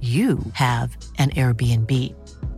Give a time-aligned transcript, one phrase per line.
[0.00, 1.90] you have an Airbnb.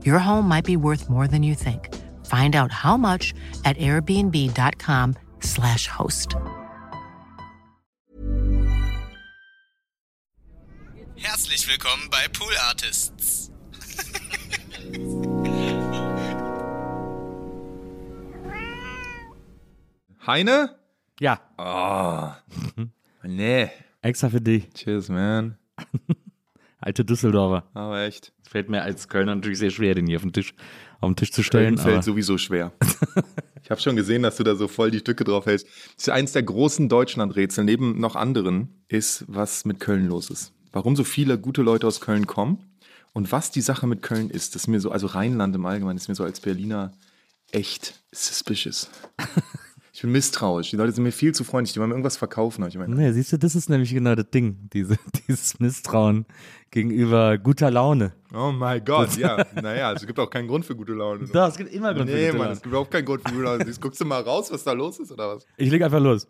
[0.04, 1.88] Your home might be worth more than you think.
[2.26, 3.32] Find out how much
[3.64, 6.36] at airbnb.com/slash host.
[11.16, 13.50] Herzlich willkommen bei Pool Artists.
[20.26, 20.76] Heine?
[21.20, 22.32] Ja, Oh.
[23.22, 23.70] nee.
[24.02, 24.70] extra für dich.
[24.74, 25.58] Cheers, man.
[26.80, 27.68] Alte Düsseldorfer.
[27.74, 28.32] Aber echt.
[28.42, 30.54] Es fällt mir als Kölner natürlich sehr schwer, den hier auf den Tisch,
[31.00, 31.76] auf den Tisch zu stellen.
[31.76, 32.72] Köln fällt sowieso schwer.
[33.62, 35.66] ich habe schon gesehen, dass du da so voll die Stücke drauf hältst.
[35.96, 40.52] Das ist eins der großen Deutschlandrätsel, neben noch anderen, ist, was mit Köln los ist.
[40.72, 42.58] Warum so viele gute Leute aus Köln kommen
[43.12, 44.54] und was die Sache mit Köln ist.
[44.54, 46.92] Das ist mir so, also Rheinland im Allgemeinen, ist mir so als Berliner
[47.52, 48.90] echt suspicious.
[50.00, 50.70] Ich bin misstrauisch.
[50.70, 51.74] Die Leute sind mir viel zu freundlich.
[51.74, 52.66] Die wollen mir irgendwas verkaufen.
[52.66, 54.96] Ich meine, Nee, siehst du, das ist nämlich genau das Ding, diese,
[55.28, 56.24] dieses Misstrauen
[56.70, 58.14] gegenüber guter Laune.
[58.32, 59.44] oh mein Gott, ja.
[59.60, 61.26] Naja, es gibt auch keinen Grund für gute Laune.
[61.30, 62.52] Doch, es gibt immer Grund für Nee, gute Mann, Laune.
[62.54, 63.64] es gibt überhaupt keinen Grund für gute Laune.
[63.66, 65.44] Siehst, Guckst du mal raus, was da los ist, oder was?
[65.58, 66.26] Ich leg einfach los.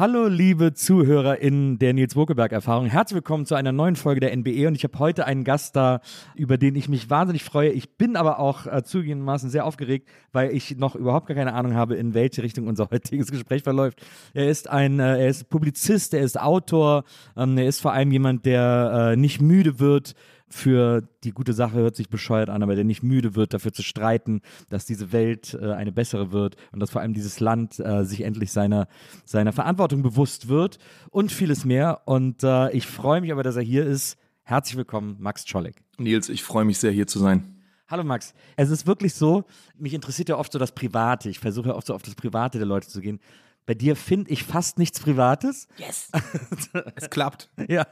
[0.00, 2.86] Hallo, liebe ZuhörerInnen der Nils Wokelberg-Erfahrung.
[2.86, 6.00] Herzlich willkommen zu einer neuen Folge der NBE und ich habe heute einen Gast da,
[6.34, 7.68] über den ich mich wahnsinnig freue.
[7.68, 11.74] Ich bin aber auch äh, zugegebenermaßen sehr aufgeregt, weil ich noch überhaupt gar keine Ahnung
[11.74, 14.00] habe, in welche Richtung unser heutiges Gespräch verläuft.
[14.32, 17.04] Er ist ein, äh, er ist Publizist, er ist Autor,
[17.36, 20.14] ähm, er ist vor allem jemand, der äh, nicht müde wird,
[20.50, 23.82] für die gute Sache hört sich bescheuert an, aber der nicht müde wird, dafür zu
[23.82, 28.04] streiten, dass diese Welt äh, eine bessere wird und dass vor allem dieses Land äh,
[28.04, 28.88] sich endlich seiner,
[29.24, 30.78] seiner Verantwortung bewusst wird
[31.10, 32.02] und vieles mehr.
[32.06, 34.18] Und äh, ich freue mich aber, dass er hier ist.
[34.42, 35.76] Herzlich willkommen, Max Czolek.
[35.98, 37.56] Nils, ich freue mich sehr, hier zu sein.
[37.86, 38.34] Hallo Max.
[38.56, 39.44] Es ist wirklich so,
[39.76, 41.28] mich interessiert ja oft so das Private.
[41.28, 43.20] Ich versuche ja oft so auf das Private der Leute zu gehen.
[43.66, 45.68] Bei dir finde ich fast nichts Privates.
[45.76, 46.10] Yes.
[46.96, 47.50] Es klappt.
[47.68, 47.86] Ja,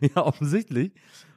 [0.00, 0.92] ja, offensichtlich.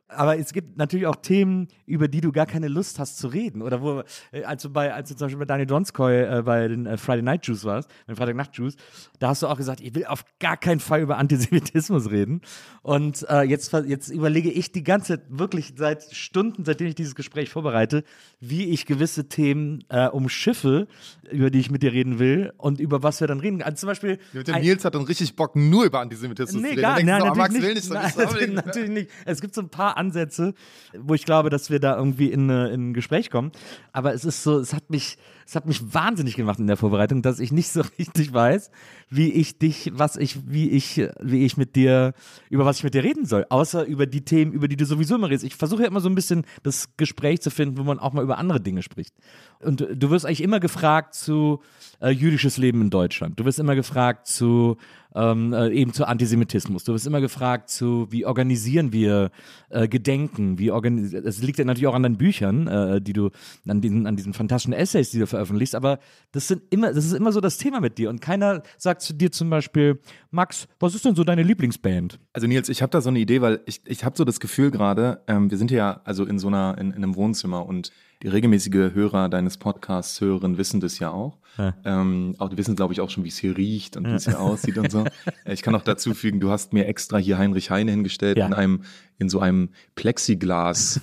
[0.10, 3.62] Aber es gibt natürlich auch Themen, über die du gar keine Lust hast zu reden.
[3.64, 6.68] Oder wo, äh, als du bei, als du zum Beispiel bei Daniel Donskoy äh, bei
[6.68, 8.76] den äh, Friday Night Juice warst, bei Freitag Nacht Juice,
[9.20, 12.42] da hast du auch gesagt, ich will auf gar keinen Fall über Antisemitismus reden.
[12.84, 17.50] Und äh, jetzt, jetzt überlege ich die ganze, wirklich seit Stunden, seitdem ich dieses Gespräch
[17.50, 18.04] vorbereite,
[18.40, 20.88] wie ich gewisse Themen äh, umschiffe,
[21.32, 23.62] über die ich mit dir reden will und über was wir dann reden.
[23.64, 24.20] Also zum Beispiel.
[24.34, 26.82] Der ein- Nils hat dann richtig Bock, nur über Antisemitismus Nee, zu reden.
[26.82, 27.90] gar, nein, du, natürlich nicht.
[27.92, 28.18] nicht.
[28.18, 29.10] Nein, natürlich nicht.
[29.26, 30.54] Es gibt so ein paar Ansätze,
[30.98, 33.52] wo ich glaube, dass wir da irgendwie in, äh, in ein Gespräch kommen.
[33.92, 37.22] Aber es ist so, es hat mich, es hat mich wahnsinnig gemacht in der Vorbereitung,
[37.22, 38.72] dass ich nicht so richtig weiß,
[39.10, 42.14] wie ich dich, was ich, wie ich, wie ich mit dir,
[42.50, 43.46] über was ich mit dir reden soll.
[43.50, 45.46] Außer über die Themen, über die du sowieso immer redest.
[45.46, 48.24] Ich versuche ja immer so ein bisschen das Gespräch zu finden, wo man auch mal
[48.24, 49.14] über andere Dinge spricht.
[49.64, 51.62] Und du wirst eigentlich immer gefragt zu
[52.02, 53.40] äh, jüdisches Leben in Deutschland.
[53.40, 54.78] Du wirst immer gefragt zu
[55.16, 56.84] ähm, äh, eben zu Antisemitismus.
[56.84, 59.32] Du wirst immer gefragt zu, wie organisieren wir
[59.70, 60.58] äh, Gedenken?
[60.58, 63.30] Wie organis es liegt ja natürlich auch an deinen Büchern, äh, die du
[63.68, 65.76] an diesen, an diesen fantastischen Essays, die du veröffentlichst.
[65.76, 66.00] Aber
[66.32, 68.10] das sind immer, das ist immer so das Thema mit dir.
[68.10, 70.00] Und keiner sagt zu dir zum Beispiel,
[70.32, 72.20] Max, was ist denn so deine Lieblingsband?
[72.34, 74.72] Also Nils, ich habe da so eine Idee, weil ich, ich habe so das Gefühl
[74.72, 77.92] gerade, ähm, wir sind ja also in so einer, in, in einem Wohnzimmer und
[78.24, 81.38] die regelmäßige Hörer deines Podcasts, Hörerinnen wissen das ja auch.
[81.58, 81.74] Ja.
[81.86, 84.26] Ähm, auch die wissen, glaube ich, auch schon, wie es hier riecht und wie es
[84.26, 85.04] hier aussieht und so.
[85.46, 88.48] Ich kann auch dazu fügen, du hast mir extra hier Heinrich Heine hingestellt Ja.
[88.48, 88.84] in einem,
[89.20, 91.02] in so einem Plexiglas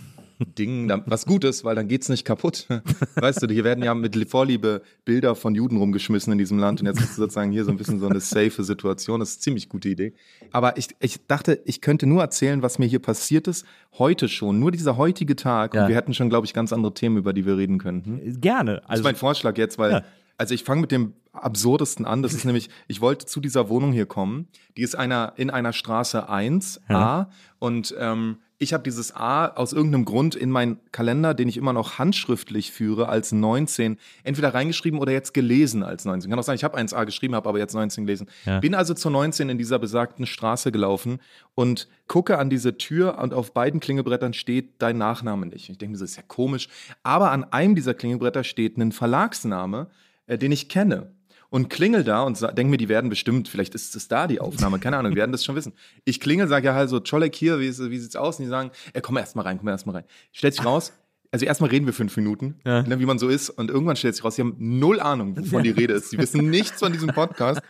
[0.59, 2.67] Dingen, was gut ist, weil dann geht's nicht kaputt.
[3.17, 6.87] Weißt du, hier werden ja mit Vorliebe Bilder von Juden rumgeschmissen in diesem Land und
[6.87, 9.21] jetzt ist sozusagen hier so ein bisschen so eine safe Situation.
[9.21, 10.15] Das ist eine ziemlich gute Idee.
[10.53, 13.65] Aber ich, ich dachte, ich könnte nur erzählen, was mir hier passiert ist,
[13.99, 15.75] heute schon, nur dieser heutige Tag.
[15.75, 15.83] Ja.
[15.83, 18.41] Und wir hätten schon, glaube ich, ganz andere Themen, über die wir reden könnten.
[18.41, 18.77] Gerne.
[18.77, 20.03] Das ist Also, mein Vorschlag jetzt, weil, Ja.
[20.39, 22.23] also ich fange mit dem absurdesten an.
[22.23, 24.49] Das ist nämlich, ich wollte zu dieser Wohnung hier kommen.
[24.77, 27.29] Die ist einer in einer Straße 1 A
[27.59, 31.73] und ähm, ich habe dieses A aus irgendeinem Grund in meinen Kalender, den ich immer
[31.73, 36.31] noch handschriftlich führe, als 19, entweder reingeschrieben oder jetzt gelesen als 19.
[36.31, 38.29] Kann auch sein, ich habe 1A geschrieben, habe aber jetzt 19 gelesen.
[38.45, 38.61] Ja.
[38.61, 41.21] Bin also zur 19 in dieser besagten Straße gelaufen
[41.55, 45.71] und gucke an diese Tür und auf beiden Klingelbrettern steht dein Nachname nicht.
[45.71, 46.69] Ich denke, das ist ja komisch.
[47.03, 49.89] Aber an einem dieser Klingelbretter steht ein Verlagsname,
[50.27, 51.15] äh, den ich kenne.
[51.51, 54.79] Und klingel da und denke mir, die werden bestimmt, vielleicht ist es da die Aufnahme,
[54.79, 55.73] keine Ahnung, werden das schon wissen.
[56.05, 58.39] Ich klingel, sage ja also, Czolek hier, wie, ist- wie sieht's aus?
[58.39, 60.05] Und die sagen, äh, komm erst mal rein, komm erst mal rein.
[60.33, 60.93] Stellt sich raus,
[61.33, 62.83] also erstmal reden wir fünf Minuten, Ja.
[62.83, 65.63] ne, wie man so ist, und irgendwann stellt sich raus, sie haben null Ahnung, wovon
[65.65, 66.11] die Rede ist.
[66.11, 67.61] Sie wissen nichts von diesem Podcast.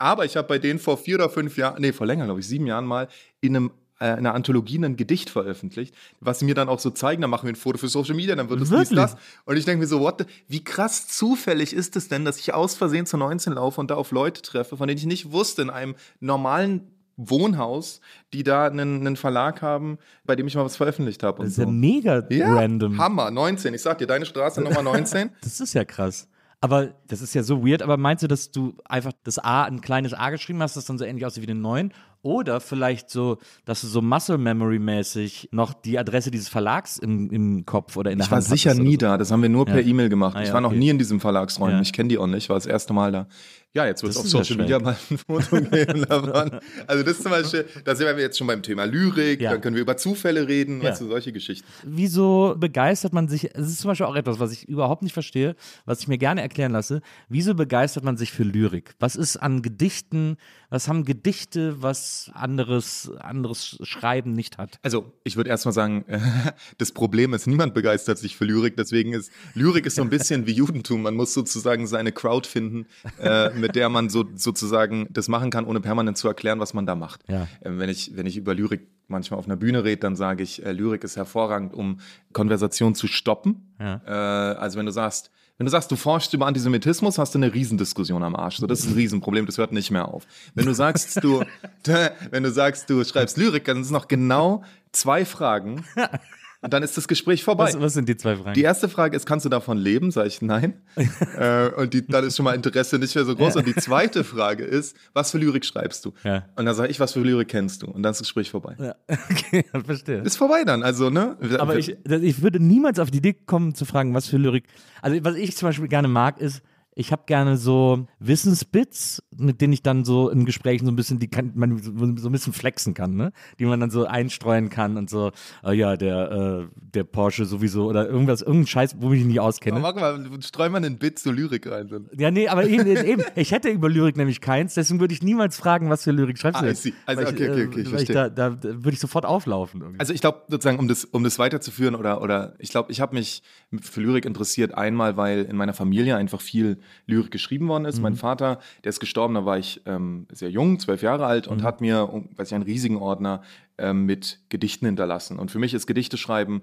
[0.00, 2.46] Aber ich habe bei denen vor vier oder fünf Jahren, nee, vor länger, glaube ich,
[2.46, 3.08] sieben Jahren mal
[3.40, 7.20] in einem in einer Anthologie ein Gedicht veröffentlicht, was sie mir dann auch so zeigen,
[7.20, 9.16] dann machen wir ein Foto für Social Media, dann wird es dies, das.
[9.44, 12.54] Und ich denke mir so, what the, wie krass zufällig ist es denn, dass ich
[12.54, 15.62] aus Versehen zu 19 laufe und da auf Leute treffe, von denen ich nicht wusste,
[15.62, 18.00] in einem normalen Wohnhaus,
[18.32, 21.42] die da einen, einen Verlag haben, bei dem ich mal was veröffentlicht habe.
[21.42, 21.70] das ist ja so.
[21.70, 22.96] mega Ja, random.
[22.96, 23.74] Hammer, 19.
[23.74, 25.30] Ich sag dir, deine Straße Nummer 19.
[25.42, 26.28] Das ist ja krass.
[26.60, 27.82] Aber das ist ja so weird.
[27.82, 30.98] Aber meinst du, dass du einfach das A, ein kleines A geschrieben hast, das dann
[30.98, 31.92] so ähnlich aussieht wie den neuen?
[32.22, 37.30] Oder vielleicht so, dass du so Muscle Memory mäßig noch die Adresse dieses Verlags im,
[37.30, 38.98] im Kopf oder in der Ich war Hand sicher hattest oder nie so?
[38.98, 39.18] da.
[39.18, 39.86] Das haben wir nur per Ja.
[39.86, 40.36] E-Mail gemacht.
[40.36, 40.78] Ah, ich ja, war noch okay.
[40.78, 41.76] nie in diesem Verlagsräumen.
[41.76, 41.82] Ja.
[41.82, 42.48] Ich kenne die auch nicht.
[42.48, 43.26] War das erste Mal da.
[43.74, 44.62] Ja, jetzt wird es Das auf Social.
[44.62, 46.58] Media mal ein Foto geben davon.
[46.86, 49.42] Also das zum Beispiel, da sind wir jetzt schon beim Thema Lyrik.
[49.42, 49.52] Ja.
[49.52, 50.80] Dann können wir über Zufälle reden.
[50.80, 50.90] Ja.
[50.90, 51.66] Weißt du, solche Geschichten.
[51.84, 55.54] Wieso begeistert man sich, es ist zum Beispiel auch etwas, was ich überhaupt nicht verstehe,
[55.84, 57.02] was ich mir gerne erklären lasse.
[57.28, 58.94] Wieso begeistert man sich für Lyrik?
[59.00, 60.38] Was ist an Gedichten,
[60.70, 64.78] was haben Gedichte, was anderes, anderes Schreiben nicht hat?
[64.82, 66.06] Also, ich würde erstmal sagen,
[66.78, 68.76] das Problem ist, niemand begeistert sich für Lyrik.
[68.78, 71.02] Deswegen ist Lyrik ist so ein bisschen wie Judentum.
[71.02, 72.86] Man muss sozusagen seine Crowd finden,
[73.20, 76.86] äh, mit der man so sozusagen das machen kann, ohne permanent zu erklären, was man
[76.86, 77.20] da macht.
[77.28, 77.46] Ja.
[77.62, 80.64] Ähm, wenn ich wenn ich über Lyrik manchmal auf einer Bühne rede, dann sage ich,
[80.64, 82.00] äh, Lyrik ist hervorragend, um
[82.32, 83.74] Konversation zu stoppen.
[83.80, 84.00] Ja.
[84.06, 87.52] Äh, also wenn du sagst wenn du sagst, du forschst über Antisemitismus, hast du eine
[87.52, 88.58] Riesendiskussion am Arsch.
[88.58, 90.24] So, das ist ein Riesenproblem, das hört nicht mehr auf.
[90.54, 91.42] Wenn du sagst, du,
[92.30, 94.62] wenn du sagst, du schreibst Lyrik, dann sind es noch genau
[94.92, 95.84] zwei Fragen.
[96.60, 97.66] Und dann ist das Gespräch vorbei.
[97.66, 98.54] Was, was sind die zwei Fragen?
[98.54, 100.10] Die erste Frage ist, kannst du davon leben?
[100.10, 100.74] Sag ich nein.
[101.38, 103.56] äh, und die, dann ist schon mal Interesse nicht mehr so groß.
[103.56, 106.14] Und die zweite Frage ist, was für Lyrik schreibst du?
[106.24, 106.46] Ja.
[106.56, 107.86] Und dann sage ich, was für Lyrik kennst du?
[107.86, 108.74] Und dann ist das Gespräch vorbei.
[108.80, 108.94] ja,
[109.30, 110.22] okay, verstehe.
[110.22, 111.36] Ist vorbei dann, also, ne?
[111.58, 114.64] Aber ich, ich würde niemals auf die Idee kommen zu fragen, was für Lyrik.
[115.00, 116.62] Also was ich zum Beispiel gerne mag, ist,
[116.98, 121.20] ich habe gerne so Wissensbits, mit denen ich dann so in Gesprächen so ein bisschen,
[121.20, 123.30] die kann, man so ein bisschen flexen kann, ne?
[123.60, 125.30] Die man dann so einstreuen kann und so,
[125.64, 129.40] äh, ja, der, äh, der Porsche sowieso oder irgendwas, irgendein Scheiß, wo ich mich nicht
[129.40, 129.78] auskenne.
[129.78, 131.86] Mach mal, streu mal einen Bit zu Lyrik rein.
[131.88, 132.00] So.
[132.16, 135.56] Ja, nee, aber eben, eben, ich hätte über Lyrik nämlich keins, deswegen würde ich niemals
[135.56, 136.70] fragen, was für Lyrik schreibst du Ah?
[136.70, 136.94] I see.
[137.06, 138.16] Also, okay, okay, okay, ich weil ich verstehe.
[138.16, 139.82] da, da, da würde ich sofort auflaufen.
[139.82, 140.00] Irgendwie.
[140.00, 143.14] Also ich glaube sozusagen, um das, um das weiterzuführen oder, oder ich glaube, ich habe
[143.14, 143.44] mich
[143.80, 148.00] für Lyrik interessiert einmal, weil in meiner Familie einfach viel Lyrik geschrieben worden ist.
[148.00, 151.62] Mein Vater, der ist gestorben, da war ich ähm, sehr jung, zwölf Jahre alt und
[151.62, 153.42] hat mir, weiß ich, einen riesigen Ordner
[153.78, 155.38] ähm, mit Gedichten hinterlassen.
[155.38, 156.62] Und für mich ist Gedichte schreiben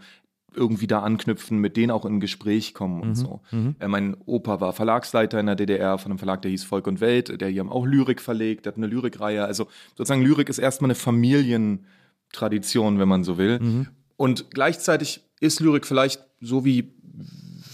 [0.55, 3.41] irgendwie da anknüpfen, mit denen auch in ein Gespräch kommen und so.
[3.79, 7.01] Äh, mein Opa war Verlagsleiter in der DDR von einem Verlag, der hieß Volk und
[7.01, 9.45] Welt, der hier haben auch Lyrik verlegt, der hat eine Lyrikreihe.
[9.45, 9.67] Also
[9.97, 13.87] sozusagen Lyrik ist erstmal eine Familientradition, wenn man so will.
[14.17, 16.93] Und gleichzeitig ist Lyrik vielleicht so wie,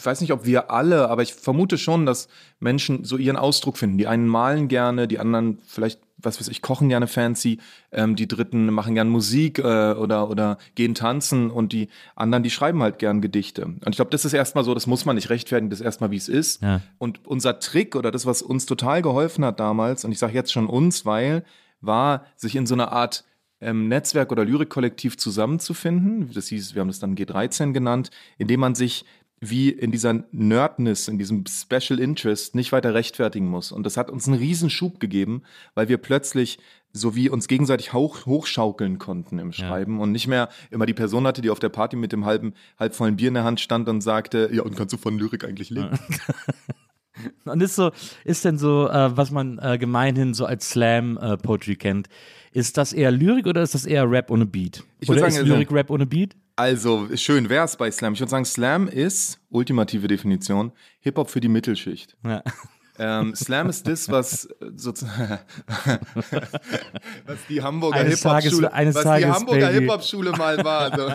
[0.05, 2.27] weiß nicht, ob wir alle, aber ich vermute schon, dass
[2.59, 3.97] Menschen so ihren Ausdruck finden.
[3.97, 7.59] Die einen malen gerne, die anderen vielleicht, was weiß ich, kochen gerne fancy,
[7.91, 12.49] ähm, die Dritten machen gern Musik äh, oder, oder gehen tanzen und die anderen, die
[12.49, 13.65] schreiben halt gern Gedichte.
[13.65, 16.11] Und ich glaube, das ist erstmal so, das muss man nicht rechtfertigen, das ist erstmal,
[16.11, 16.61] wie es ist.
[16.61, 16.81] Ja.
[16.97, 20.51] Und unser Trick oder das, was uns total geholfen hat damals, und ich sage jetzt
[20.51, 21.43] schon uns, weil,
[21.81, 23.25] war, sich in so einer Art
[23.61, 26.31] ähm, Netzwerk oder Lyrikkollektiv zusammenzufinden.
[26.33, 29.05] Das hieß, wir haben das dann G13 genannt, indem man sich
[29.41, 33.71] wie in dieser Nerdness, in diesem Special Interest nicht weiter rechtfertigen muss.
[33.71, 35.41] Und das hat uns einen riesen Schub gegeben,
[35.73, 36.59] weil wir plötzlich
[36.93, 41.25] so wie uns gegenseitig hoch, hochschaukeln konnten im Schreiben und nicht mehr immer die Person
[41.25, 43.87] hatte, die auf der Party mit dem halben, halb vollen Bier in der Hand stand
[43.89, 45.97] und sagte, ja, und kannst du von Lyrik eigentlich leben?
[47.45, 47.91] Und ist so,
[48.23, 52.07] ist denn so, äh, was man äh, gemeinhin so als Slam-Poetry kennt,
[52.53, 54.83] ist das eher Lyrik oder ist das eher Rap ohne Beat?
[54.99, 56.35] Ich oder sagen, ist also- Lyrik Rap ohne Beat?
[56.57, 58.13] Also, schön wär's bei Slam.
[58.13, 62.15] Ich würde sagen, Slam ist, ultimative Definition, Hip-Hop für die Mittelschicht.
[62.25, 62.43] Ja.
[62.99, 65.39] Ähm, Slam ist das, was äh, sozusagen
[67.25, 69.79] was die Hamburger Hip-Hop-Schule Tages- was die Tages, Hamburger Baby.
[69.79, 70.95] Hip-Hop-Schule mal war.
[70.95, 71.11] So.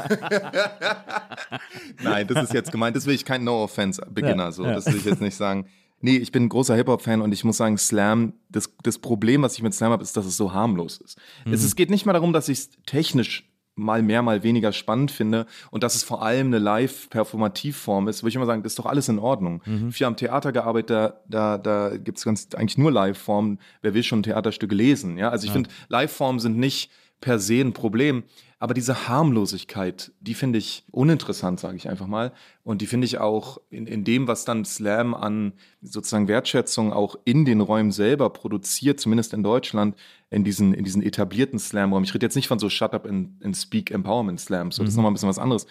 [2.03, 2.97] Nein, das ist jetzt gemeint.
[2.97, 4.45] Das will ich kein No-Offense-Beginner.
[4.45, 4.65] Ja, so.
[4.65, 5.67] Das will ich jetzt nicht sagen.
[6.01, 9.55] Nee, ich bin ein großer Hip-Hop-Fan und ich muss sagen, Slam, das, das Problem, was
[9.57, 11.19] ich mit Slam habe, ist, dass es so harmlos ist.
[11.51, 15.11] Es, es geht nicht mal darum, dass ich es technisch mal mehr, mal weniger spannend
[15.11, 18.79] finde und dass es vor allem eine Live-Performativform ist, würde ich immer sagen, das ist
[18.79, 19.63] doch alles in Ordnung.
[19.91, 23.59] Viel am Theater gearbeitet, da, da, da gibt es eigentlich nur Live-Formen.
[23.83, 25.19] Wer will schon Theaterstücke lesen?
[25.19, 28.25] Ja, also ich finde, Live-Formen sind nicht per se ein Problem.
[28.59, 32.33] Aber diese Harmlosigkeit, die finde ich uninteressant, sage ich einfach mal.
[32.65, 37.17] Und die finde ich auch in, in dem, was dann Slam an sozusagen Wertschätzung auch
[37.25, 39.95] in den Räumen selber produziert, zumindest in Deutschland,
[40.29, 42.05] in diesen, in diesen etablierten Slam-Räumen.
[42.05, 44.91] Ich rede jetzt nicht von so Shut Up and, and Speak Empowerment Slams, so, das
[44.91, 45.67] ist nochmal ein bisschen was anderes.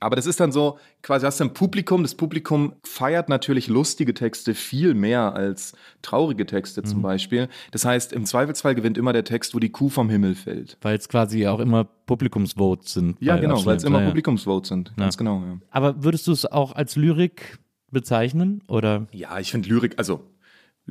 [0.00, 4.14] Aber das ist dann so, quasi hast du ein Publikum, das Publikum feiert natürlich lustige
[4.14, 7.48] Texte viel mehr als traurige Texte zum Beispiel.
[7.72, 10.78] Das heißt, im Zweifelsfall gewinnt immer der Text, wo die Kuh vom Himmel fällt.
[10.80, 13.16] Weil es quasi auch immer Publikumsvotes sind.
[13.20, 14.08] Ja, genau, weil es immer ja, ja.
[14.10, 14.96] Publikumsvotes sind.
[14.96, 15.58] Ganz genau, ja.
[15.70, 17.58] Aber würdest du es auch als Lyrik
[17.90, 18.62] bezeichnen?
[18.66, 19.06] Oder?
[19.12, 20.24] Ja, ich finde Lyrik, also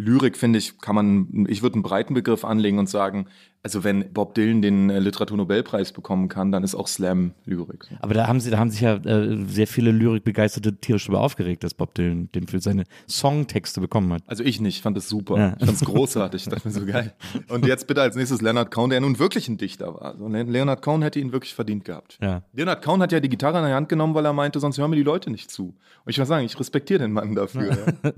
[0.01, 3.27] Lyrik finde ich, kann man, ich würde einen breiten Begriff anlegen und sagen,
[3.63, 7.88] also wenn Bob Dylan den äh, Literaturnobelpreis bekommen kann, dann ist auch Slam Lyrik.
[8.00, 11.65] Aber da haben sie, da haben sich ja äh, sehr viele Lyrikbegeisterte tierisch darüber aufgeregt,
[11.65, 14.24] dass Bob Dylan den für seine Songtexte bekommen hat.
[14.27, 15.38] Also ich nicht, ich fand das super.
[15.38, 15.56] Ja.
[15.60, 17.13] Ich fand es großartig, ich dachte mir so geil.
[17.50, 20.13] Und jetzt bitte als nächstes Leonard Cohen, der nun wirklich ein Dichter war.
[20.13, 22.18] Also Le- Leonard Cohen hätte ihn wirklich verdient gehabt.
[22.22, 22.44] Ja.
[22.53, 24.91] Leonard Cohen hat ja die Gitarre in der Hand genommen, weil er meinte, sonst hören
[24.91, 25.75] mir die Leute nicht zu.
[26.06, 27.77] Und ich muss sagen, ich respektiere den Mann dafür.
[28.03, 28.12] Ja.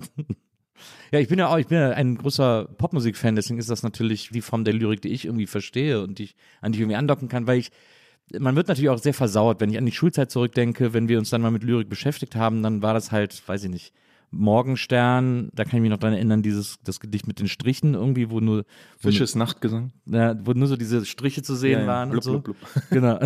[1.11, 4.29] Ja, ich bin ja auch, ich bin ja ein großer Popmusik-Fan, deswegen ist das natürlich
[4.29, 6.95] die Form der Lyrik, die ich irgendwie verstehe und die ich, an die ich irgendwie
[6.95, 7.71] andocken kann, weil ich,
[8.39, 11.29] man wird natürlich auch sehr versaut, wenn ich an die Schulzeit zurückdenke, wenn wir uns
[11.29, 13.93] dann mal mit Lyrik beschäftigt haben, dann war das halt, weiß ich nicht,
[14.31, 18.29] Morgenstern, da kann ich mich noch dran erinnern, dieses, das Gedicht mit den Strichen irgendwie,
[18.29, 18.65] wo nur, wo, nur,
[19.11, 19.91] Fisches Nachtgesang.
[20.05, 21.87] ja, wo nur so diese Striche zu sehen Ja, ja.
[21.87, 22.39] waren Blub, und so.
[22.39, 22.83] blub, blub.
[22.89, 23.19] Genau.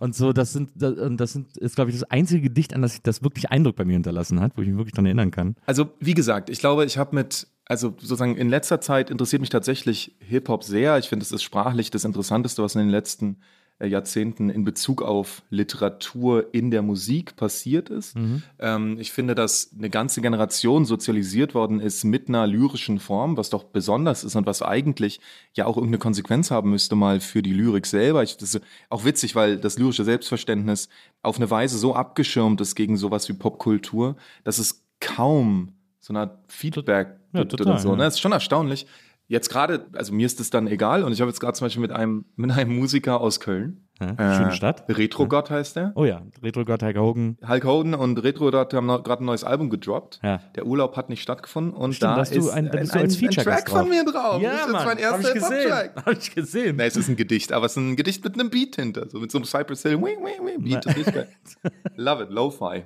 [0.00, 2.94] Und so, das sind, das, das sind, ist, glaube ich, das einzige Gedicht, an das
[2.94, 5.56] ich das wirklich Eindruck bei mir hinterlassen hat, wo ich mich wirklich dran erinnern kann.
[5.66, 9.50] Also, wie gesagt, ich glaube, ich habe mit, also sozusagen in letzter Zeit interessiert mich
[9.50, 10.98] tatsächlich Hip-Hop sehr.
[10.98, 13.38] Ich finde, es ist sprachlich das Interessanteste, was in den letzten
[13.86, 18.16] Jahrzehnten in Bezug auf Literatur in der Musik passiert ist.
[18.58, 23.50] Ähm, ich finde, dass eine ganze Generation sozialisiert worden ist mit einer lyrischen Form, was
[23.50, 25.20] doch besonders ist und was eigentlich
[25.54, 28.22] ja auch irgendeine Konsequenz haben müsste mal für die Lyrik selber.
[28.22, 30.88] Ich, das ist auch witzig, weil das lyrische Selbstverständnis
[31.22, 36.20] auf eine Weise so abgeschirmt ist gegen sowas wie Popkultur, dass es kaum so eine
[36.20, 37.90] Art Feedback Ja, gibt total, oder so.
[37.90, 37.96] ja.
[37.96, 38.04] Ne?
[38.04, 38.86] Das ist schon erstaunlich.
[39.30, 41.82] Jetzt gerade, also mir ist es dann egal und ich habe jetzt gerade zum Beispiel
[41.82, 43.84] mit einem, mit einem Musiker aus Köln.
[44.00, 44.84] Ja, Äh, schöne Stadt.
[44.88, 45.92] Retro-Gott heißt der.
[45.96, 47.36] Oh ja, Retro-Gott Hulk Hogan.
[47.46, 50.20] Hulk Hogan und Retro-Gott haben gerade ein neues Album gedroppt.
[50.22, 50.40] Ja.
[50.54, 52.98] Der Urlaub hat nicht stattgefunden und Stimmt, da hast du ist ein- da bist ein,
[53.00, 54.40] du als ein, ein Track von mir drauf.
[54.40, 55.50] das ist jetzt mein hab erster ich gesehen.
[55.72, 56.06] Hip-Hop-Track.
[56.06, 56.76] Hab ich gesehen.
[56.76, 59.18] Nee, es ist ein Gedicht, aber es ist ein Gedicht mit einem Beat hinter, so
[59.18, 60.86] mit so einem Cypress Hill wing, wing, wing Beat.
[60.96, 61.12] Ist.
[61.96, 62.84] Love it, Lo-Fi.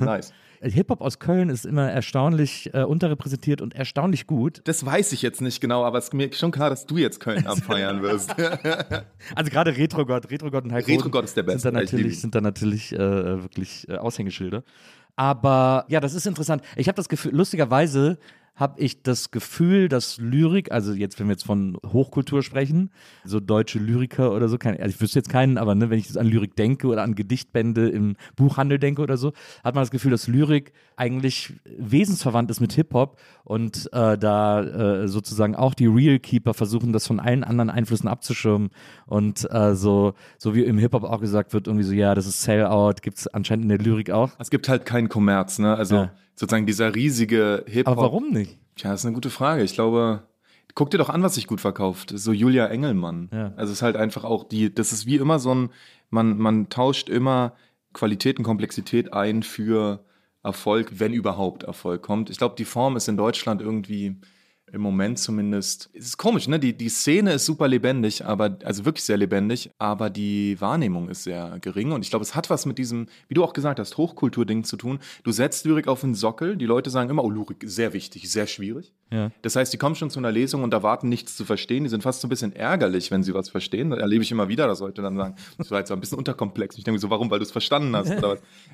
[0.00, 0.32] Nice.
[0.64, 4.62] Hip-Hop aus Köln ist immer erstaunlich äh, unterrepräsentiert und erstaunlich gut.
[4.64, 7.20] Das weiß ich jetzt nicht genau, aber es ist mir schon klar, dass du jetzt
[7.20, 8.34] Köln abfeiern wirst.
[9.34, 12.40] Also gerade Retro-Gott, Retro-Gott und Hogan Retro-Gott ist der Beste, Sind da natürlich, sind da
[12.40, 14.62] natürlich äh, wirklich äh, Aushängeschilder.
[15.16, 16.62] Aber ja, das ist interessant.
[16.76, 18.18] Ich habe das Gefühl, lustigerweise
[18.56, 22.90] habe ich das Gefühl, dass Lyrik, also jetzt, wenn wir jetzt von Hochkultur sprechen,
[23.24, 26.06] so deutsche Lyriker oder so, kein, also ich wüsste jetzt keinen, aber ne, wenn ich
[26.06, 29.32] jetzt an Lyrik denke oder an Gedichtbände im Buchhandel denke oder so,
[29.64, 34.62] hat man das Gefühl, dass Lyrik eigentlich wesensverwandt ist mit Hip-Hop und äh, da
[35.02, 38.70] äh, sozusagen auch die Real Keeper versuchen, das von allen anderen Einflüssen abzuschirmen
[39.06, 42.42] und äh, so, so wie im Hip-Hop auch gesagt wird, irgendwie so, ja, das ist
[42.42, 44.30] Sellout, gibt es anscheinend in der Lyrik auch.
[44.38, 45.74] Es gibt halt keinen Kommerz, ne?
[45.76, 46.12] Also Ja.
[46.34, 47.92] sozusagen dieser riesige Hip-Hop.
[47.98, 48.58] Aber warum nicht?
[48.76, 49.62] Tja, das ist eine gute Frage.
[49.62, 50.22] Ich glaube,
[50.74, 52.12] guck dir doch an, was sich gut verkauft.
[52.16, 53.28] So Julia Engelmann.
[53.32, 53.52] Ja.
[53.56, 55.68] Also es ist halt einfach auch die, das ist wie immer so ein,
[56.10, 57.52] man, man tauscht immer
[57.92, 60.00] Qualität und Komplexität ein für
[60.44, 62.30] Erfolg, wenn überhaupt Erfolg kommt.
[62.30, 64.16] Ich glaube, die Form ist in Deutschland irgendwie
[64.72, 66.58] im Moment zumindest, es ist komisch, ne?
[66.58, 71.24] Die, die Szene ist super lebendig, aber, also wirklich sehr lebendig, aber die Wahrnehmung ist
[71.24, 71.92] sehr gering.
[71.92, 74.76] Und ich glaube, es hat was mit diesem, wie du auch gesagt hast, Hochkultur-Ding zu
[74.76, 74.98] tun.
[75.22, 78.46] Du setzt Lyrik auf den Sockel, die Leute sagen immer, oh, Lyrik, sehr wichtig, sehr
[78.46, 78.92] schwierig.
[79.12, 79.30] Ja.
[79.42, 81.84] Das heißt, die kommen schon zu einer Lesung und erwarten nichts zu verstehen.
[81.84, 83.90] Die sind fast so ein bisschen ärgerlich, wenn sie was verstehen.
[83.90, 86.18] Das erlebe ich immer wieder, dass Leute dann sagen, das war jetzt so ein bisschen
[86.18, 86.76] unterkomplex.
[86.78, 87.30] Ich denke so, warum?
[87.30, 88.12] Weil du es verstanden hast.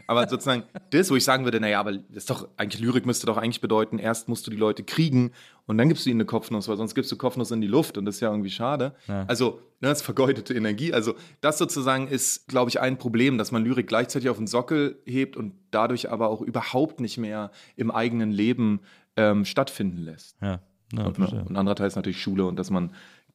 [0.06, 3.26] Aber sozusagen das, wo ich sagen würde, naja, aber das ist doch, eigentlich Lyrik müsste
[3.26, 5.32] doch eigentlich bedeuten, erst musst du die Leute kriegen
[5.66, 7.98] und dann gibst du ihnen eine Kopfnuss, weil sonst gibst du Kopfnuss in die Luft
[7.98, 8.94] und das ist ja irgendwie schade.
[9.28, 10.92] Also, ne, das ist vergeudete Energie.
[10.92, 15.00] Also, das sozusagen ist, glaube ich, ein Problem, dass man Lyrik gleichzeitig auf den Sockel
[15.04, 18.80] hebt und dadurch aber auch überhaupt nicht mehr im eigenen Leben
[19.16, 20.36] ähm, stattfinden lässt.
[20.40, 20.60] Ja.
[20.92, 22.92] ja Und, und anderer Teil ist natürlich Schule und dass man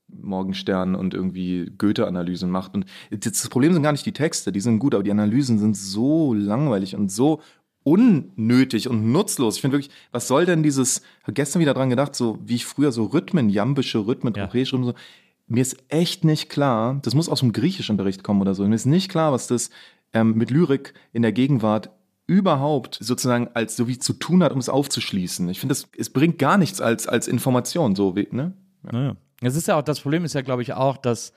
[0.08, 2.76] Morgenstern und irgendwie Goethe-Analysen macht.
[2.76, 5.76] Und das Problem sind gar nicht die Texte, die sind gut, aber die Analysen sind
[5.76, 7.42] so langweilig und so
[7.86, 9.56] unnötig und nutzlos.
[9.56, 12.92] Ich finde wirklich, was soll denn dieses, gestern wieder dran gedacht, so wie ich früher
[12.92, 14.48] so Rhythmen, jambische Rhythmen, Ja.
[14.48, 15.00] trocheische Rhythmen, so,
[15.48, 18.74] mir ist echt nicht klar, das muss aus dem griechischen Bericht kommen oder so, mir
[18.76, 19.70] ist nicht klar, was das
[20.14, 21.92] ähm, mit Lyrik in der Gegenwart
[22.26, 25.48] überhaupt sozusagen als so wie zu tun hat, um es aufzuschließen.
[25.50, 28.54] Ich finde, es bringt gar nichts als, als Information, so wie, ne?
[28.82, 29.16] Naja.
[29.42, 31.34] Es ist ja auch, das Problem ist ja, glaube ich, auch, dass,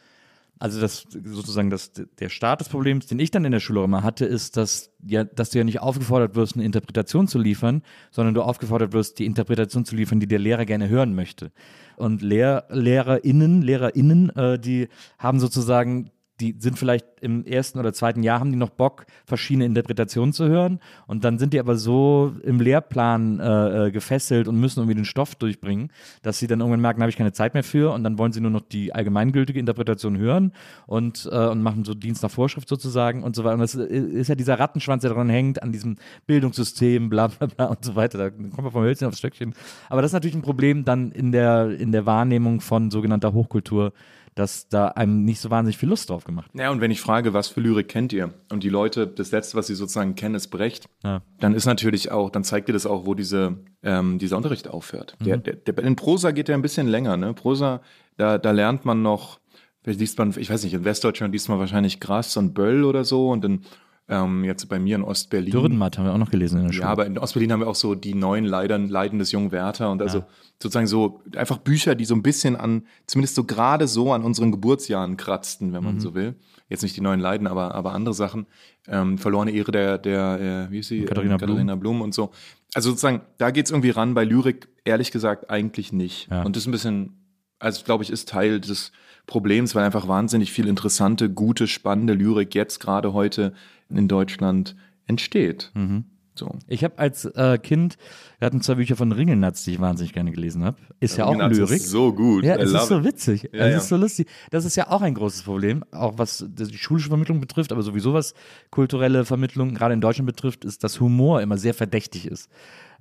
[0.58, 4.02] also das sozusagen das, der Start des Problems, den ich dann in der Schule immer
[4.02, 8.34] hatte, ist, dass, ja, dass du ja nicht aufgefordert wirst, eine Interpretation zu liefern, sondern
[8.34, 11.52] du aufgefordert wirst, die Interpretation zu liefern, die der Lehrer gerne hören möchte.
[11.96, 14.88] Und Lehr LehrerInnen, LehrerInnen, äh, die
[15.18, 16.10] haben sozusagen
[16.40, 20.48] die sind vielleicht im ersten oder zweiten Jahr, haben die noch Bock, verschiedene Interpretationen zu
[20.48, 20.78] hören.
[21.06, 25.04] Und dann sind die aber so im Lehrplan äh, äh, gefesselt und müssen irgendwie den
[25.04, 25.90] Stoff durchbringen,
[26.22, 27.92] dass sie dann irgendwann merken, habe ich keine Zeit mehr für.
[27.92, 30.52] Und dann wollen sie nur noch die allgemeingültige Interpretation hören
[30.86, 33.54] und, äh, und machen so Dienst nach Vorschrift sozusagen und so weiter.
[33.54, 37.66] Und das ist ja dieser Rattenschwanz, der daran hängt, an diesem Bildungssystem, bla bla bla
[37.66, 38.18] und so weiter.
[38.18, 39.54] Da kommt man vom Hölzchen aufs Stöckchen.
[39.88, 43.92] Aber das ist natürlich ein Problem dann in der, in der Wahrnehmung von sogenannter Hochkultur,
[44.38, 47.32] dass da einem nicht so wahnsinnig viel Lust drauf gemacht Ja, und wenn ich frage,
[47.32, 48.32] was für Lyrik kennt ihr?
[48.50, 51.22] Und die Leute, das Letzte, was sie sozusagen kennen, ist Brecht, Ja.
[51.40, 55.16] dann ist natürlich auch, dann zeigt dir das auch, wo diese, ähm, dieser Unterricht aufhört.
[55.18, 55.24] Mhm.
[55.24, 57.34] Der, der, der, in Prosa geht der ein bisschen länger, ne?
[57.34, 57.80] Prosa,
[58.16, 59.40] da, da lernt man noch,
[59.82, 63.04] vielleicht liest man, ich weiß nicht, in Westdeutschland liest man wahrscheinlich Grass und Böll oder
[63.04, 63.62] so und dann
[64.08, 65.50] ähm, jetzt bei mir in Ostberlin.
[65.50, 66.84] Dürrenmatt haben wir auch noch gelesen in der Schule.
[66.84, 69.90] Ja, aber in Ostberlin haben wir auch so die neuen Leiden, Leiden des jungen Werther
[69.90, 70.24] und also
[70.62, 74.50] sozusagen so einfach Bücher, die so ein bisschen an, zumindest so gerade so an unseren
[74.50, 76.00] Geburtsjahren kratzten, wenn man Mhm.
[76.00, 76.34] so will.
[76.70, 78.46] Jetzt nicht die neuen Leiden, aber, aber andere Sachen.
[78.88, 81.04] Ähm, verlorene Ehre der, der äh, wie ist sie?
[81.04, 82.30] Katharina Ähm, Katharina Blum und so.
[82.74, 86.28] Also sozusagen, da geht's irgendwie ran, bei Lyrik ehrlich gesagt eigentlich nicht.
[86.30, 86.42] Ja.
[86.42, 87.26] Und das ist ein bisschen,
[87.58, 88.92] also glaube ich, ist Teil des
[89.28, 93.52] Problems, weil einfach wahnsinnig viel interessante, gute, spannende Lyrik jetzt gerade heute
[93.88, 94.74] in Deutschland
[95.06, 95.70] entsteht.
[95.74, 96.04] Mhm.
[96.34, 96.50] So.
[96.68, 97.98] Ich habe als äh, Kind,
[98.38, 100.78] wir hatten zwei Bücher von Ringelnatz, die ich wahnsinnig gerne gelesen habe.
[101.00, 101.76] Ist ja, auch Ringelnatz Lyrik.
[101.76, 102.44] Ist so gut.
[102.44, 103.04] Ja, I es ist so it.
[103.04, 103.42] witzig.
[103.52, 103.78] Ja, es ja.
[103.78, 104.28] ist so lustig.
[104.50, 108.14] Das ist ja auch ein großes Problem, auch was die schulische Vermittlung betrifft, aber sowieso
[108.14, 108.34] was
[108.70, 112.48] kulturelle Vermittlung gerade in Deutschland betrifft, ist, dass Humor immer sehr verdächtig ist.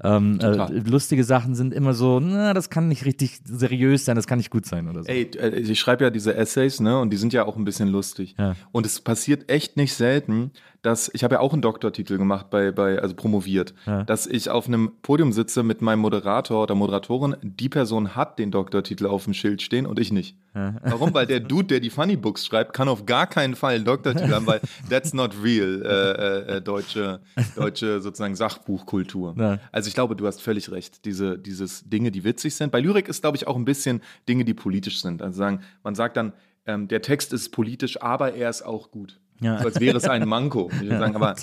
[0.03, 4.27] Ähm, äh, lustige Sachen sind immer so, na, das kann nicht richtig seriös sein, das
[4.27, 5.09] kann nicht gut sein oder so.
[5.09, 7.87] Ey, äh, ich schreibe ja diese Essays, ne, und die sind ja auch ein bisschen
[7.87, 8.35] lustig.
[8.37, 8.55] Ja.
[8.71, 12.71] Und es passiert echt nicht selten, dass ich habe ja auch einen Doktortitel gemacht bei,
[12.71, 14.03] bei also promoviert, Ja.
[14.03, 17.35] dass ich auf einem Podium sitze mit meinem Moderator oder Moderatorin.
[17.41, 20.37] Die Person hat den Doktortitel auf dem Schild stehen und ich nicht.
[20.53, 21.13] Warum?
[21.13, 24.31] Weil der Dude, der die Funny Books schreibt, kann auf gar keinen Fall einen Doktortitel
[24.33, 27.19] haben, weil that's not real äh, äh, äh, deutsche
[27.55, 29.35] deutsche sozusagen Sachbuchkultur.
[29.37, 29.59] Ja.
[29.71, 31.05] Also ich glaube, du hast völlig recht.
[31.05, 32.71] Diese dieses Dinge, die witzig sind.
[32.71, 35.21] Bei Lyrik ist glaube ich auch ein bisschen Dinge, die politisch sind.
[35.21, 36.33] Also sagen, man sagt dann,
[36.65, 39.19] ähm, der Text ist politisch, aber er ist auch gut.
[39.39, 39.59] Ja.
[39.59, 40.69] So als wäre es ein Manko.
[40.73, 41.35] Ich würde sagen, aber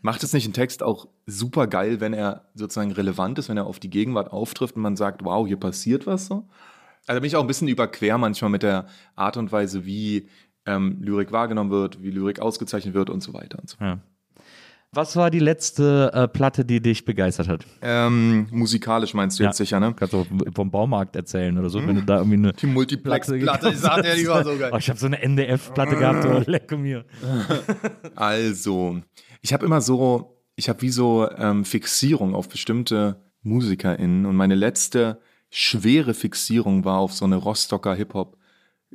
[0.00, 3.66] macht es nicht einen Text auch super geil, wenn er sozusagen relevant ist, wenn er
[3.66, 6.48] auf die Gegenwart auftrifft und man sagt, wow, hier passiert was so?
[7.06, 8.86] Also da bin ich auch ein bisschen überquer manchmal mit der
[9.16, 10.28] Art und Weise, wie
[10.66, 13.76] ähm, Lyrik wahrgenommen wird, wie Lyrik ausgezeichnet wird und so weiter und so.
[13.80, 13.98] Ja.
[14.94, 17.64] Was war die letzte äh, Platte, die dich begeistert hat?
[17.80, 19.94] Ähm, musikalisch meinst du jetzt sicher, ne?
[19.96, 23.78] Kannst du vom Baumarkt erzählen oder so, wenn du da irgendwie eine Die Multiplex-Platte, ich
[23.78, 24.70] sag dir, die war so geil.
[24.74, 27.06] Oh, ich habe so eine NDF-Platte gehabt, oh, lecker mir.
[28.16, 29.00] Also,
[29.40, 34.54] ich habe immer so, ich habe wie so ähm, Fixierung auf bestimmte MusikerInnen und meine
[34.54, 37.94] letzte schwere Fixierung war auf so eine Rostocker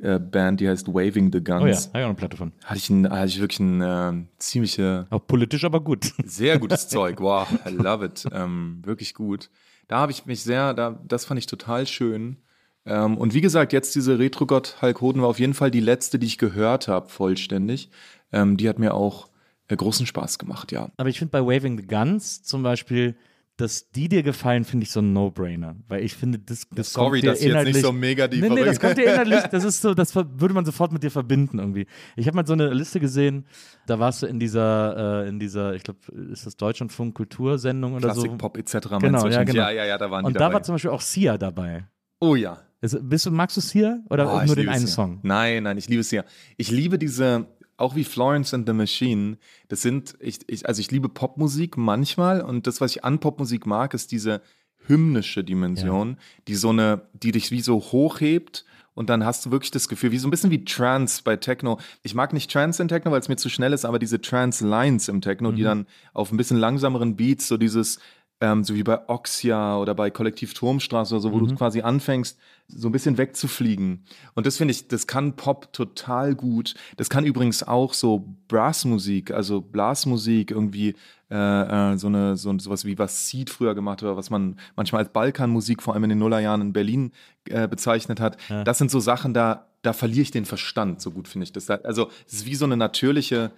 [0.00, 1.62] Hip-Hop-Band, die heißt Waving the Guns.
[1.62, 2.52] Oh ja, habe ich auch eine Platte von.
[2.64, 6.12] Hatte ich, ein, hatte ich wirklich ein ähm, ziemliche, Auch politisch, aber gut.
[6.24, 7.20] sehr gutes Zeug.
[7.20, 8.24] Wow, I love it.
[8.32, 9.50] Ähm, wirklich gut.
[9.88, 12.36] Da habe ich mich sehr, da, das fand ich total schön.
[12.84, 16.18] Ähm, und wie gesagt, jetzt diese Retro-Gott Hulk Hoden war auf jeden Fall die letzte,
[16.18, 17.90] die ich gehört habe, vollständig.
[18.32, 19.28] Ähm, die hat mir auch
[19.68, 20.90] äh, großen Spaß gemacht, ja.
[20.96, 23.16] Aber ich finde bei Waving the Guns zum Beispiel,
[23.58, 25.74] dass die dir gefallen, finde ich so ein No-Brainer.
[25.88, 28.28] Weil ich finde, das, das Sorry, kommt dir dass ich jetzt inhaltlich, nicht so mega
[28.28, 31.02] die Nee, nee, das kommt dir inhaltlich, das ist so, das würde man sofort mit
[31.02, 31.86] dir verbinden irgendwie.
[32.16, 33.46] Ich habe mal so eine Liste gesehen,
[33.86, 35.98] da warst du in dieser, äh, in dieser, ich glaube,
[36.32, 38.22] ist das Deutschlandfunk Kultursendung oder so.
[38.22, 38.88] Klassik, Pop etc.
[39.00, 39.60] Genau, ja, genau.
[39.62, 40.54] ja, ja, ja, da waren Und die da dabei.
[40.54, 41.84] war zum Beispiel auch Sia dabei.
[42.20, 42.58] oh ja.
[42.80, 44.94] Ist, bist du, magst du Sia oder Oh, nur den einen Sia.
[44.94, 45.18] Song?
[45.24, 46.22] Nein, nein, ich liebe es ja.
[46.56, 49.38] Ich liebe diese, auch wie Florence and the Machine,
[49.68, 53.64] das sind, ich, ich, also ich liebe Popmusik manchmal und das, was ich an Popmusik
[53.66, 54.42] mag, ist diese
[54.86, 58.64] hymnische Dimension, die so eine, die dich wie so hochhebt
[58.94, 61.78] und dann hast du wirklich das Gefühl, wie so ein bisschen wie Trance bei Techno.
[62.02, 65.08] Ich mag nicht Trance in Techno, weil es mir zu schnell ist, aber diese Trance-Lines
[65.08, 68.00] im Techno, die dann auf ein bisschen langsameren Beats, so dieses,
[68.40, 72.38] ähm, so wie bei Oxia oder bei Kollektiv Turmstraße oder so, wo du quasi anfängst,
[72.68, 74.04] so ein bisschen wegzufliegen.
[74.34, 76.74] Und das finde ich, das kann Pop total gut.
[76.96, 80.94] Das kann übrigens auch so Brassmusik, also Blasmusik, irgendwie
[81.30, 84.58] äh, äh, so eine so sowas wie was Seed früher gemacht hat, oder was man
[84.76, 87.12] manchmal als Balkanmusik vor allem in den Nullerjahren in Berlin
[87.48, 88.36] äh, bezeichnet hat.
[88.64, 91.00] Das sind so Sachen, da da verliere ich den Verstand.
[91.00, 91.66] So gut finde ich das.
[91.66, 93.52] Da- Also es ist wie so eine natürliche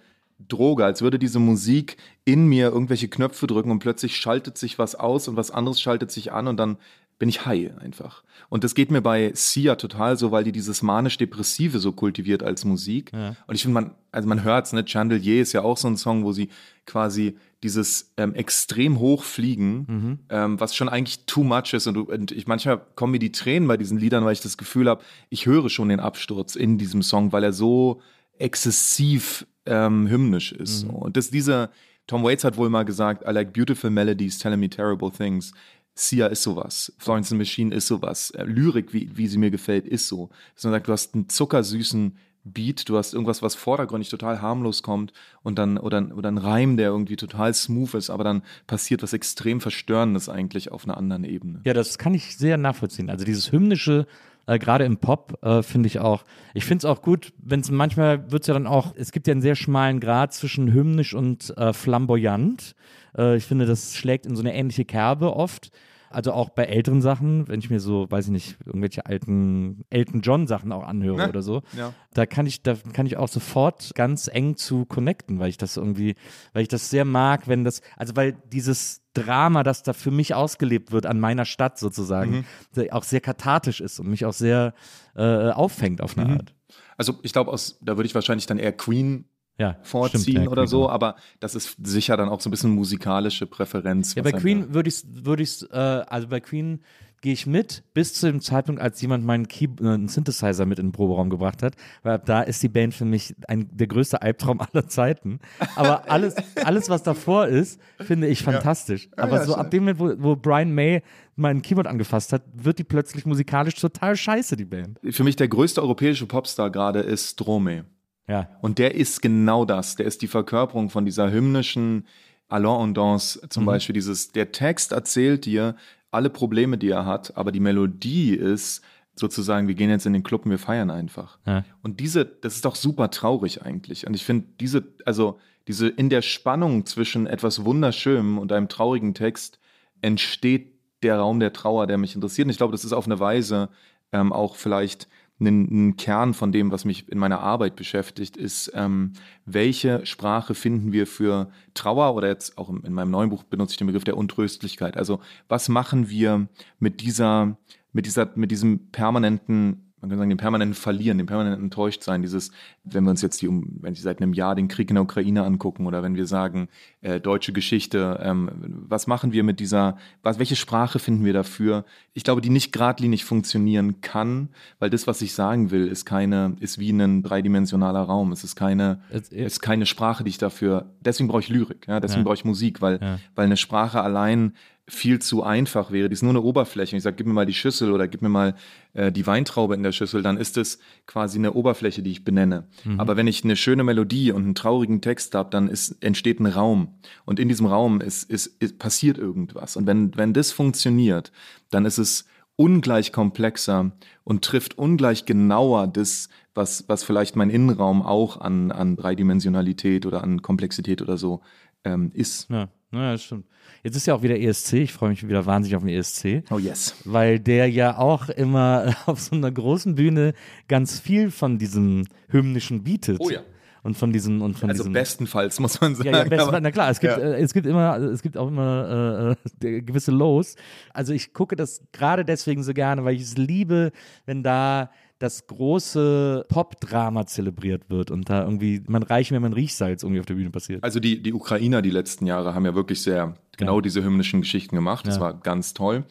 [0.47, 4.95] Droge, als würde diese Musik in mir irgendwelche Knöpfe drücken und plötzlich schaltet sich was
[4.95, 6.77] aus und was anderes schaltet sich an und dann
[7.21, 8.23] bin ich high einfach.
[8.49, 12.65] Und das geht mir bei Sia total so, weil die dieses manisch-depressive so kultiviert als
[12.65, 13.11] Musik.
[13.45, 16.23] Und ich finde, man, also man hört's, ne, Chandelier ist ja auch so ein Song,
[16.23, 16.49] wo sie
[16.87, 19.85] quasi dieses ähm, extrem hoch fliegen,
[20.29, 21.85] ähm, was schon eigentlich too much ist.
[21.85, 24.89] Und, und ich manchmal kommen mir die Tränen bei diesen Liedern, weil ich das Gefühl
[24.89, 28.01] habe, ich höre schon den Absturz in diesem Song, weil er so
[28.37, 30.81] exzessiv ähm, hymnisch ist.
[30.81, 30.89] So.
[30.89, 31.69] Und das dieser
[32.07, 35.53] Tom Waits hat wohl mal gesagt, I like beautiful melodies telling me terrible things.
[35.93, 36.93] Sia ist sowas.
[36.97, 38.31] Florence and the Machine ist sowas.
[38.31, 40.29] Äh, Lyrik, wie, wie sie mir gefällt, ist so.
[40.55, 44.81] Dass man sagt, du hast einen zuckersüßen Beat, du hast irgendwas, was vordergründig total harmlos
[44.81, 45.13] kommt
[45.43, 49.13] und dann, oder, oder ein Reim, der irgendwie total smooth ist, aber dann passiert was
[49.13, 51.61] extrem Verstörendes eigentlich auf einer anderen Ebene.
[51.65, 53.11] Ja, das kann ich sehr nachvollziehen.
[53.11, 54.07] Also dieses hymnische,
[54.51, 56.23] äh, gerade im Pop, äh, finde ich auch.
[56.53, 59.27] Ich finde es auch gut, wenn es manchmal wird es ja dann auch, es gibt
[59.27, 62.75] ja einen sehr schmalen Grad zwischen hymnisch und äh, flamboyant.
[63.17, 65.71] Äh, ich finde, das schlägt in so eine ähnliche Kerbe oft.
[66.13, 70.21] Also auch bei älteren Sachen, wenn ich mir so, weiß ich nicht, irgendwelche alten Elton
[70.21, 71.29] John Sachen auch anhöre Ne?
[71.29, 71.93] oder so, Ja.
[72.13, 75.77] da kann ich, da kann ich auch sofort ganz eng zu connecten, weil ich das
[75.77, 76.15] irgendwie,
[76.53, 80.33] weil ich das sehr mag, wenn das, also weil dieses Drama, das da für mich
[80.35, 84.73] ausgelebt wird an meiner Stadt sozusagen, sehr- auch sehr kathartisch ist und mich auch sehr
[85.15, 86.53] äh, auffängt auf eine Art.
[86.97, 89.25] Also ich glaube, da würde ich wahrscheinlich dann eher Queen
[89.61, 90.91] Ja, vorziehen stimmt, ja, oder Queen so, auch.
[90.91, 94.15] aber das ist sicher dann auch so ein bisschen musikalische Präferenz.
[94.15, 96.81] Ja, bei Queen würde ich würde ich äh, also bei Queen
[97.21, 100.79] gehe ich mit bis zu dem Zeitpunkt, als jemand meinen Key äh, einen Synthesizer mit
[100.79, 104.23] in den Proberaum gebracht hat, weil da ist die Band für mich ein, der größte
[104.23, 105.39] Albtraum aller Zeiten.
[105.75, 109.09] Aber alles, alles was davor ist, finde ich fantastisch.
[109.15, 111.03] Aber ja, so ab dem Moment, wo, wo Brian May
[111.35, 114.99] mein Keyboard angefasst hat, wird die plötzlich musikalisch total scheiße, die Band.
[115.11, 117.83] Für mich der größte europäische Popstar gerade ist Stromae.
[118.31, 118.49] Ja.
[118.61, 119.95] Und der ist genau das.
[119.97, 122.07] Der ist die Verkörperung von dieser hymnischen
[122.47, 123.49] Allons und Danse Mhm.
[123.49, 123.93] zum Beispiel.
[123.93, 125.75] Dieses, der Text erzählt dir
[126.11, 128.81] alle Probleme, die er hat, aber die Melodie ist
[129.15, 131.37] sozusagen, wir gehen jetzt in den Club und wir feiern einfach.
[131.45, 131.63] Ja.
[131.83, 134.07] Und diese, das ist doch super traurig eigentlich.
[134.07, 139.13] Und ich finde, diese, also diese in der Spannung zwischen etwas Wunderschönem und einem traurigen
[139.13, 139.59] Text
[140.01, 142.45] entsteht der Raum der Trauer, der mich interessiert.
[142.45, 143.69] Und ich glaube, das ist auf eine Weise
[144.11, 145.07] ähm, auch vielleicht
[145.41, 149.13] ein, ein Kern von dem, was mich in meiner Arbeit beschäftigt, ist, ähm,
[149.45, 153.77] welche Sprache finden wir für Trauer oder jetzt auch in meinem neuen Buch benutze ich
[153.77, 154.97] den Begriff der Untröstlichkeit.
[154.97, 156.47] Also was machen wir
[156.79, 157.57] mit dieser,
[157.91, 162.51] mit dieser, mit diesem permanenten man kann sagen, dem permanenten Verlieren, dem permanenten Enttäuschtsein, dieses,
[162.83, 165.43] wenn wir uns jetzt die, wenn Sie seit einem Jahr den Krieg in der Ukraine
[165.43, 166.67] angucken oder wenn wir sagen,
[167.01, 168.49] äh, deutsche Geschichte, ähm,
[168.87, 171.85] was machen wir mit dieser, was, welche Sprache finden wir dafür?
[172.13, 176.55] Ich glaube, die nicht geradlinig funktionieren kann, weil das, was ich sagen will, ist keine,
[176.59, 178.31] ist wie ein dreidimensionaler Raum.
[178.31, 181.87] Es ist keine, Es- es ist keine Sprache, die ich dafür, deswegen brauche ich Lyrik,
[181.87, 182.25] ja, deswegen Ja.
[182.25, 183.19] brauche ich Musik, weil, Ja.
[183.35, 184.53] weil eine Sprache allein
[184.91, 186.09] viel zu einfach wäre.
[186.09, 186.93] Die ist nur eine Oberfläche.
[186.93, 188.55] Und ich sage, gib mir mal die Schüssel oder gib mir mal
[188.93, 192.67] äh, die Weintraube in der Schüssel, dann ist es quasi eine Oberfläche, die ich benenne.
[192.97, 196.45] Aber wenn ich eine schöne Melodie und einen traurigen Text habe, dann ist, entsteht ein
[196.45, 196.95] Raum.
[197.23, 199.77] Und in diesem Raum ist, ist, ist, passiert irgendwas.
[199.77, 201.31] Und wenn, wenn das funktioniert,
[201.69, 202.25] dann ist es
[202.57, 203.93] ungleich komplexer
[204.25, 210.21] und trifft ungleich genauer das, was, was vielleicht mein Innenraum auch an, an Dreidimensionalität oder
[210.21, 211.41] an Komplexität oder so
[211.85, 212.49] ähm, ist.
[212.49, 213.45] Ja, ja, das stimmt.
[213.83, 214.73] Jetzt ist ja auch wieder ESC.
[214.73, 216.43] Ich freue mich wieder wahnsinnig auf den ESC.
[216.51, 216.95] Oh yes.
[217.05, 220.33] weil der ja auch immer auf so einer großen Bühne
[220.67, 223.17] ganz viel von diesem hymnischen bietet.
[223.19, 223.39] Oh ja.
[223.83, 226.09] und von diesen und von Also diesen bestenfalls muss man sagen.
[226.09, 227.19] ja, ja, besten, aber- na klar, es gibt, Ja.
[227.23, 230.55] äh, es gibt immer, es gibt auch immer äh, äh, gewisse Lows.
[230.93, 233.91] Also ich gucke das gerade deswegen so gerne, weil ich es liebe,
[234.25, 234.91] wenn da
[235.21, 240.25] das große Pop-Drama zelebriert wird und da irgendwie, man reicht mir mein Riechsalz irgendwie auf
[240.25, 240.83] der Bühne passiert.
[240.83, 243.81] Also die, die Ukrainer die letzten Jahre haben ja wirklich sehr genau Ja.
[243.81, 245.05] diese hymnischen Geschichten gemacht.
[245.07, 245.21] Das Ja.
[245.21, 246.05] war ganz toll.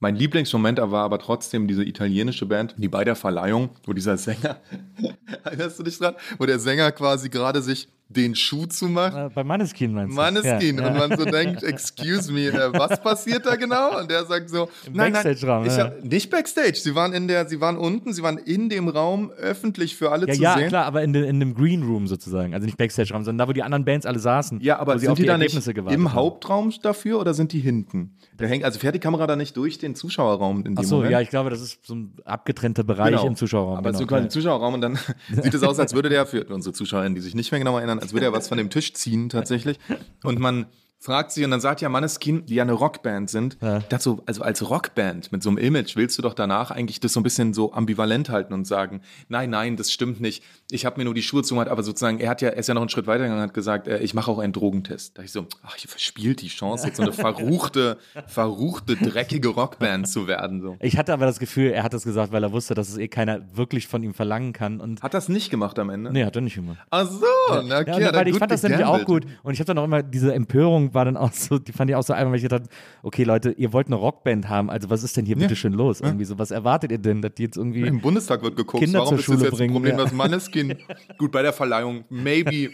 [0.00, 4.56] Mein Lieblingsmoment war aber trotzdem diese italienische Band, die bei der Verleihung, wo dieser Sänger,
[5.44, 9.14] erinnerst du dich dran, wo der Sänger quasi gerade sich den Schuh zumacht.
[9.16, 10.16] Äh, bei Manneskin meinst du?
[10.16, 11.06] Manneskin Ja, und ja.
[11.08, 13.98] man so denkt, excuse me, äh, was passiert da genau?
[13.98, 15.92] Und der sagt so, Im nein, Backstage-Raum, ja.
[16.02, 19.96] nicht Backstage, sie waren in der, sie waren unten, sie waren in dem Raum öffentlich
[19.96, 20.68] für alle Ja, zu ja, sehen.
[20.68, 22.54] klar, aber in, de, in dem Green Room sozusagen.
[22.54, 24.60] Also nicht Backstage-Raum, sondern da, wo die anderen Bands alle saßen.
[24.60, 26.14] Ja, aber sind die, die da nicht Ergebnisse im haben.
[26.14, 28.16] Hauptraum dafür oder sind die hinten?
[28.36, 30.96] Da hängt, also fährt die Kamera da nicht durch den Zuschauerraum in dem Ach so,
[30.96, 31.12] Moment?
[31.12, 33.26] ja, ich glaube, das ist so ein abgetrennter Bereich Genau.
[33.26, 33.78] im Zuschauerraum.
[33.78, 34.24] Aber genau, so quasi ja.
[34.24, 34.98] im Zuschauerraum und dann
[35.42, 38.00] sieht es aus, als würde der, für unsere Zuschauerinnen, die sich nicht mehr genau erinnern,
[38.04, 39.78] als würde er was von dem Tisch ziehen tatsächlich.
[40.22, 40.66] Und man
[40.98, 43.80] fragt sie und dann sagt ja Manneskin, die ja eine Rockband sind, Ja.
[43.90, 47.20] dazu, also als Rockband mit so einem Image willst du doch danach eigentlich das so
[47.20, 50.42] ein bisschen so ambivalent halten und sagen, nein, nein, das stimmt nicht.
[50.70, 52.74] Ich habe mir nur die Schuhe zugemacht, aber sozusagen, er hat ja, er ist ja
[52.74, 55.18] noch einen Schritt weitergegangen und hat gesagt, äh, ich mache auch einen Drogentest.
[55.18, 60.08] Da ich so, ach, ihr verspielt die Chance, jetzt so eine verruchte, verruchte, dreckige Rockband
[60.08, 60.62] zu werden.
[60.62, 60.76] So.
[60.80, 63.08] Ich hatte aber das Gefühl, er hat das gesagt, weil er wusste, dass es eh
[63.08, 64.80] keiner wirklich von ihm verlangen kann.
[64.80, 66.12] Und Hat das nicht gemacht am Ende?
[66.12, 66.78] nee, hat er nicht gemacht.
[66.90, 67.24] Ach so,
[67.64, 69.24] na okay, Ja, hat er weil ich fand das nämlich auch gegambelt.
[69.26, 69.32] gut.
[69.42, 71.96] Und ich habe dann auch immer, diese Empörung war dann auch so, die fand ich
[71.96, 72.70] auch so einfach, weil ich gedacht habe,
[73.02, 76.00] okay Leute, ihr wollt eine Rockband haben, also was ist denn hier bitte schön los?
[76.00, 77.82] Irgendwie so, was erwartet ihr denn, dass die jetzt irgendwie.
[77.82, 80.04] Im Bundestag wird geguckt, Kinder warum zur ist das Schule jetzt bringen, ein Problem, ja.
[80.04, 80.76] dass Manneskin,
[81.18, 82.70] gut, bei der Verleihung, maybe,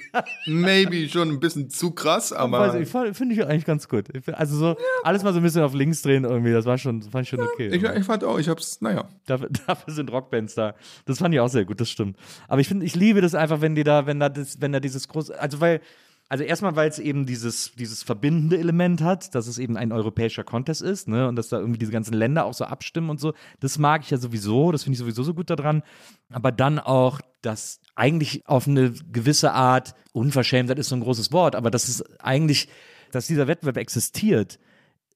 [0.47, 2.81] maybe schon ein bisschen zu krass, aber
[3.13, 4.07] Finde ich eigentlich ganz gut.
[4.33, 7.25] Also so alles mal so ein bisschen auf links drehen irgendwie, das war schon, fand
[7.25, 7.69] ich schon okay.
[7.69, 9.09] ich, ich fand auch, ich hab's, naja.
[9.27, 10.75] Dafür, dafür sind Rockbands da.
[11.05, 12.17] Das fand ich auch sehr gut, das stimmt.
[12.49, 14.81] Aber ich finde, ich liebe das einfach, wenn die da, wenn da das, wenn da
[14.81, 15.81] dieses große, also weil,
[16.31, 20.45] also erstmal, weil es eben dieses, dieses verbindende Element hat, dass es eben ein europäischer
[20.45, 23.35] Contest ist, ne, und dass da irgendwie diese ganzen Länder auch so abstimmen und so.
[23.59, 25.83] Das mag ich ja sowieso, das finde ich sowieso so gut daran.
[26.31, 31.33] Aber dann auch, dass eigentlich auf eine gewisse Art, unverschämt, das ist so ein großes
[31.33, 32.69] Wort, aber dass es eigentlich,
[33.11, 34.61] dass dieser Wettbewerb existiert,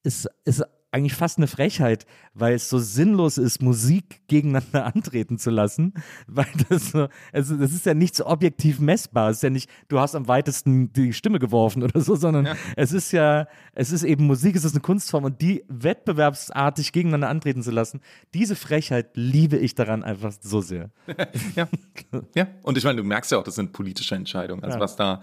[0.03, 5.51] ist, ist eigentlich fast eine Frechheit, weil es so sinnlos ist, Musik gegeneinander antreten zu
[5.51, 5.93] lassen,
[6.29, 9.31] weil das so, also das ist ja nicht so objektiv messbar.
[9.31, 12.93] Es ist ja nicht, du hast am weitesten die Stimme geworfen oder so, sondern es
[12.93, 17.63] ist ja, es ist eben Musik, es ist eine Kunstform und die wettbewerbsartig gegeneinander antreten
[17.63, 18.01] zu lassen,
[18.33, 20.91] diese Frechheit liebe ich daran einfach so sehr.
[21.57, 21.69] Ja.
[22.35, 22.47] ja.
[22.63, 24.63] Und ich meine, du merkst ja auch, das sind politische Entscheidungen.
[24.63, 24.81] Also Ja.
[24.81, 25.21] was da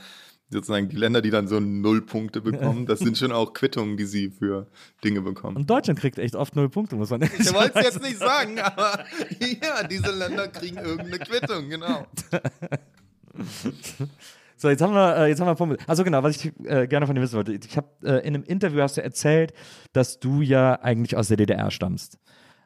[0.51, 4.05] sozusagen die Länder, die dann so null Punkte bekommen, das sind schon auch Quittungen, die
[4.05, 4.67] sie für
[5.03, 5.57] Dinge bekommen.
[5.57, 8.59] Und Deutschland kriegt echt oft null Punkte, muss man Ich wollte es jetzt nicht sagen,
[8.59, 9.05] aber
[9.39, 12.05] ja, diese Länder kriegen irgendeine Quittung, genau.
[14.57, 15.79] So, jetzt haben wir, äh, jetzt haben wir Pommes.
[15.87, 17.51] Also genau, was ich äh, gerne von dir wissen wollte.
[17.53, 19.53] Ich habe äh, in einem Interview hast du erzählt,
[19.91, 22.19] dass du ja eigentlich aus der DDR stammst.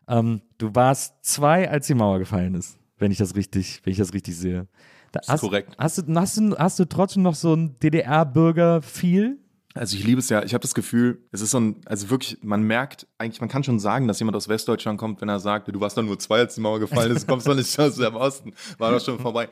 [0.09, 3.97] Ähm, du warst zwei, als die Mauer gefallen ist, wenn ich das richtig, wenn ich
[3.97, 4.67] das richtig sehe.
[5.15, 5.73] Da, ist hast, korrekt.
[5.77, 9.37] Hast du, hast, du, hast du trotzdem noch so ein DDR-Bürger-Feel?
[9.77, 12.37] Also ich liebe es ja, ich habe das Gefühl, es ist so ein, also wirklich,
[12.41, 15.67] man merkt eigentlich, man kann schon sagen, dass jemand aus Westdeutschland kommt, wenn er sagt,
[15.67, 18.15] du warst doch nur zwei, als die Mauer gefallen ist, kommst doch nicht aus dem
[18.15, 19.49] Osten, war doch schon vorbei.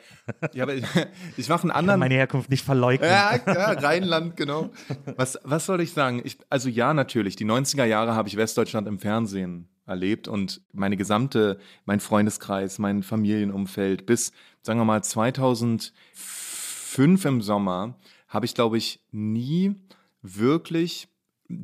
[0.53, 0.85] Ja, aber ich,
[1.37, 1.99] ich mache einen anderen.
[1.99, 3.09] Meine Herkunft nicht verleugnen.
[3.09, 4.69] Ja, ja, Rheinland, genau.
[5.17, 6.21] Was, was soll ich sagen?
[6.23, 7.35] Ich, also ja, natürlich.
[7.35, 13.03] Die 90er Jahre habe ich Westdeutschland im Fernsehen erlebt und meine gesamte, mein Freundeskreis, mein
[13.03, 14.31] Familienumfeld bis,
[14.61, 17.97] sagen wir mal, 2005 im Sommer
[18.29, 19.75] habe ich, glaube ich, nie
[20.23, 21.07] wirklich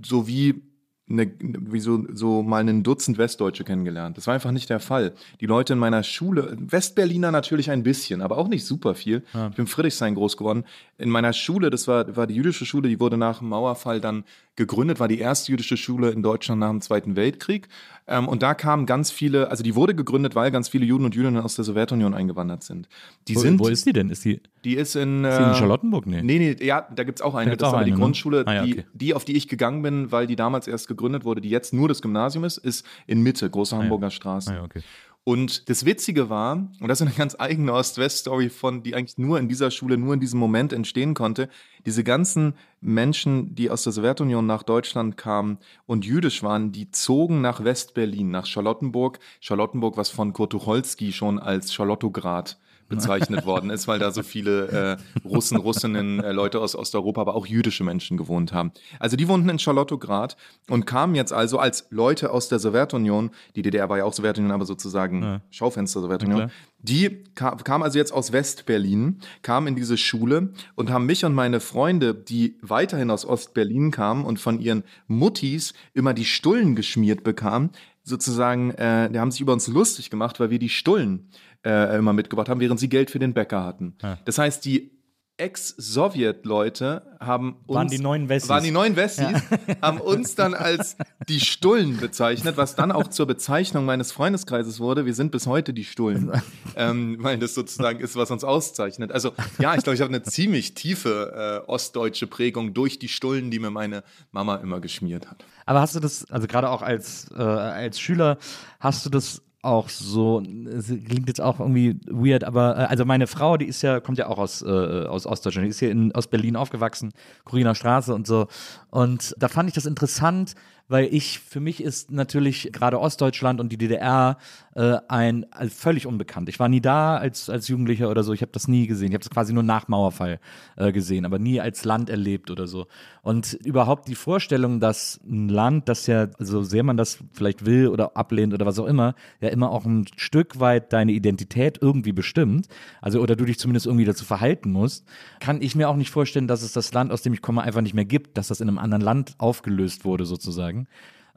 [0.04, 0.62] so wie
[1.10, 4.18] eine, wie so, so mal ein Dutzend Westdeutsche kennengelernt.
[4.18, 5.14] Das war einfach nicht der Fall.
[5.40, 9.24] Die Leute in meiner Schule, Westberliner natürlich ein bisschen, aber auch nicht super viel.
[9.50, 10.66] Ich bin in Friedrichshain groß geworden.
[10.98, 14.24] In meiner Schule, das war, war die jüdische Schule, die wurde nach dem Mauerfall dann
[14.56, 17.70] gegründet, war die erste jüdische Schule in Deutschland nach dem Zweiten Weltkrieg.
[18.10, 21.14] Ähm, und da kamen ganz viele, also die wurde gegründet, weil ganz viele Juden und
[21.14, 22.90] Jüdinnen aus der Sowjetunion eingewandert sind.
[23.28, 24.10] Die Wo, sind, wo ist die denn?
[24.10, 26.08] Ist die, die ist in, ist die in äh, Charlottenburg?
[26.08, 26.24] Nee.
[26.24, 27.56] Nee, nee, ja, da gibt's auch eine.
[27.56, 28.04] Das ist auch aber die eine, ne?
[28.04, 28.86] Grundschule, Ah ja, die, okay.
[28.94, 31.88] die, auf die ich gegangen bin, weil die damals erst gegründet wurde, die jetzt nur
[31.88, 34.52] das Gymnasium ist, ist in Mitte, Große Hamburger Straße.
[34.52, 34.82] Ah ja, okay.
[35.30, 39.38] Und das Witzige war, und das ist eine ganz eigene Ost-West-Story von, die eigentlich nur
[39.38, 41.50] in dieser Schule, nur in diesem Moment entstehen konnte.
[41.86, 47.42] Diese ganzen Menschen, die aus der Sowjetunion nach Deutschland kamen und jüdisch waren, die zogen
[47.42, 49.20] nach West-Berlin, nach Charlottenburg.
[49.40, 52.58] Charlottenburg, was von Kurt Tucholsky schon als Charlottograd
[52.90, 57.36] bezeichnet worden ist, weil da so viele äh, Russen, Russinnen, äh, Leute aus Osteuropa, aber
[57.36, 58.72] auch jüdische Menschen gewohnt haben.
[59.00, 60.36] Also die wohnten in Charlottograd
[60.70, 64.52] und kamen jetzt also als Leute aus der Sowjetunion, die DDR war ja auch Sowjetunion,
[64.52, 65.42] aber sozusagen ja.
[65.52, 66.50] Schaufenster Sowjetunion, ja,
[66.82, 71.34] die kam, kam also jetzt aus West-Berlin, kamen in diese Schule und haben mich und
[71.34, 77.24] meine Freunde, die weiterhin aus Ost-Berlin kamen und von ihren Muttis immer die Stullen geschmiert
[77.24, 77.72] bekamen,
[78.04, 81.30] sozusagen, äh, die haben sich über uns lustig gemacht, weil wir die Stullen
[81.66, 83.96] äh, immer mitgebracht haben, während sie Geld für den Bäcker hatten.
[84.02, 84.18] Ja.
[84.26, 85.00] Das heißt, die
[85.40, 87.76] Ex-Sowjet-Leute haben uns.
[87.76, 88.50] Waren die neuen Wessis.
[88.50, 89.42] Waren die neuen Wessis, ja.
[89.82, 90.98] haben uns dann als
[91.30, 95.06] die Stullen bezeichnet, was dann auch zur Bezeichnung meines Freundeskreises wurde.
[95.06, 96.32] Wir sind bis heute die Stullen.
[96.76, 99.14] ähm, weil das sozusagen ist, was uns auszeichnet.
[99.14, 103.50] Also, ja, ich glaube, ich habe eine ziemlich tiefe äh, ostdeutsche Prägung durch die Stullen,
[103.50, 105.46] die mir meine Mama immer geschmiert hat.
[105.66, 108.38] Aber hast du das, also gerade auch als, äh, als Schüler,
[108.80, 113.28] hast du das auch so, es klingt jetzt auch irgendwie weird, aber äh, also meine
[113.28, 116.14] Frau, die ist ja, kommt ja auch aus, äh, aus Ostdeutschland, die ist hier in,
[116.14, 117.12] aus Berlin aufgewachsen,
[117.44, 118.48] Corina Straße und so.
[118.90, 120.54] Und da fand ich das interessant,
[120.90, 124.38] weil ich, für mich ist natürlich gerade Ostdeutschland und die DDR
[124.76, 126.50] äh, ein also völlig unbekannt.
[126.50, 129.10] Ich war nie da als, als Jugendlicher oder so, ich habe das nie gesehen.
[129.10, 130.40] Ich habe es quasi nur nach Mauerfall
[130.78, 132.88] äh, gesehen, aber nie als Land erlebt oder so.
[133.22, 137.88] Und überhaupt die Vorstellung, dass ein Land, das ja, so sehr man das vielleicht will
[137.90, 142.14] oder ablehnt oder was auch immer, ja immer auch ein Stück weit deine Identität irgendwie
[142.14, 142.68] bestimmt,
[143.00, 145.06] also oder du dich zumindest irgendwie dazu verhalten musst,
[145.40, 147.82] kann ich mir auch nicht vorstellen, dass es das Land, aus dem ich komme, einfach
[147.82, 150.88] nicht mehr gibt, dass das in einem anderen Land aufgelöst wurde sozusagen sagen.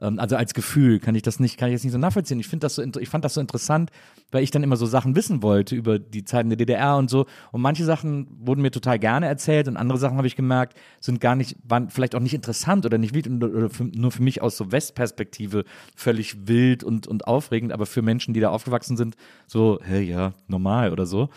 [0.01, 2.39] Ähm, also als Gefühl kann ich das nicht, kann ich jetzt nicht so nachvollziehen.
[2.39, 3.89] Ich finde das so, ich fand das so interessant,
[4.31, 7.25] weil ich dann immer so Sachen wissen wollte über die Zeiten der DDR und so.
[7.51, 11.21] Und manche Sachen wurden mir total gerne erzählt und andere Sachen habe ich gemerkt, sind
[11.21, 14.41] gar nicht, waren vielleicht auch nicht interessant oder nicht wild oder für, nur für mich
[14.41, 15.63] aus so Westperspektive
[15.95, 19.15] völlig wild und, und aufregend, aber für Menschen, die da aufgewachsen sind,
[19.47, 21.29] so, hey, ja, normal oder so.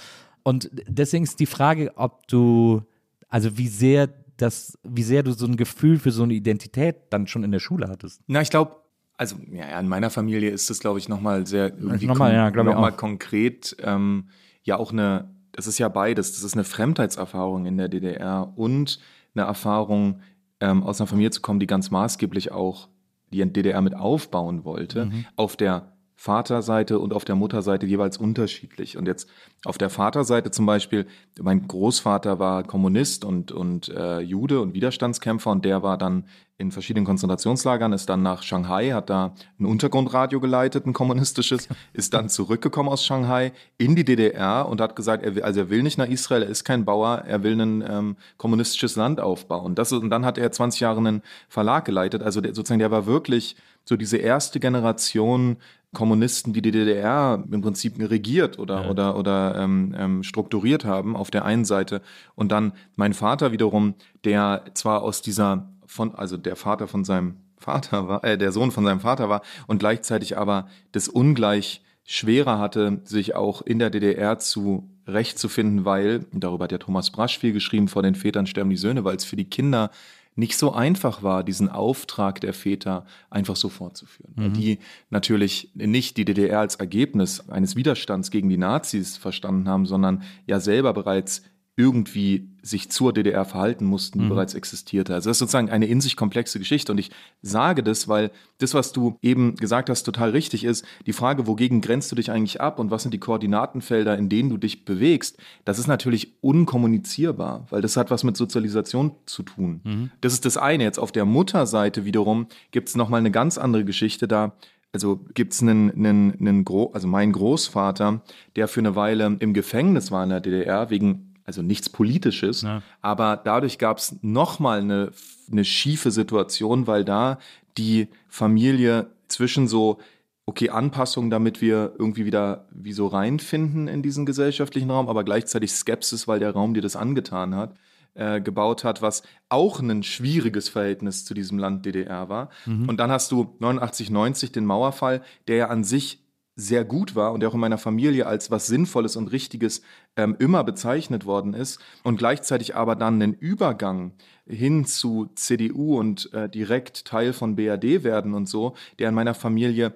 [0.43, 2.83] Und deswegen ist die Frage, ob du,
[3.29, 7.27] also wie sehr das, wie sehr du so ein Gefühl für so eine Identität dann
[7.27, 8.23] schon in der Schule hattest.
[8.27, 8.77] Na, ich glaube,
[9.17, 12.97] also ja, in meiner Familie ist das, glaube ich, nochmal sehr irgendwie nochmal, ja, noch
[12.97, 13.77] konkret.
[13.81, 14.29] Ähm,
[14.63, 16.33] ja, auch eine, das ist ja beides.
[16.33, 19.01] Das ist eine Fremdheitserfahrung in der DDR und
[19.35, 20.21] eine Erfahrung,
[20.61, 22.89] ähm, aus einer Familie zu kommen, die ganz maßgeblich auch
[23.31, 25.07] die DDR mit aufbauen wollte.
[25.07, 25.27] Mhm.
[25.37, 28.97] Auf der Vaterseite und auf der Mutterseite jeweils unterschiedlich.
[28.97, 29.29] Und jetzt
[29.67, 31.07] auf der Vaterseite zum Beispiel,
[31.41, 36.25] mein Großvater war Kommunist und, und äh, Jude und Widerstandskämpfer und der war dann
[36.59, 42.15] in verschiedenen Konzentrationslagern, ist dann nach Shanghai, hat da ein Untergrundradio geleitet, ein kommunistisches, ist
[42.15, 45.83] dann zurückgekommen aus Shanghai in die DDR und hat gesagt, er will, also er will
[45.83, 49.75] nicht nach Israel, er ist kein Bauer, er will ein ähm, kommunistisches Land aufbauen.
[49.75, 52.23] Das, und dann hat er 20 Jahre einen Verlag geleitet.
[52.23, 55.59] Also der, sozusagen, der war wirklich so diese erste Generation
[55.97, 58.91] Kommunisten, die die DDR im Prinzip regiert oder, ja.
[58.91, 62.03] oder, oder ähm, ähm, strukturiert haben, auf der einen Seite.
[62.35, 67.37] Und dann mein Vater wiederum, der zwar aus dieser, von, also der Vater von seinem
[67.59, 72.59] Vater war, äh, der Sohn von seinem Vater war und gleichzeitig aber das ungleich schwerer
[72.59, 77.11] hatte, sich auch in der DDR zu Recht zu finden, weil, darüber hat ja Thomas
[77.11, 79.91] Brasch viel geschrieben, vor den Vätern sterben die Söhne, weil es für die Kinder
[80.37, 84.35] nicht so einfach war, diesen Auftrag der Väter einfach so fortzuführen.
[84.37, 84.43] Mhm.
[84.43, 84.79] Weil die
[85.11, 90.61] natürlich nicht die DDR als Ergebnis eines Widerstands gegen die Nazis verstanden haben, sondern ja
[90.61, 91.43] selber bereits
[91.79, 94.31] irgendwie sich zur DDR verhalten mussten, die mhm.
[94.31, 95.13] bereits existierte.
[95.15, 96.91] Also das ist sozusagen eine in sich komplexe Geschichte.
[96.91, 97.11] Und ich
[97.43, 100.87] sage das, weil das, was du eben gesagt hast, total richtig ist.
[101.05, 104.49] Die Frage, wogegen grenzt du dich eigentlich ab und was sind die Koordinatenfelder, in denen
[104.49, 105.37] du dich bewegst,
[105.67, 109.81] das ist natürlich unkommunizierbar, weil das hat was mit Sozialisation zu tun.
[109.85, 110.11] Mhm.
[110.23, 110.85] Das ist das eine.
[110.85, 114.57] Jetzt auf der Mutterseite wiederum gibt es nochmal eine ganz andere Geschichte da.
[114.93, 118.23] Also gibt es einen, einen, einen Gro also mein Großvater,
[118.57, 122.83] der für eine Weile im Gefängnis war in der DDR wegen also nichts Politisches, ja.
[123.01, 125.13] aber dadurch gab es nochmal eine,
[125.51, 127.39] eine schiefe Situation, weil da
[127.79, 129.99] die Familie zwischen so,
[130.45, 135.73] okay, Anpassung, damit wir irgendwie wieder wie so reinfinden in diesen gesellschaftlichen Raum, aber gleichzeitig
[135.73, 137.75] Skepsis, weil der Raum dir das angetan hat,
[138.15, 142.51] äh, gebaut hat, was auch ein schwieriges Verhältnis zu diesem Land DDR war.
[142.65, 142.89] Mhm.
[142.89, 146.23] Und dann hast du 89, 90 den Mauerfall, der ja an sich
[146.55, 149.83] sehr gut war und der auch in meiner Familie als was Sinnvolles und Richtiges
[150.17, 154.13] ähm, immer bezeichnet worden ist und gleichzeitig aber dann einen Übergang
[154.47, 159.35] hin zu CDU und äh, direkt Teil von BRD werden und so, der in meiner
[159.35, 159.95] Familie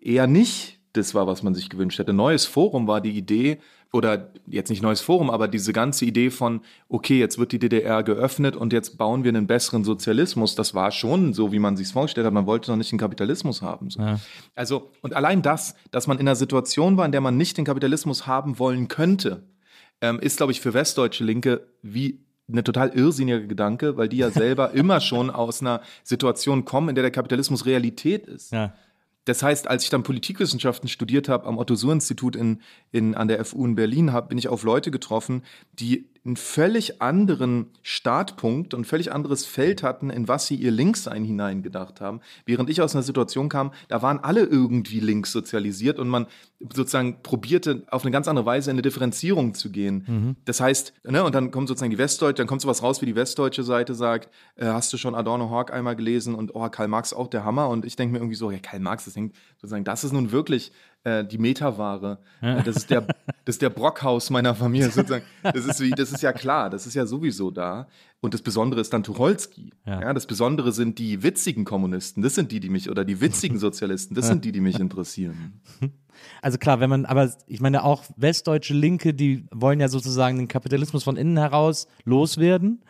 [0.00, 2.12] eher nicht das war, was man sich gewünscht hätte.
[2.12, 3.58] Neues Forum war die Idee,
[3.92, 8.02] oder jetzt nicht neues Forum, aber diese ganze Idee von, okay, jetzt wird die DDR
[8.02, 11.88] geöffnet und jetzt bauen wir einen besseren Sozialismus, das war schon so, wie man sich
[11.88, 12.32] vorgestellt hat.
[12.32, 13.90] Man wollte noch nicht einen Kapitalismus haben.
[13.90, 14.00] So.
[14.00, 14.20] Ja.
[14.54, 17.64] Also, und allein das, dass man in einer Situation war, in der man nicht den
[17.64, 19.42] Kapitalismus haben wollen könnte,
[20.00, 24.30] ähm, ist, glaube ich, für westdeutsche Linke wie eine total irrsinnige Gedanke, weil die ja
[24.30, 28.52] selber immer schon aus einer Situation kommen, in der der Kapitalismus Realität ist.
[28.52, 28.74] Ja.
[29.24, 33.64] Das heißt, als ich dann Politikwissenschaften studiert habe am Otto-Suhr-Institut in, in, an der FU
[33.66, 39.12] in Berlin, hab, bin ich auf Leute getroffen, die einen völlig anderen Startpunkt und völlig
[39.12, 42.20] anderes Feld hatten, in was sie ihr Linkssein hineingedacht haben.
[42.44, 46.26] Während ich aus einer Situation kam, da waren alle irgendwie links sozialisiert und man
[46.58, 50.04] sozusagen probierte, auf eine ganz andere Weise in eine Differenzierung zu gehen.
[50.06, 50.36] Mhm.
[50.44, 53.16] Das heißt, ne, und dann kommt sozusagen die Westdeutsche, dann kommt sowas raus, wie die
[53.16, 57.14] westdeutsche Seite sagt, äh, hast du schon Adorno Hawk einmal gelesen und oh, Karl Marx
[57.14, 57.70] auch der Hammer.
[57.70, 60.32] Und ich denke mir irgendwie so, ja, Karl Marx, das, hängt, sozusagen, das ist nun
[60.32, 60.72] wirklich
[61.04, 62.18] äh, die Metaware.
[62.40, 63.00] Äh, das, ist der,
[63.44, 65.24] das ist der Brockhaus meiner Familie sozusagen.
[65.42, 67.88] Das ist, wie, das ist ja klar, das ist ja sowieso da.
[68.20, 69.72] Und das Besondere ist dann Tucholsky.
[69.86, 70.02] Ja.
[70.02, 70.12] ja.
[70.12, 72.22] das Besondere sind die witzigen Kommunisten.
[72.22, 74.14] Das sind die, die mich, oder die witzigen Sozialisten.
[74.14, 75.60] Das sind die, die mich interessieren.
[76.42, 80.48] Also klar, wenn man, aber ich meine auch westdeutsche Linke, die wollen ja sozusagen den
[80.48, 82.82] Kapitalismus von innen heraus loswerden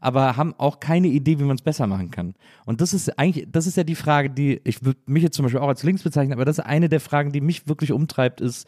[0.00, 2.34] aber haben auch keine Idee, wie man es besser machen kann.
[2.64, 5.44] Und das ist eigentlich, das ist ja die Frage, die, ich würde mich jetzt zum
[5.44, 8.40] Beispiel auch als links bezeichnen, aber das ist eine der Fragen, die mich wirklich umtreibt,
[8.40, 8.66] ist,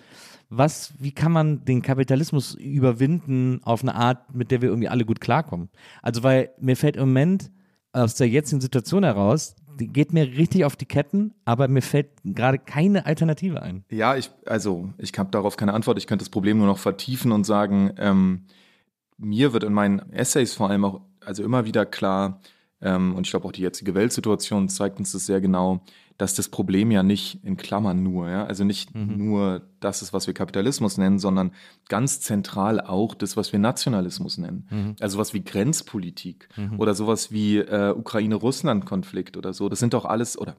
[0.48, 5.04] was, wie kann man den Kapitalismus überwinden auf eine Art, mit der wir irgendwie alle
[5.04, 5.68] gut klarkommen?
[6.02, 7.50] Also, weil mir fällt im Moment
[7.92, 12.08] aus der jetzigen Situation heraus, die geht mir richtig auf die Ketten, aber mir fällt
[12.24, 13.84] gerade keine Alternative ein.
[13.90, 15.98] Ja, ich, also ich habe darauf keine Antwort.
[15.98, 18.46] Ich könnte das Problem nur noch vertiefen und sagen, ähm,
[19.16, 22.40] mir wird in meinen Essays vor allem auch also immer wieder klar,
[22.82, 25.82] ähm, und ich glaube auch die jetzige Weltsituation zeigt uns das sehr genau,
[26.16, 29.16] dass das Problem ja nicht in Klammern nur, ja, also nicht mhm.
[29.16, 31.52] nur das ist, was wir Kapitalismus nennen, sondern
[31.88, 34.66] ganz zentral auch das, was wir Nationalismus nennen.
[34.70, 34.96] Mhm.
[35.00, 36.78] Also was wie Grenzpolitik mhm.
[36.78, 39.70] oder sowas wie äh, Ukraine-Russland-Konflikt oder so.
[39.70, 40.56] Das sind doch alles, oder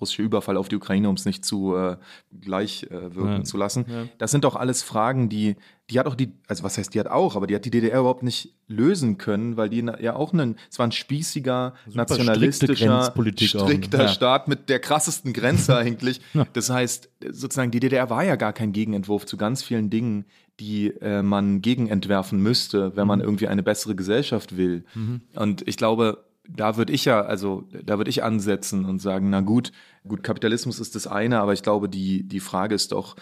[0.00, 1.96] russische Überfall auf die Ukraine, um es nicht zu äh,
[2.40, 3.44] gleich äh, wirken ja.
[3.44, 3.86] zu lassen.
[3.88, 4.04] Ja.
[4.18, 5.56] Das sind doch alles Fragen, die,
[5.90, 8.00] die hat auch die, also was heißt, die hat auch, aber die hat die DDR
[8.00, 13.12] überhaupt nicht lösen können, weil die ja auch ein, es war ein spießiger, Super nationalistischer,
[13.12, 14.08] strikter ja.
[14.08, 16.20] Staat mit der krassesten Grenze eigentlich.
[16.52, 20.24] Das heißt, sozusagen, die DDR war ja gar kein Gegenentwurf zu ganz vielen Dingen,
[20.60, 23.24] die äh, man gegenentwerfen müsste, wenn man mhm.
[23.24, 24.84] irgendwie eine bessere Gesellschaft will.
[24.94, 25.22] Mhm.
[25.34, 29.40] Und ich glaube, da würde ich ja, also da würde ich ansetzen und sagen, na
[29.40, 29.72] gut,
[30.06, 33.16] gut, Kapitalismus ist das eine, aber ich glaube, die, die Frage ist doch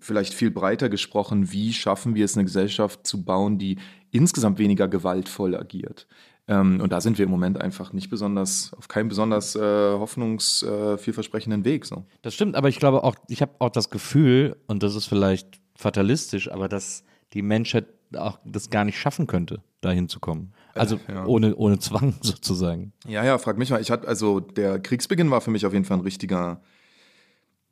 [0.00, 3.78] vielleicht viel breiter gesprochen, wie schaffen wir es, eine Gesellschaft zu bauen, die
[4.10, 6.06] insgesamt weniger gewaltvoll agiert.
[6.48, 10.62] Ähm, und da sind wir im Moment einfach nicht besonders, auf keinem besonders äh, hoffnungs
[10.62, 11.86] äh, Weg.
[11.86, 12.04] So.
[12.22, 15.60] Das stimmt, aber ich glaube auch, ich habe auch das Gefühl, und das ist vielleicht
[15.76, 20.52] fatalistisch, aber dass die Menschheit auch das gar nicht schaffen könnte, dahin zu kommen.
[20.74, 21.26] Also äh, ja.
[21.26, 22.92] ohne, ohne Zwang sozusagen.
[23.06, 23.80] Ja, ja, frag mich mal.
[23.80, 26.62] Ich hatte, also der Kriegsbeginn war für mich auf jeden Fall ein richtiger.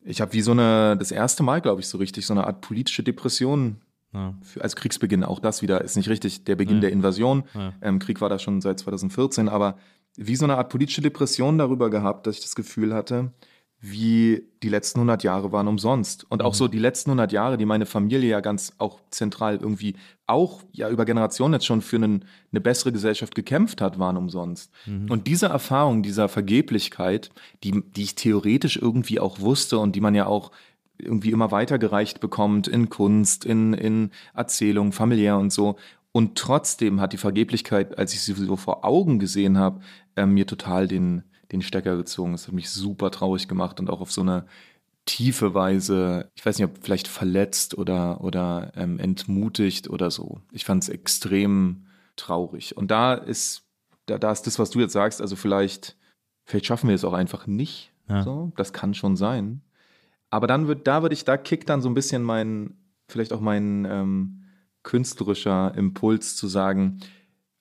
[0.03, 2.61] Ich habe wie so eine, das erste Mal, glaube ich, so richtig, so eine Art
[2.61, 3.81] politische Depression.
[4.13, 4.35] Ja.
[4.43, 6.83] Für, als Kriegsbeginn, auch das wieder ist nicht richtig, der Beginn ja.
[6.83, 7.45] der Invasion.
[7.83, 9.77] Ähm, Krieg war da schon seit 2014, aber
[10.17, 13.33] wie so eine Art politische Depression darüber gehabt, dass ich das Gefühl hatte,
[13.81, 16.27] wie die letzten 100 Jahre waren umsonst.
[16.31, 16.57] Und auch mhm.
[16.57, 19.95] so die letzten 100 Jahre, die meine Familie ja ganz auch zentral irgendwie
[20.27, 24.73] auch ja über Generationen jetzt schon für einen, eine bessere Gesellschaft gekämpft hat, waren umsonst.
[24.87, 25.11] Mhm.
[25.11, 27.31] Und diese Erfahrung dieser Vergeblichkeit,
[27.63, 30.51] die, die ich theoretisch irgendwie auch wusste und die man ja auch
[30.99, 35.77] irgendwie immer weitergereicht bekommt in Kunst, in, in Erzählung, familiär und so.
[36.11, 39.81] Und trotzdem hat die Vergeblichkeit, als ich sie so vor Augen gesehen habe,
[40.17, 41.23] äh, mir total den,
[41.53, 42.33] den Stecker gezogen.
[42.33, 44.47] Das hat mich super traurig gemacht und auch auf so eine
[45.07, 50.41] tiefe Weise, ich weiß nicht, ob vielleicht verletzt oder, oder ähm, entmutigt oder so.
[50.53, 51.87] Ich fand es extrem
[52.17, 52.77] traurig.
[52.77, 53.63] Und da ist,
[54.05, 55.97] da, da ist das, was du jetzt sagst, also vielleicht,
[56.45, 57.91] vielleicht schaffen wir es auch einfach nicht.
[58.09, 58.23] Ja.
[58.23, 59.63] So, das kann schon sein.
[60.31, 62.77] Aber dann wird, da würde ich, da kickt dann so ein bisschen mein,
[63.09, 64.45] vielleicht auch mein ähm,
[64.83, 67.01] künstlerischer Impuls zu sagen,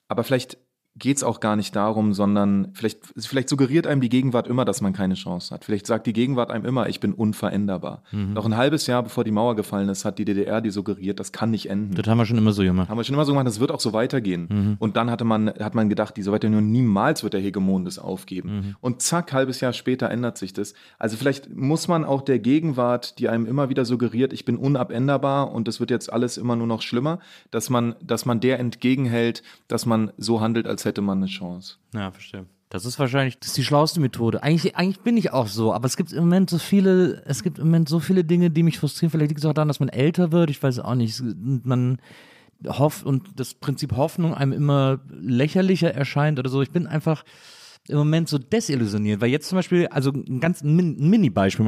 [0.10, 0.58] aber vielleicht
[0.98, 4.82] geht es auch gar nicht darum, sondern vielleicht, vielleicht suggeriert einem die Gegenwart immer, dass
[4.82, 5.66] man keine Chance hat.
[5.66, 8.04] Vielleicht sagt die Gegenwart einem immer, ich bin unveränderbar.
[8.12, 8.34] Mhm.
[8.34, 11.32] Noch ein halbes Jahr bevor die Mauer gefallen ist, hat die DDR die suggeriert, das
[11.32, 11.93] kann nicht enden.
[11.93, 12.89] Das haben wir schon immer so gemacht.
[12.89, 14.48] Haben wir schon immer so gemacht, das wird auch so weitergehen.
[14.50, 14.76] Mhm.
[14.80, 18.50] Und dann hatte man, hat man gedacht, die Sowjetunion niemals wird der Hegemon das aufgeben.
[18.50, 18.76] Mhm.
[18.82, 20.74] Und zack, halbes Jahr später ändert sich das.
[20.98, 25.52] Also vielleicht muss man auch der Gegenwart, die einem immer wieder suggeriert, ich bin unabänderbar
[25.52, 27.20] und das wird jetzt alles immer nur noch schlimmer,
[27.52, 31.76] dass man, dass man der entgegenhält, dass man so handelt, als hätte man eine Chance.
[31.94, 32.46] Ja, verstehe.
[32.70, 34.44] Das ist wahrscheinlich das ist die schlauste Methode.
[34.44, 37.60] Eigentlich, eigentlich bin ich auch so, aber es gibt im Moment so viele, es gibt
[37.60, 39.10] im Moment so viele Dinge, die mich frustrieren.
[39.10, 40.50] Vielleicht liegt es auch daran, dass man älter wird.
[40.50, 41.22] Ich weiß auch nicht.
[41.64, 42.00] Man
[42.66, 46.62] hofft und das Prinzip Hoffnung einem immer lächerlicher erscheint oder so.
[46.62, 47.24] Ich bin einfach
[47.90, 51.66] im Moment so desillusioniert, weil jetzt zum Beispiel, also ein ganz Min Mini-Beispiel,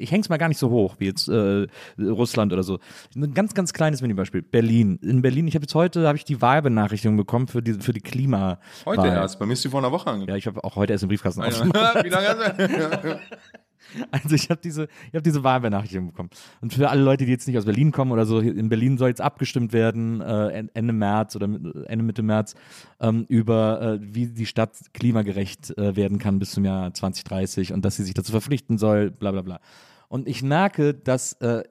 [0.00, 1.66] ich hänge es mal gar nicht so hoch wie jetzt äh,
[1.98, 2.78] Russland oder so.
[3.14, 4.42] Ein ganz, ganz kleines Mini-Beispiel.
[4.42, 4.98] Berlin.
[5.02, 8.00] In Berlin, ich habe jetzt heute, habe ich die Wahlbenachrichtigung bekommen für die, für die
[8.00, 8.58] Klima.
[8.84, 10.30] Heute erst, bei mir ist die vor einer Woche angekommen.
[10.30, 11.46] Ja, ich habe auch heute erst im Briefkasten ah,
[12.04, 13.20] Wie lange?
[14.10, 16.30] Also ich habe diese, ich habe diese Wahlbenachrichtigung bekommen.
[16.60, 19.08] Und für alle Leute, die jetzt nicht aus Berlin kommen oder so, in Berlin soll
[19.08, 22.54] jetzt abgestimmt werden äh, Ende März oder Ende Mitte März
[23.00, 27.84] ähm, über äh, wie die Stadt klimagerecht äh, werden kann bis zum Jahr 2030 und
[27.84, 29.60] dass sie sich dazu verpflichten soll, bla bla bla.
[30.08, 31.64] Und ich merke, dass äh,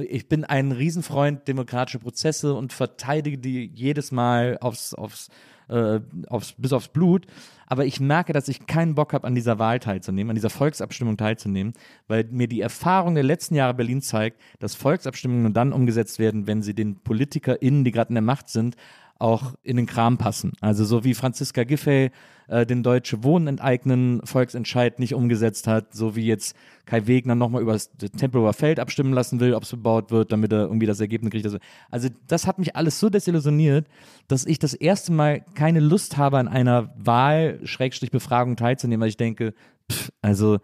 [0.00, 5.28] ich bin ein Riesenfreund demokratischer Prozesse und verteidige die jedes Mal aufs, aufs
[5.68, 7.26] äh, aufs, bis aufs Blut.
[7.68, 11.16] Aber ich merke, dass ich keinen Bock habe, an dieser Wahl teilzunehmen, an dieser Volksabstimmung
[11.16, 11.74] teilzunehmen,
[12.06, 16.46] weil mir die Erfahrung der letzten Jahre Berlin zeigt, dass Volksabstimmungen nur dann umgesetzt werden,
[16.46, 18.76] wenn sie den PolitikerInnen, die gerade in der Macht sind,
[19.18, 20.52] auch in den Kram passen.
[20.60, 22.10] Also so wie Franziska Giffey
[22.48, 26.56] äh, den Deutsche Wohnen enteignen Volksentscheid nicht umgesetzt hat, so wie jetzt
[26.86, 30.52] Kai Wegner nochmal über das Tempelhofer Feld abstimmen lassen will, ob es bebaut wird, damit
[30.52, 31.46] er irgendwie das Ergebnis kriegt.
[31.46, 31.58] Also,
[31.90, 33.86] also das hat mich alles so desillusioniert,
[34.28, 39.52] dass ich das erste Mal keine Lust habe, an einer Wahl-Befragung teilzunehmen, weil ich denke,
[39.90, 40.58] pff, also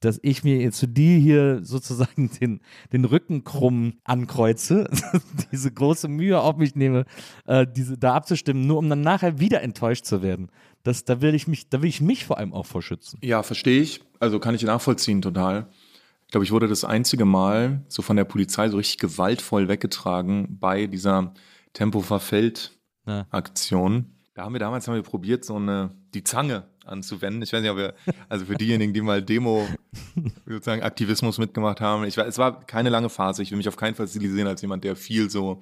[0.00, 2.60] dass ich mir jetzt für die hier sozusagen den,
[2.92, 4.88] den Rücken krumm ankreuze,
[5.52, 7.04] diese große Mühe auf mich nehme,
[7.46, 10.50] äh, diese da abzustimmen, nur um dann nachher wieder enttäuscht zu werden.
[10.82, 13.18] Das, da will ich mich, da will ich mich vor allem auch vorschützen.
[13.22, 14.00] Ja, verstehe ich.
[14.20, 15.68] Also kann ich nachvollziehen total.
[16.26, 20.58] Ich glaube, ich wurde das einzige Mal so von der Polizei so richtig gewaltvoll weggetragen
[20.60, 21.32] bei dieser
[21.72, 22.78] Tempo verfällt
[23.30, 23.94] Aktion.
[23.94, 24.17] Ja.
[24.38, 27.42] Da haben wir damals haben wir probiert, so eine die Zange anzuwenden.
[27.42, 27.94] Ich weiß nicht, ob wir,
[28.28, 29.66] also für diejenigen, die mal Demo,
[30.46, 33.42] sozusagen Aktivismus mitgemacht haben, ich war, es war keine lange Phase.
[33.42, 35.60] Ich will mich auf keinen Fall stilisieren als jemand, der viel so,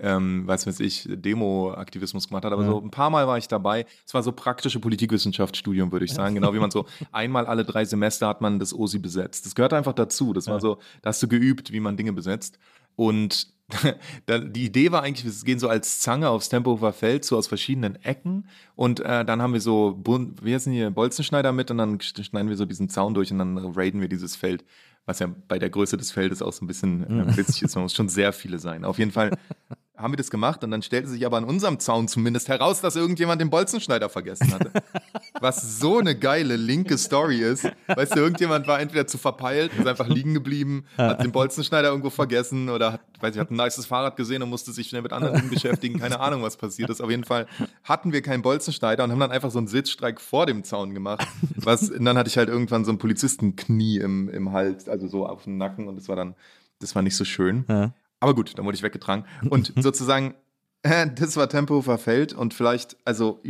[0.00, 2.52] ähm, weiß was ich, Demo-Aktivismus gemacht hat.
[2.52, 2.70] Aber ja.
[2.70, 3.86] so ein paar Mal war ich dabei.
[4.04, 6.34] Es war so praktische Politikwissenschaftsstudium, würde ich sagen.
[6.34, 9.46] Genau wie man so einmal alle drei Semester hat man das OSI besetzt.
[9.46, 10.32] Das gehört einfach dazu.
[10.32, 12.58] Das war so, da hast du geübt, wie man Dinge besetzt.
[12.96, 13.54] Und
[14.28, 17.96] die Idee war eigentlich, wir gehen so als Zange aufs Tempelhofer Feld, so aus verschiedenen
[18.04, 18.48] Ecken.
[18.76, 20.00] Und äh, dann haben wir so,
[20.42, 23.58] wie heißen hier, Bolzenschneider mit und dann schneiden wir so diesen Zaun durch und dann
[23.58, 24.64] raiden wir dieses Feld,
[25.04, 27.74] was ja bei der Größe des Feldes auch so ein bisschen äh, witzig ist.
[27.74, 28.84] Man muss schon sehr viele sein.
[28.84, 29.36] Auf jeden Fall
[29.96, 32.96] haben wir das gemacht und dann stellte sich aber an unserem Zaun zumindest heraus, dass
[32.96, 34.70] irgendjemand den Bolzenschneider vergessen hatte.
[35.40, 37.68] Was so eine geile linke Story ist.
[37.86, 42.10] Weißt du, irgendjemand war entweder zu verpeilt, ist einfach liegen geblieben, hat den Bolzenschneider irgendwo
[42.10, 45.12] vergessen oder hat, weiß ich, hat ein nices Fahrrad gesehen und musste sich schnell mit
[45.12, 45.98] anderen Dingen beschäftigen.
[45.98, 47.00] Keine Ahnung, was passiert ist.
[47.00, 47.46] Auf jeden Fall
[47.84, 51.26] hatten wir keinen Bolzenschneider und haben dann einfach so einen Sitzstreik vor dem Zaun gemacht.
[51.56, 55.26] Was, und dann hatte ich halt irgendwann so ein Polizistenknie im, im Hals, also so
[55.26, 56.34] auf dem Nacken und das war dann,
[56.80, 57.64] das war nicht so schön.
[57.68, 57.92] Ja.
[58.20, 59.24] Aber gut, dann wurde ich weggetragen.
[59.48, 60.34] Und sozusagen,
[60.82, 63.40] äh, das war Tempelhofer Feld und vielleicht, also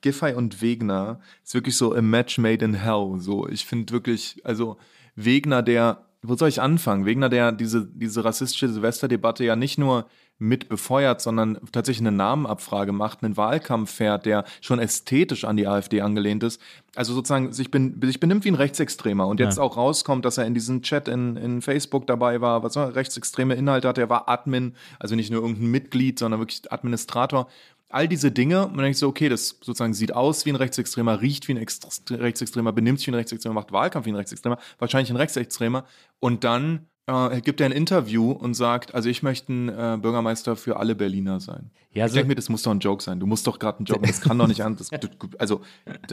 [0.00, 3.14] Giffey und Wegner ist wirklich so a match made in hell.
[3.18, 4.76] So, ich finde wirklich, also
[5.14, 7.06] Wegner, der, wo soll ich anfangen?
[7.06, 10.06] Wegner, der diese, diese rassistische Silvesterdebatte ja nicht nur
[10.42, 15.68] mit befeuert, sondern tatsächlich eine Namenabfrage macht, einen Wahlkampf fährt, der schon ästhetisch an die
[15.68, 16.60] AfD angelehnt ist.
[16.96, 19.62] Also sozusagen sich, ben, sich benimmt wie ein Rechtsextremer und jetzt ja.
[19.62, 23.54] auch rauskommt, dass er in diesem Chat in, in Facebook dabei war, was war, rechtsextreme
[23.54, 27.46] Inhalte hat, er war Admin, also nicht nur irgendein Mitglied, sondern wirklich Administrator
[27.92, 28.62] all diese Dinge.
[28.62, 31.52] Und dann denke ich so, okay, das sozusagen sieht aus wie ein Rechtsextremer, riecht wie
[31.52, 35.84] ein Rechtsextremer, benimmt sich wie ein Rechtsextremer, macht Wahlkampf wie ein Rechtsextremer, wahrscheinlich ein Rechtsextremer.
[36.18, 40.56] Und dann äh, gibt er ein Interview und sagt, also ich möchte ein äh, Bürgermeister
[40.56, 41.70] für alle Berliner sein.
[41.92, 43.20] Ja, ich denke mir, das muss doch ein Joke sein.
[43.20, 44.76] Du musst doch gerade ein Joke, das kann doch nicht an.
[44.82, 44.90] Das,
[45.38, 45.60] also,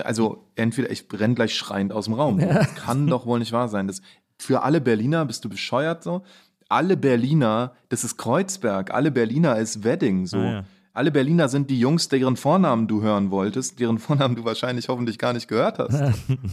[0.04, 2.40] also entweder ich brenne gleich schreiend aus dem Raum.
[2.40, 3.88] Das kann doch wohl nicht wahr sein.
[3.88, 4.02] Das,
[4.38, 6.24] für alle Berliner bist du bescheuert so.
[6.68, 8.94] Alle Berliner, das ist Kreuzberg.
[8.94, 10.38] Alle Berliner ist Wedding so.
[10.38, 10.64] Ah, ja.
[10.94, 15.18] Alle Berliner sind die Jungs, deren Vornamen du hören wolltest, deren Vornamen du wahrscheinlich hoffentlich
[15.18, 15.98] gar nicht gehört hast.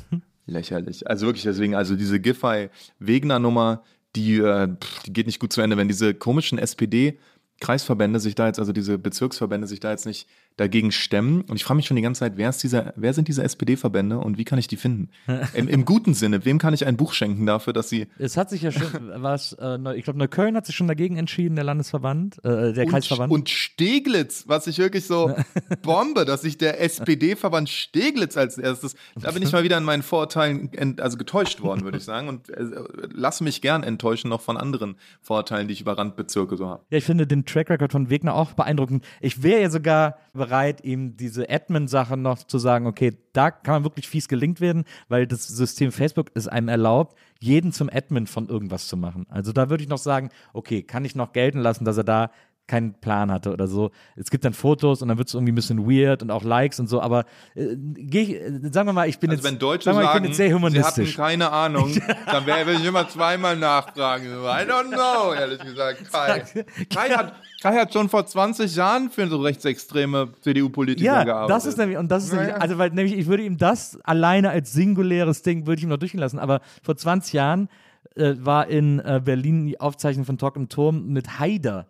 [0.47, 1.09] Lächerlich.
[1.09, 3.82] Also wirklich deswegen, also diese Giffey-Wegner-Nummer,
[4.17, 4.69] die, äh,
[5.05, 7.19] die geht nicht gut zu Ende, wenn diese komischen SPD
[7.61, 11.43] Kreisverbände sich da jetzt, also diese Bezirksverbände sich da jetzt nicht dagegen stemmen.
[11.43, 14.19] Und ich frage mich schon die ganze Zeit, wer, ist dieser, wer sind diese SPD-Verbände
[14.19, 15.11] und wie kann ich die finden?
[15.55, 18.07] Im, Im, guten Sinne, wem kann ich ein Buch schenken dafür, dass sie.
[18.19, 21.57] Es hat sich ja schon, was, äh, ich glaube, Neukölln hat sich schon dagegen entschieden,
[21.57, 23.33] der Landesverband, äh, der und, Kreisverband.
[23.33, 25.35] Und Steglitz, was ich wirklich so
[25.83, 30.03] Bombe, dass sich der SPD-Verband Steglitz als erstes, da bin ich mal wieder an meinen
[30.03, 32.29] Vorurteilen ent, also getäuscht worden, würde ich sagen.
[32.29, 32.65] Und äh,
[33.13, 36.83] lasse mich gern enttäuschen noch von anderen Vorurteilen, die ich über Randbezirke so habe.
[36.91, 39.05] Ja, ich finde den Track Record von Wegner auch beeindruckend.
[39.21, 43.75] Ich wäre ja sogar bereit, bereit, ihm diese Admin-Sache noch zu sagen, okay, da kann
[43.75, 48.27] man wirklich fies gelingt werden, weil das System Facebook es einem erlaubt, jeden zum Admin
[48.27, 49.27] von irgendwas zu machen.
[49.29, 52.31] Also da würde ich noch sagen, okay, kann ich noch gelten lassen, dass er da
[52.67, 53.91] keinen Plan hatte oder so.
[54.17, 56.81] Es gibt dann Fotos und dann wird es irgendwie ein bisschen weird und auch Likes
[56.81, 59.85] und so, aber äh, geh äh, sagen wir mal, ich bin Also jetzt, wenn Deutsche
[59.85, 61.17] sagen mal, ich sagen, bin jetzt sehr sie hatten humanistisch.
[61.17, 61.93] keine Ahnung,
[62.27, 64.27] dann werde ich immer zweimal nachfragen.
[64.27, 66.11] I don't know, ehrlich gesagt.
[66.12, 66.43] Kai.
[66.93, 71.55] Kai, hat, Kai hat schon vor 20 Jahren für so rechtsextreme CDU-Politiker Ja, gearbeitet.
[71.57, 72.47] das ist nämlich, und das ist Naja.
[72.47, 75.91] nämlich, also weil nämlich, ich würde ihm das alleine als singuläres Ding, würde ich ihm
[75.91, 77.69] noch durchgehen lassen, aber vor 20 Jahren
[78.17, 81.87] äh, war in äh, Berlin die Aufzeichnung von Talk im Turm mit Haider.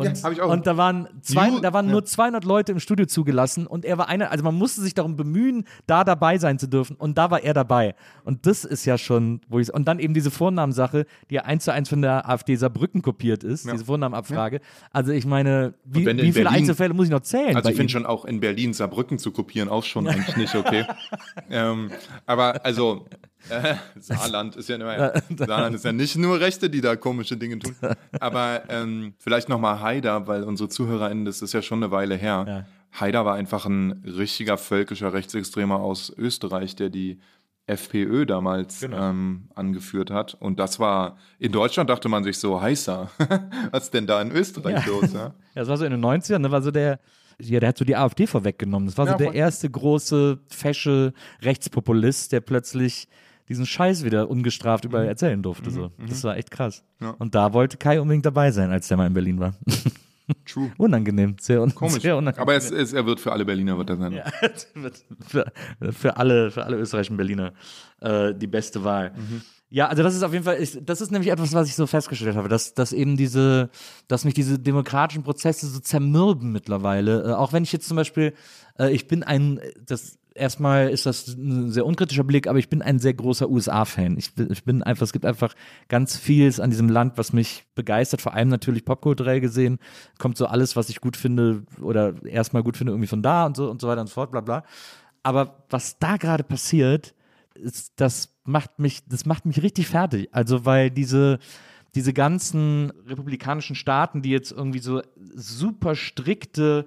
[0.00, 1.92] Und, Ja, und da waren, zwei, da waren ja.
[1.92, 5.16] nur 200 Leute im Studio zugelassen und er war einer, also man musste sich darum
[5.16, 7.94] bemühen, da dabei sein zu dürfen und da war er dabei.
[8.24, 11.64] Und das ist ja schon, wo ich, und dann eben diese Vornamensache, die ja eins
[11.64, 14.60] zu eins von der AfD Saarbrücken kopiert ist, diese Vornamenabfrage.
[14.92, 17.56] Also ich meine, wie, wie viele Berlin- Einzelfälle muss ich noch zählen?
[17.56, 20.84] Also ich finde schon auch in Berlin Saarbrücken zu kopieren auch schon eigentlich nicht okay.
[21.50, 21.90] ähm,
[22.26, 23.06] aber also
[23.48, 27.58] äh, Saarland ist ja immer, Saarland ist ja nicht nur Rechte, die da komische Dinge
[27.58, 27.74] tun.
[28.20, 32.44] Aber ähm, vielleicht nochmal Haider, weil unsere ZuhörerInnen, das ist ja schon eine Weile her.
[32.46, 33.00] Ja.
[33.00, 37.20] Haider war einfach ein richtiger völkischer Rechtsextremer aus Österreich, der die
[37.66, 39.10] FPÖ damals Genau.
[39.10, 40.34] ähm, angeführt hat.
[40.34, 43.10] Und das war, in Deutschland dachte man sich so, heißer,
[43.70, 45.12] was ist denn da in Österreich los?
[45.12, 45.20] Ja?
[45.20, 46.98] Ja, das war so in den 90ern, ne, war so der,
[47.38, 48.88] ja, der hat so die AfD vorweggenommen.
[48.88, 51.12] Das war so Ja, der erste große, fesche
[51.42, 53.06] Rechtspopulist, der plötzlich
[53.50, 55.70] diesen Scheiß wieder ungestraft überall erzählen durfte.
[55.70, 55.90] So.
[56.08, 56.84] Das war echt krass.
[57.00, 57.06] Mhm.
[57.06, 57.14] Ja.
[57.18, 59.54] Und da wollte Kai unbedingt dabei sein, als der mal in Berlin war.
[60.46, 60.70] True.
[60.78, 62.02] unangenehm, sehr, un Komisch.
[62.02, 62.42] sehr unangenehm.
[62.42, 64.12] Aber es, es, er wird für alle Berliner wird er sein.
[64.12, 64.24] Ja,
[65.26, 65.52] für,
[65.90, 67.52] für alle, für alle österreichischen Berliner
[68.00, 69.10] äh, die beste Wahl.
[69.16, 69.42] Mhm.
[69.70, 71.88] Ja, also das ist auf jeden Fall, ich, das ist nämlich etwas, was ich so
[71.88, 73.70] festgestellt habe, dass, dass eben diese,
[74.06, 77.30] dass mich diese demokratischen Prozesse so zermürben mittlerweile.
[77.30, 78.32] Äh, auch wenn ich jetzt zum Beispiel,
[78.78, 82.82] äh, ich bin ein, das erstmal ist das ein sehr unkritischer Blick, aber ich bin
[82.82, 84.16] ein sehr großer USA-Fan.
[84.18, 85.54] Ich, ich bin einfach, es gibt einfach
[85.88, 89.78] ganz vieles an diesem Land, was mich begeistert, vor allem natürlich popkulturell gesehen,
[90.18, 93.56] kommt so alles, was ich gut finde oder erstmal gut finde, irgendwie von da und
[93.56, 94.64] so und so weiter und so fort, bla bla.
[95.22, 97.14] Aber was da gerade passiert,
[97.54, 100.28] ist, das macht mich, das macht mich richtig fertig.
[100.32, 101.38] Also, weil diese,
[101.94, 105.02] diese ganzen republikanischen Staaten, die jetzt irgendwie so
[105.34, 106.86] super strikte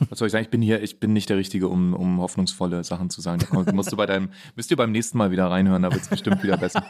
[0.09, 0.43] Was soll ich sagen?
[0.43, 3.39] Ich bin hier, ich bin nicht der Richtige, um, um hoffnungsvolle Sachen zu sagen.
[3.65, 6.09] Da musst du bei deinem, müsst ihr beim nächsten Mal wieder reinhören, da wird es
[6.09, 6.83] bestimmt wieder besser.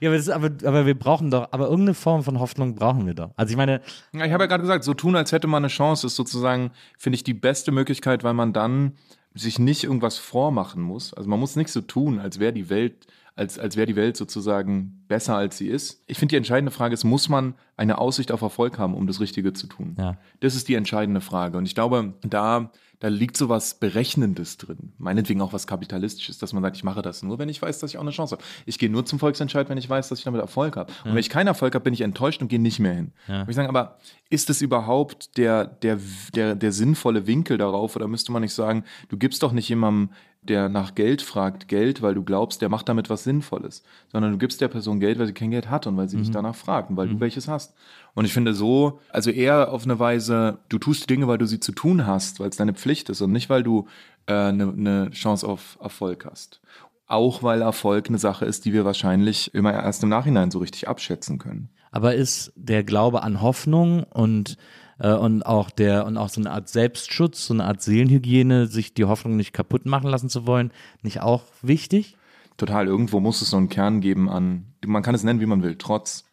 [0.00, 3.06] Ja, aber, das ist, aber, aber wir brauchen doch, aber irgendeine Form von Hoffnung brauchen
[3.06, 3.30] wir doch.
[3.36, 3.82] Also ich meine,
[4.12, 7.16] ich habe ja gerade gesagt, so tun, als hätte man eine Chance, ist sozusagen, finde
[7.16, 8.92] ich, die beste Möglichkeit, weil man dann
[9.34, 11.12] sich nicht irgendwas vormachen muss.
[11.14, 13.06] Also man muss nicht so tun, als wäre die Welt,
[13.40, 16.04] als, als wäre die Welt sozusagen besser, als sie ist.
[16.06, 19.18] Ich finde, die entscheidende Frage ist, muss man eine Aussicht auf Erfolg haben, um das
[19.18, 19.96] Richtige zu tun?
[19.98, 20.18] Ja.
[20.40, 21.56] Das ist die entscheidende Frage.
[21.56, 24.92] Und ich glaube, da, da liegt so was Berechnendes drin.
[24.98, 27.92] Meinetwegen auch was Kapitalistisches, dass man sagt, ich mache das nur, wenn ich weiß, dass
[27.92, 28.44] ich auch eine Chance habe.
[28.66, 30.92] Ich gehe nur zum Volksentscheid, wenn ich weiß, dass ich damit Erfolg habe.
[31.04, 33.12] Und wenn ich keinen Erfolg habe, bin ich enttäuscht und gehe nicht mehr hin.
[33.26, 33.96] Und ich sage, aber
[34.28, 35.98] ist es überhaupt der, der,
[36.34, 37.96] der, der sinnvolle Winkel darauf?
[37.96, 40.10] Oder müsste man nicht sagen, du gibst doch nicht jemandem,
[40.42, 44.38] der nach Geld fragt, Geld, weil du glaubst, der macht damit was Sinnvolles, sondern du
[44.38, 46.90] gibst der Person Geld, weil sie kein Geld hat und weil sie dich danach fragt
[46.90, 47.74] und weil du welches hast.
[48.14, 51.46] Und ich finde so, also eher auf eine Weise, du tust die Dinge, weil du
[51.46, 53.86] sie zu tun hast, weil es deine Pflicht ist und nicht, weil du
[54.26, 56.60] äh, eine, eine Chance auf Erfolg hast.
[57.06, 60.88] Auch weil Erfolg eine Sache ist, die wir wahrscheinlich immer erst im Nachhinein so richtig
[60.88, 61.68] abschätzen können.
[61.90, 64.56] aber ist der Glaube an Hoffnung und
[65.00, 68.94] äh, und auch der und auch so eine Art Selbstschutz, so eine Art Seelenhygiene, sich
[68.94, 70.70] die Hoffnung nicht kaputt machen lassen zu wollen,
[71.02, 72.16] nicht auch wichtig?
[72.56, 72.86] Total.
[72.86, 75.76] Irgendwo muss es so einen Kern geben an, man kann es nennen, wie man will,
[75.76, 76.24] Trotz,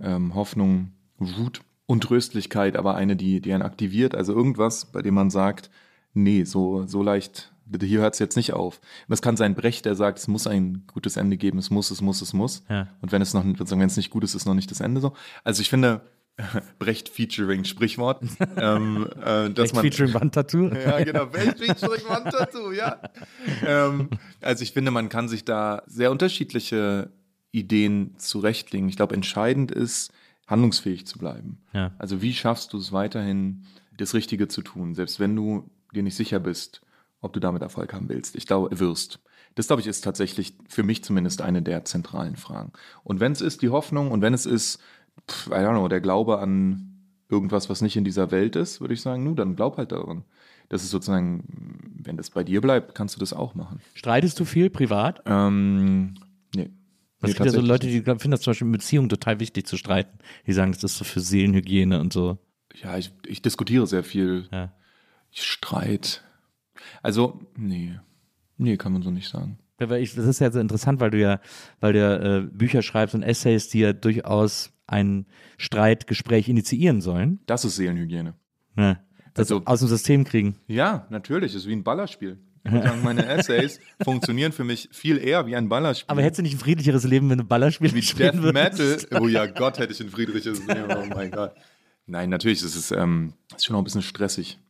[0.00, 4.14] ähm, Hoffnung, Wut, Untröstlichkeit, aber eine, die, die einen aktiviert.
[4.14, 5.70] Also irgendwas, bei dem man sagt,
[6.14, 8.80] nee, so, so leicht, hier hört es jetzt nicht auf.
[9.08, 12.00] Es kann sein Brecht, der sagt, es muss ein gutes Ende geben, es muss, es
[12.00, 12.64] muss, es muss.
[12.68, 12.88] Ja.
[13.00, 15.12] Und wenn es noch, wenn es nicht gut ist, ist noch nicht das Ende so.
[15.44, 16.02] Also ich finde,
[16.78, 18.22] Brecht featuring Sprichwort,
[18.56, 20.68] ähm, äh, dass Echt man featuring Wandtattoo?
[20.74, 21.26] ja, genau.
[21.26, 22.98] Brecht featuring Wandtattoo, ja.
[23.66, 24.08] ähm,
[24.40, 27.10] also ich finde, man kann sich da sehr unterschiedliche
[27.50, 28.88] Ideen zurechtlegen.
[28.88, 30.12] Ich glaube, entscheidend ist,
[30.46, 31.60] handlungsfähig zu bleiben.
[31.72, 31.92] Ja.
[31.98, 33.64] Also wie schaffst du es weiterhin,
[33.96, 36.80] das Richtige zu tun, selbst wenn du dir nicht sicher bist,
[37.20, 38.36] ob du damit Erfolg haben willst.
[38.36, 39.20] Ich glaube, wirst.
[39.54, 42.72] Das, glaube ich, ist tatsächlich für mich zumindest eine der zentralen Fragen.
[43.04, 44.80] Und wenn es ist die Hoffnung und wenn es ist,
[45.28, 46.88] pff, I don't know, der Glaube an
[47.28, 50.24] irgendwas, was nicht in dieser Welt ist, würde ich sagen, nu, dann glaub halt daran.
[50.68, 51.44] Das ist sozusagen,
[52.02, 53.80] wenn das bei dir bleibt, kannst du das auch machen.
[53.94, 55.22] Streitest du viel privat?
[55.26, 56.14] Ähm,
[56.54, 56.70] nee.
[57.20, 59.66] Es Nee, gibt ja so Leute, die finden das zum Beispiel in Beziehungen total wichtig
[59.66, 60.18] zu streiten.
[60.46, 62.38] Die sagen, das ist so für Seelenhygiene und so.
[62.82, 64.48] Ja, ich, ich diskutiere sehr viel.
[64.50, 64.72] Ja.
[65.30, 66.24] Ich streit.
[67.02, 67.98] Also, nee.
[68.56, 69.58] Nee, kann man so nicht sagen.
[69.78, 71.40] Das ist ja so interessant, weil du ja,
[71.80, 75.26] weil du ja äh, Bücher schreibst und Essays, die ja durchaus ein
[75.58, 77.40] Streitgespräch initiieren sollen.
[77.46, 78.34] Das ist Seelenhygiene.
[78.76, 79.00] Ne?
[79.34, 80.56] Das Also- aus dem System kriegen.
[80.66, 81.52] Ja, natürlich.
[81.52, 82.38] Das ist wie ein Ballerspiel.
[82.64, 86.10] Sagen, meine Essays funktionieren für mich viel eher wie ein Ballerspiel.
[86.12, 89.10] Aber hättest du nicht ein friedlicheres Leben, wenn du Ballerspiele wie spielen Death würdest?
[89.10, 89.20] Metal.
[89.22, 90.84] Oh ja, Gott, hätte ich ein friedliches Leben.
[90.96, 91.54] Oh mein Gott.
[92.06, 94.60] Nein, natürlich, es ist, ähm, ist schon auch ein bisschen stressig,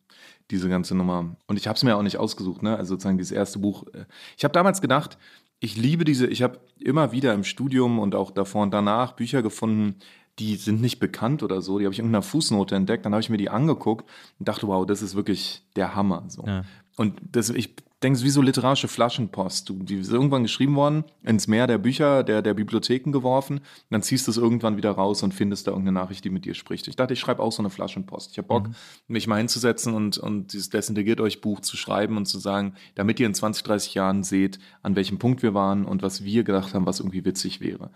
[0.51, 1.37] diese ganze Nummer.
[1.47, 2.77] Und ich habe es mir auch nicht ausgesucht, ne?
[2.79, 3.85] Also sozusagen dieses erste Buch.
[3.93, 4.05] äh,
[4.39, 5.18] Ich habe damals gedacht,
[5.63, 9.43] ich liebe diese, ich habe immer wieder im Studium und auch davor und danach Bücher
[9.43, 9.95] gefunden,
[10.41, 11.79] die sind nicht bekannt oder so.
[11.79, 13.07] Die habe ich in irgendeiner Fußnote entdeckt.
[13.07, 14.11] Dann habe ich mir die angeguckt
[14.41, 16.25] und dachte, wow, das ist wirklich der Hammer.
[16.27, 16.45] So.
[16.45, 16.65] Ja.
[16.97, 17.77] Und das, ich
[18.11, 19.68] ist wie so literarische Flaschenpost.
[19.68, 23.59] Du, die ist irgendwann geschrieben worden, ins Meer der Bücher, der, der Bibliotheken geworfen.
[23.59, 26.44] Und dann ziehst du es irgendwann wieder raus und findest da irgendeine Nachricht, die mit
[26.44, 26.88] dir spricht.
[26.88, 28.32] Ich dachte, ich schreibe auch so eine Flaschenpost.
[28.32, 28.70] Ich habe Bock,
[29.07, 33.20] mich mal hinzusetzen und, und dieses Desintegriert euch Buch zu schreiben und zu sagen, damit
[33.20, 36.74] ihr in 20, 30 Jahren seht, an welchem Punkt wir waren und was wir gedacht
[36.74, 37.92] haben, was irgendwie witzig wäre.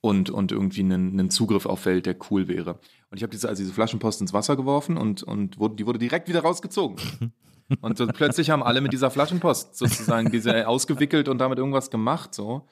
[0.00, 2.78] Und, und irgendwie einen, einen Zugriff auf Welt, der cool wäre.
[3.10, 5.98] Und ich habe diese, also diese Flaschenpost ins Wasser geworfen und, und wurde, die wurde
[5.98, 7.32] direkt wieder rausgezogen.
[7.80, 12.34] Und so plötzlich haben alle mit dieser Flaschenpost sozusagen diese ausgewickelt und damit irgendwas gemacht.
[12.34, 12.66] So.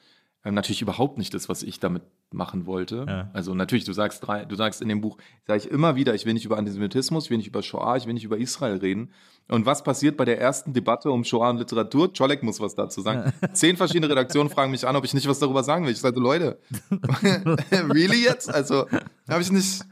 [0.45, 3.05] Ähm, natürlich überhaupt nicht das, was ich damit machen wollte.
[3.07, 3.29] Ja.
[3.33, 6.25] Also natürlich, du sagst drei, du sagst in dem Buch, sage ich immer wieder, ich
[6.25, 9.11] will nicht über Antisemitismus, ich will nicht über Shoah, ich will nicht über Israel reden.
[9.49, 12.13] Und was passiert bei der ersten Debatte um Shoah und Literatur?
[12.13, 13.33] Czolek muss was dazu sagen.
[13.53, 15.91] Zehn verschiedene Redaktionen fragen mich an, ob ich nicht was darüber sagen will.
[15.91, 16.59] Ich sage, Leute,
[17.71, 18.53] really jetzt?
[18.53, 18.85] Also,
[19.27, 19.83] habe ich nicht.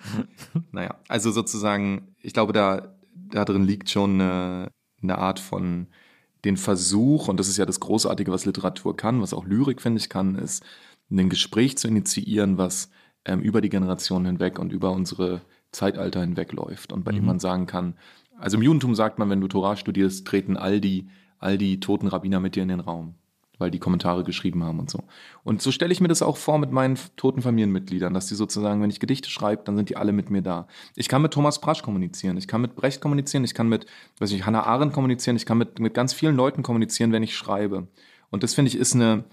[0.72, 2.95] Naja, also sozusagen, ich glaube, da,
[3.32, 4.72] da drin liegt schon eine,
[5.02, 5.88] eine Art von
[6.45, 10.00] den Versuch, und das ist ja das Großartige, was Literatur kann, was auch Lyrik, finde
[10.00, 10.64] ich, kann, ist,
[11.10, 12.89] ein Gespräch zu initiieren, was
[13.26, 15.41] ähm, über die Generationen hinweg und über unsere
[15.72, 17.95] Zeitalter hinweg läuft und bei dem man sagen kann,
[18.39, 22.08] also im Judentum sagt man, wenn du Torah studierst, treten all die, all die toten
[22.08, 23.16] Rabbiner mit dir in den Raum,
[23.58, 25.03] weil die Kommentare geschrieben haben und so.
[25.43, 28.82] Und so stelle ich mir das auch vor mit meinen toten Familienmitgliedern, dass die sozusagen,
[28.82, 30.68] wenn ich Gedichte schreibe, dann sind die alle mit mir da.
[30.95, 33.86] Ich kann mit Thomas Prasch kommunizieren, ich kann mit Brecht kommunizieren, ich kann mit,
[34.20, 37.36] weiß ich, Hannah Arendt kommunizieren, ich kann mit, mit ganz vielen Leuten kommunizieren, wenn ich
[37.36, 37.88] schreibe.
[38.30, 39.24] Und das finde ich ist eine,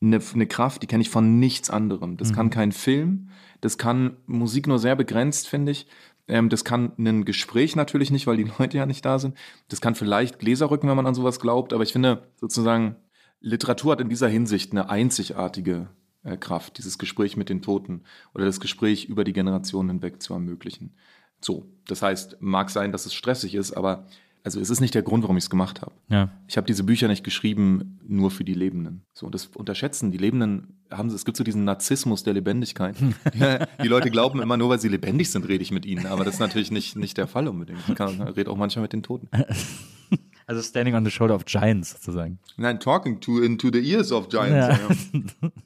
[0.00, 2.16] eine, eine Kraft, die kenne ich von nichts anderem.
[2.16, 5.86] Das kann kein Film, das kann Musik nur sehr begrenzt, finde ich.
[6.28, 9.36] Ähm, das kann ein Gespräch natürlich nicht, weil die Leute ja nicht da sind.
[9.68, 11.72] Das kann vielleicht Gläser rücken, wenn man an sowas glaubt.
[11.72, 12.96] Aber ich finde sozusagen,
[13.44, 15.88] Literatur hat in dieser Hinsicht eine einzigartige
[16.22, 18.02] äh, Kraft, dieses Gespräch mit den Toten
[18.34, 20.94] oder das Gespräch über die Generationen hinweg zu ermöglichen.
[21.42, 24.06] So, das heißt, mag sein, dass es stressig ist, aber
[24.44, 25.92] also es ist nicht der Grund, warum ich es gemacht habe.
[26.08, 26.30] Ja.
[26.48, 29.04] Ich habe diese Bücher nicht geschrieben nur für die Lebenden.
[29.12, 30.10] So, das unterschätzen.
[30.10, 32.96] Die Lebenden haben es gibt so diesen Narzissmus der Lebendigkeit.
[33.82, 36.06] die Leute glauben immer nur, weil sie lebendig sind, rede ich mit ihnen.
[36.06, 37.80] Aber das ist natürlich nicht, nicht der Fall unbedingt.
[37.88, 39.28] Ich kann, rede auch manchmal mit den Toten.
[40.46, 42.38] Also standing on the shoulder of giants sozusagen.
[42.56, 45.10] Nein, talking to into the ears of giants.
[45.12, 45.50] Ja.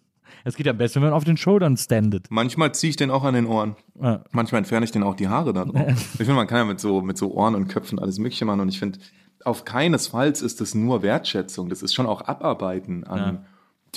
[0.45, 2.29] Es geht ja am besten, wenn man auf den Schultern standet.
[2.31, 3.77] Manchmal ziehe ich den auch an den Ohren.
[4.01, 4.25] Ja.
[4.31, 5.91] Manchmal entferne ich den auch die Haare da drauf.
[5.91, 8.61] Ich finde, man kann ja mit so, mit so Ohren und Köpfen alles Mögliche machen.
[8.61, 8.99] Und ich finde,
[9.45, 11.69] auf keinesfalls ist das nur Wertschätzung.
[11.69, 13.45] Das ist schon auch Abarbeiten an Ja.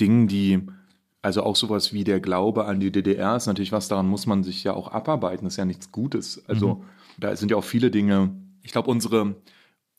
[0.00, 0.60] Dingen, die,
[1.22, 4.42] also auch sowas wie der Glaube an die DDR ist natürlich was, daran muss man
[4.42, 5.44] sich ja auch abarbeiten.
[5.44, 6.42] Das ist ja nichts Gutes.
[6.48, 6.82] Also
[7.18, 8.30] da sind ja auch viele Dinge.
[8.62, 9.36] Ich glaube, unsere,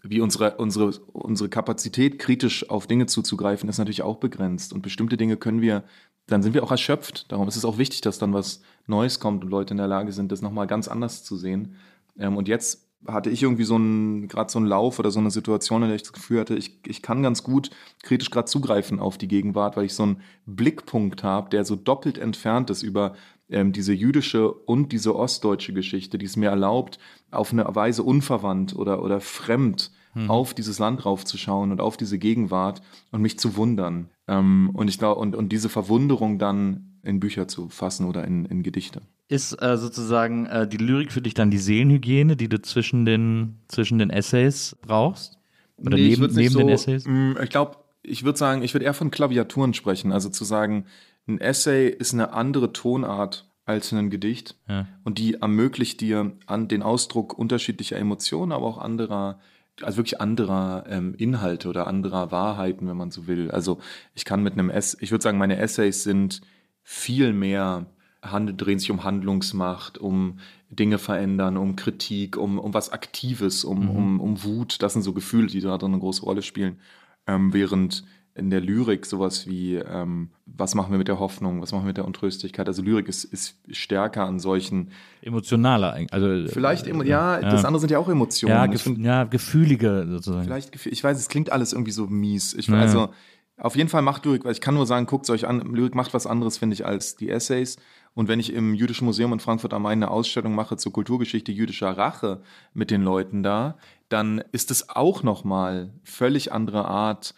[0.04, 4.74] wie unsere, unsere, unsere Kapazität, kritisch auf Dinge zuzugreifen, ist natürlich auch begrenzt.
[4.74, 5.84] Und bestimmte Dinge können wir,
[6.28, 7.32] dann sind wir auch erschöpft.
[7.32, 10.12] Darum ist es auch wichtig, dass dann was Neues kommt und Leute in der Lage
[10.12, 11.76] sind, das nochmal ganz anders zu sehen.
[12.18, 15.32] Ähm, und jetzt hatte ich irgendwie so einen, gerade so einen Lauf oder so eine
[15.32, 17.70] Situation, in der ich das Gefühl hatte, ich, ich kann ganz gut
[18.01, 22.18] kritisch gerade zugreifen auf die Gegenwart, weil ich so einen Blickpunkt habe, der so doppelt
[22.18, 23.16] entfernt ist über
[23.49, 26.97] ähm, diese jüdische und diese ostdeutsche Geschichte, die es mir erlaubt,
[27.34, 30.29] auf eine Weise unverwandt oder, oder fremd mhm.
[30.29, 32.81] auf dieses Land raufzuschauen und auf diese Gegenwart
[33.11, 34.09] und mich zu wundern.
[34.27, 38.45] Ähm, und ich glaube, und, und diese Verwunderung dann in Bücher zu fassen oder in,
[38.45, 39.01] in Gedichte.
[39.27, 43.59] Ist äh, sozusagen äh, die Lyrik für dich dann die Seelenhygiene, die du zwischen den,
[43.67, 45.38] zwischen den Essays brauchst?
[45.77, 47.05] Oder nee, neben, neben so, den Essays?
[47.05, 50.11] Mh, mm, ich glaube, ich würde sagen, ich würde eher von Klaviaturen sprechen.
[50.11, 50.86] Also zu sagen,
[51.27, 54.88] ein Essay ist eine andere Tonart als ein Gedicht ja.
[55.03, 59.39] und die ermöglicht dir an den Ausdruck unterschiedlicher Emotionen, aber auch anderer
[59.82, 63.49] also wirklich anderer ähm, Inhalte oder anderer Wahrheiten, wenn man so will.
[63.49, 63.80] Also
[64.14, 66.41] ich kann mit einem Ess, ich würde sagen, meine Essays sind
[66.84, 67.88] viel mehr
[68.22, 70.39] handel, drehen sich um Handlungsmacht, um
[70.70, 73.89] Dinge verändern, um Kritik, um, um was Aktives, um, mhm.
[73.89, 74.82] um, um Wut.
[74.82, 76.80] Das sind so Gefühle, die da drin eine große Rolle spielen.
[77.26, 78.03] Ähm, während
[78.36, 81.89] in der Lyrik sowas wie, ähm, was machen wir mit der Hoffnung, was machen wir
[81.89, 82.67] mit der Untröstlichkeit.
[82.67, 84.89] Also Lyrik ist, ist stärker an solchen.
[85.21, 86.27] Emotionaler, also.
[86.27, 88.55] Äh, Vielleicht, äh, ja, ja, das andere sind ja auch Emotionen.
[88.55, 90.45] Ja, gef find, ja gefühlige sozusagen.
[90.45, 92.53] Vielleicht, ich weiß, es klingt alles irgendwie so mies.
[92.55, 92.79] Ich, ja.
[92.79, 93.09] Also,
[93.57, 95.93] auf jeden Fall macht Lyrik, weil ich kann nur sagen, guckt es euch an, Lyrik
[95.93, 97.77] macht was anderes, finde ich, als die Essays.
[98.15, 101.51] Und wenn ich im Jüdischen Museum in Frankfurt am Main eine Ausstellung mache zur Kulturgeschichte
[101.51, 102.41] jüdischer Rache
[102.73, 103.77] mit den Leuten da,
[104.09, 107.34] dann ist es auch nochmal völlig andere Art,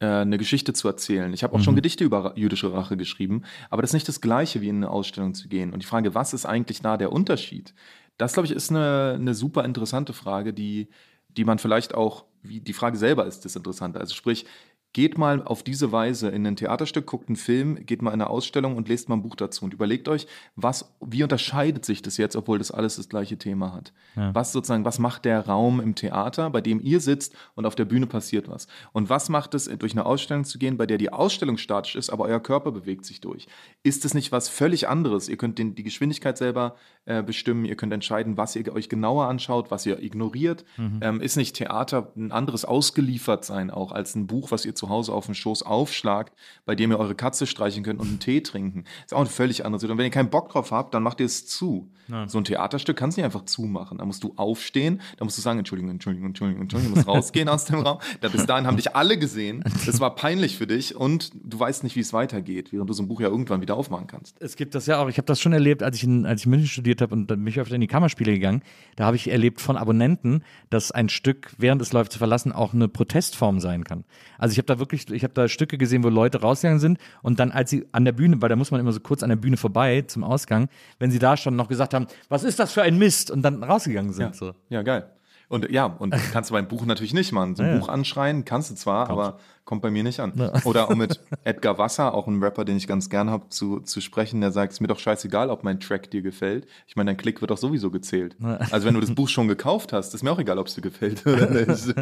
[0.00, 1.32] eine Geschichte zu erzählen.
[1.32, 1.64] Ich habe auch mhm.
[1.64, 4.90] schon Gedichte über jüdische Rache geschrieben, aber das ist nicht das Gleiche, wie in eine
[4.90, 5.72] Ausstellung zu gehen.
[5.72, 7.74] Und die Frage, was ist eigentlich da der Unterschied?
[8.16, 10.88] Das, glaube ich, ist eine, eine super interessante Frage, die,
[11.28, 13.98] die man vielleicht auch, wie die Frage selber ist das Interessante.
[13.98, 14.46] Also sprich,
[14.94, 18.30] Geht mal auf diese Weise in ein Theaterstück, guckt einen Film, geht mal in eine
[18.30, 20.26] Ausstellung und lest mal ein Buch dazu und überlegt euch,
[20.56, 23.92] was, wie unterscheidet sich das jetzt, obwohl das alles das gleiche Thema hat?
[24.16, 24.34] Ja.
[24.34, 27.84] Was sozusagen, was macht der Raum im Theater, bei dem ihr sitzt und auf der
[27.84, 28.66] Bühne passiert was?
[28.92, 32.10] Und was macht es, durch eine Ausstellung zu gehen, bei der die Ausstellung statisch ist,
[32.10, 33.46] aber euer Körper bewegt sich durch?
[33.82, 35.28] Ist es nicht was völlig anderes?
[35.28, 39.26] Ihr könnt den, die Geschwindigkeit selber äh, bestimmen, ihr könnt entscheiden, was ihr euch genauer
[39.26, 40.64] anschaut, was ihr ignoriert.
[40.76, 41.00] Mhm.
[41.02, 44.88] Ähm, ist nicht Theater ein anderes ausgeliefert sein auch als ein Buch, was ihr zu
[44.88, 46.32] Hause auf dem Schoß aufschlagt,
[46.64, 48.84] bei dem ihr eure Katze streichen könnt und einen Tee trinken.
[49.04, 49.96] Ist auch eine völlig andere Situation.
[49.96, 51.90] Und wenn ihr keinen Bock drauf habt, dann macht ihr es zu.
[52.08, 52.26] Ja.
[52.26, 53.98] So ein Theaterstück kannst du nicht einfach zumachen.
[53.98, 57.48] Da musst du aufstehen, da musst du sagen, Entschuldigung, Entschuldigung, Entschuldigung, Entschuldigung, du musst rausgehen
[57.48, 57.98] aus dem Raum.
[58.20, 59.62] Da bis dahin haben dich alle gesehen.
[59.84, 63.02] Das war peinlich für dich und du weißt nicht, wie es weitergeht, während du so
[63.02, 64.36] ein Buch ja irgendwann wieder aufmachen kannst.
[64.40, 65.08] Es gibt das ja auch.
[65.08, 67.30] Ich habe das schon erlebt, als ich in, als ich in München studiert habe und
[67.30, 68.62] dann bin ich öfter in die Kammerspiele gegangen.
[68.96, 72.72] Da habe ich erlebt von Abonnenten, dass ein Stück während es läuft zu verlassen auch
[72.72, 74.04] eine Protestform sein kann.
[74.38, 77.38] Also ich habe da wirklich, ich habe da Stücke gesehen, wo Leute rausgegangen sind und
[77.40, 79.36] dann, als sie an der Bühne, weil da muss man immer so kurz an der
[79.36, 82.82] Bühne vorbei zum Ausgang, wenn sie da schon noch gesagt haben, was ist das für
[82.82, 84.26] ein Mist und dann rausgegangen sind.
[84.26, 84.52] Ja, so.
[84.68, 85.10] ja geil.
[85.48, 87.56] Und ja, und kannst du beim Buch natürlich nicht machen.
[87.56, 89.18] So ein ja, Buch anschreien kannst du zwar, Kommt.
[89.18, 90.32] aber kommt bei mir nicht an.
[90.34, 90.52] Ja.
[90.64, 94.00] Oder um mit Edgar Wasser, auch ein Rapper, den ich ganz gern habe, zu, zu
[94.00, 96.66] sprechen, der sagt, es ist mir doch scheißegal, ob mein Track dir gefällt.
[96.86, 98.34] Ich meine, dein Klick wird doch sowieso gezählt.
[98.70, 100.80] Also wenn du das Buch schon gekauft hast, ist mir auch egal, ob es dir
[100.80, 101.94] gefällt oder nicht.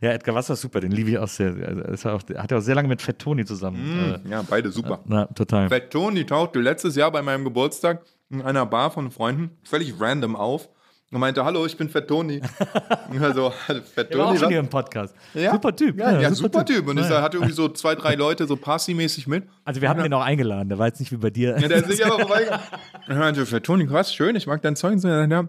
[0.00, 1.54] ja, Edgar Wasser ist super, den liebe ich auch sehr.
[1.86, 4.22] Also, auch, hat ja auch sehr lange mit Fettoni zusammen.
[4.24, 4.98] Mm, ja, beide super.
[5.06, 5.68] Na, total.
[5.68, 10.68] Fettoni tauchte letztes Jahr bei meinem Geburtstag in einer Bar von Freunden völlig random auf
[11.10, 12.40] und meinte, hallo, ich bin Fett Toni.
[13.20, 13.50] also,
[13.94, 14.22] Fett Toni.
[14.22, 15.14] Auch schon hier im Podcast.
[15.32, 15.52] Ja?
[15.52, 15.98] Super Typ.
[15.98, 16.88] Ja, ja, ja super, super typ.
[16.88, 19.44] Und ich hatte irgendwie so zwei, drei Leute so Parsi-mäßig mit.
[19.64, 21.58] Also wir hatten ihn auch eingeladen, der war jetzt nicht wie bei dir.
[21.58, 22.64] Ja, der ist sich aber vorbeigegangen.
[23.10, 25.02] Ich meinte, Fett Toni, krass, schön, ich mag dein Zeug.
[25.02, 25.48] Ja.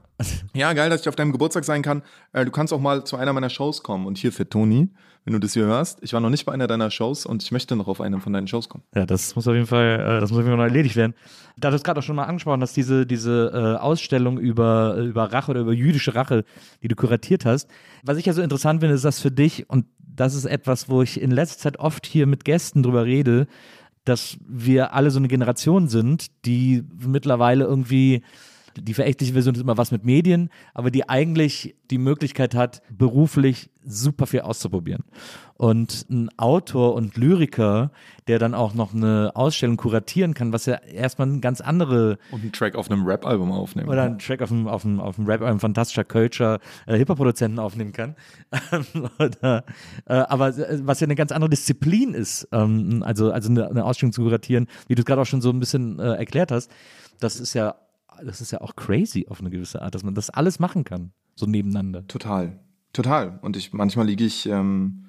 [0.53, 2.03] ja, geil, dass ich auf deinem Geburtstag sein kann.
[2.31, 4.05] Äh, du kannst auch mal zu einer meiner Shows kommen.
[4.05, 4.89] Und hier, Fett Toni,
[5.29, 5.99] wenn du das hier hörst.
[6.01, 8.33] Ich war noch nicht bei einer deiner Shows und ich möchte noch auf eine von
[8.33, 8.83] deinen Shows kommen.
[8.95, 11.13] Ja, das muss auf jeden Fall, äh, das muss auf jeden Fall erledigt werden.
[11.55, 15.05] Da du es gerade auch schon mal angesprochen hast, diese, diese äh, Ausstellung über, äh,
[15.05, 16.45] über Rache oder über jüdische Rache,
[16.81, 17.69] die du kuratiert hast.
[18.03, 21.03] Was ich ja so interessant finde, ist das für dich, und das ist etwas, wo
[21.03, 23.45] ich in letzter Zeit oft hier mit Gästen drüber rede,
[24.05, 28.23] dass wir alle so eine Generation sind, die mittlerweile irgendwie
[28.77, 33.69] die verächtliche Version ist immer was mit Medien, aber die eigentlich die Möglichkeit hat, beruflich
[33.83, 35.03] super viel auszuprobieren.
[35.55, 37.91] Und ein Autor und Lyriker,
[38.27, 42.17] der dann auch noch eine Ausstellung kuratieren kann, was ja erstmal eine ganz andere.
[42.31, 43.89] Und einen Track auf einem Rap-Album aufnehmen.
[43.89, 47.91] Oder einen Track auf einem, auf einem, auf einem Rap-Album fantastischer Culture, äh, Hip-Hop-Produzenten aufnehmen
[47.91, 48.15] kann.
[49.19, 49.65] Oder,
[50.05, 54.13] äh, aber was ja eine ganz andere Disziplin ist, ähm, also, also eine, eine Ausstellung
[54.13, 56.71] zu kuratieren, wie du es gerade auch schon so ein bisschen äh, erklärt hast,
[57.19, 57.75] das ist ja
[58.23, 61.11] das ist ja auch crazy auf eine gewisse Art, dass man das alles machen kann,
[61.35, 62.07] so nebeneinander.
[62.07, 62.59] Total,
[62.93, 63.39] total.
[63.41, 65.05] Und ich manchmal liege ich ähm,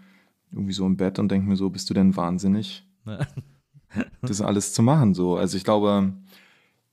[0.53, 2.87] irgendwie so im Bett und denke mir so, bist du denn wahnsinnig,
[4.23, 5.15] das alles zu machen?
[5.15, 6.13] So, also ich glaube,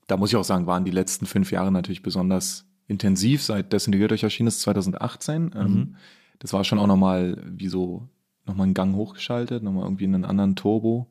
[0.06, 4.12] da muss ich auch sagen, waren die letzten fünf Jahre natürlich besonders intensiv, seit Desintegriert
[4.12, 5.50] euch erschienen ist, 2018.
[5.54, 5.96] Ähm,
[6.38, 8.08] das war schon auch nochmal wie so,
[8.46, 11.08] nochmal einen Gang hochgeschaltet, nochmal irgendwie in einen anderen Turbo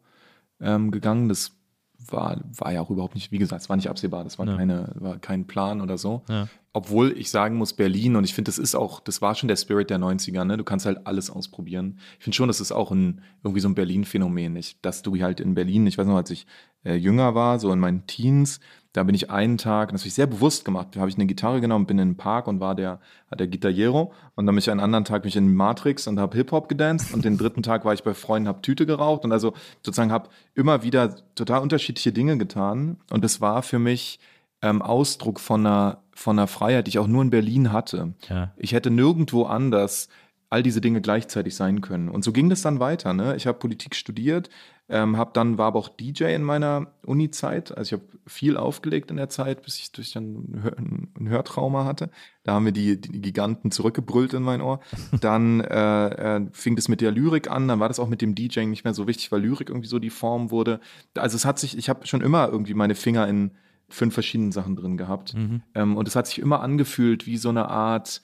[0.60, 1.30] ähm, gegangen.
[1.30, 1.57] Das
[2.00, 4.56] war, war ja auch überhaupt nicht, wie gesagt, es war nicht absehbar, das war, Ja.
[4.56, 6.24] keine, war kein Plan oder so.
[6.30, 6.48] Ja.
[6.74, 9.56] Obwohl ich sagen muss, Berlin, und ich finde, das ist auch, das war schon der
[9.56, 10.58] Spirit der 90er, ne?
[10.58, 11.98] Du kannst halt alles ausprobieren.
[12.20, 14.86] Ich finde schon, das ist auch ein, irgendwie so ein Berlin-Phänomen, nicht?
[14.86, 16.45] Dass du halt in Berlin, ich weiß noch, als ich
[16.86, 18.60] äh, jünger war, so in meinen Teens,
[18.98, 21.28] da bin ich einen Tag, das habe ich sehr bewusst gemacht, da habe ich eine
[21.28, 23.00] Gitarre genommen, bin in den Park und war der,
[23.38, 26.36] der Gitarriero und dann bin ich einen anderen Tag bin ich in Matrix und habe
[26.36, 27.14] Hip-Hop gedanced.
[27.14, 29.24] Und den dritten Tag war ich bei Freunden, habe Tüte geraucht.
[29.24, 32.98] Und also sozusagen habe immer wieder total unterschiedliche Dinge getan.
[33.12, 34.20] Und das war für mich
[34.62, 38.14] ähm, Ausdruck von einer, von einer Freiheit, die ich auch nur in Berlin hatte.
[38.30, 38.52] Ja.
[38.58, 40.10] Ich hätte nirgendwo anders
[40.50, 42.10] all diese Dinge gleichzeitig sein können.
[42.10, 43.14] Und so ging das dann weiter.
[43.14, 43.36] Ne?
[43.36, 44.50] Ich habe Politik studiert,
[44.89, 47.78] ähm, hab dann war aber auch DJ in meiner Uni-Zeit.
[47.78, 51.28] Also ich habe viel aufgelegt in der Zeit, bis ich durch dann ein Hör- ein
[51.30, 52.10] Hörtrauma hatte.
[52.43, 54.80] Da haben mir die, die Giganten zurückgebrüllt in mein Ohr.
[55.20, 57.68] Dann äh, äh, fing das mit der Lyrik an.
[57.68, 60.00] Dann war das auch mit dem DJing nicht mehr so wichtig, weil Lyrik irgendwie so
[60.00, 60.80] die Form wurde.
[61.18, 63.52] Also es hat sich, ich habe schon immer irgendwie meine Finger in
[63.89, 65.34] fünf verschiedenen Sachen drin gehabt.
[65.76, 68.22] Ähm, und es hat sich immer angefühlt wie so eine Art,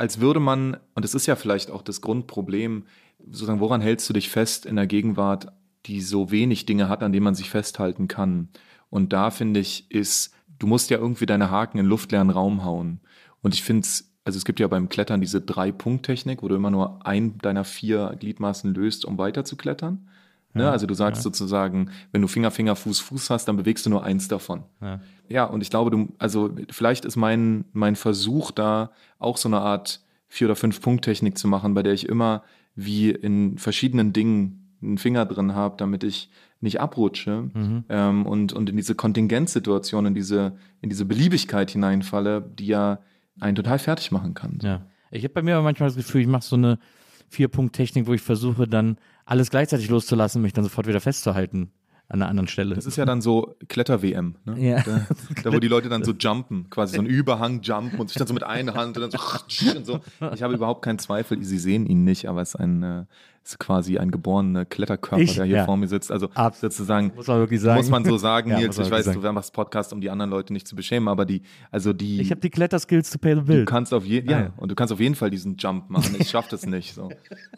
[0.00, 2.86] als würde man, und das ist ja vielleicht auch das Grundproblem,
[3.18, 5.52] sozusagen, woran hältst du dich fest in der Gegenwart,
[5.84, 8.48] die so wenig Dinge hat, an denen man sich festhalten kann?
[8.88, 13.00] Und da finde ich, ist, du musst ja irgendwie deine Haken in luftleeren Raum hauen.
[13.42, 16.70] Und ich finde es, also es gibt ja beim Klettern diese Drei-Punkt-Technik, wo du immer
[16.70, 20.08] nur ein deiner vier Gliedmaßen löst, um weiter zu klettern.
[20.52, 20.70] Ne?
[20.70, 24.02] Also du sagst sozusagen, wenn du Finger, Finger, Fuß, Fuß hast, dann bewegst du nur
[24.04, 24.64] eins davon.
[24.80, 25.00] Ja.
[25.28, 28.90] Ja, und ich glaube, du, also vielleicht ist mein, mein Versuch da
[29.20, 32.42] auch so eine Art Vier- oder Fünf-Punkt-Technik zu machen, bei der ich immer
[32.74, 36.30] wie in verschiedenen Dingen einen Finger drin habe, damit ich
[36.60, 37.84] nicht abrutsche Mhm.
[37.88, 42.98] ähm, und, und in diese Kontingenzsituation, in diese, in diese Beliebigkeit hineinfalle, die ja
[43.38, 44.58] einen total fertig machen kann.
[44.62, 44.82] Ja.
[45.10, 46.78] Ich habe bei mir aber manchmal das Gefühl, ich mache so eine
[47.28, 48.98] Vier-Punkt-Technik, wo ich versuche dann
[49.30, 51.70] alles gleichzeitig loszulassen und mich dann sofort wieder festzuhalten
[52.08, 52.74] an einer anderen Stelle.
[52.74, 54.58] Das ist ja dann so Kletter-WM, ne?
[54.58, 54.82] Ja.
[54.82, 55.06] Da,
[55.44, 58.26] da, wo die Leute dann so jumpen, quasi so ein Überhang jumpen und sich dann
[58.26, 59.18] so mit einer Hand und dann so,
[59.76, 60.00] und so.
[60.34, 63.04] Ich habe überhaupt keinen Zweifel, Sie sehen ihn nicht, aber es ist ein, äh,
[63.42, 65.34] ist quasi ein geborener Kletterkörper, Ich?
[65.34, 65.64] der hier Ja.
[65.64, 66.12] vor mir sitzt.
[66.12, 66.72] Also Absolut.
[66.74, 67.78] sozusagen, Muss man wirklich sagen.
[67.78, 69.20] muss man so sagen, Ja, Nils, ich weiß, sagen.
[69.20, 72.30] du machst Podcast, um die anderen Leute nicht zu beschämen, aber die, also die, Ich
[72.30, 73.64] habe die Kletterskills to pay the du bill.
[73.64, 74.52] kannst auf jeden, ja, Ah, ja.
[74.58, 76.14] und du kannst auf jeden Fall diesen Jump machen.
[76.18, 77.08] Ich schaff das nicht, so.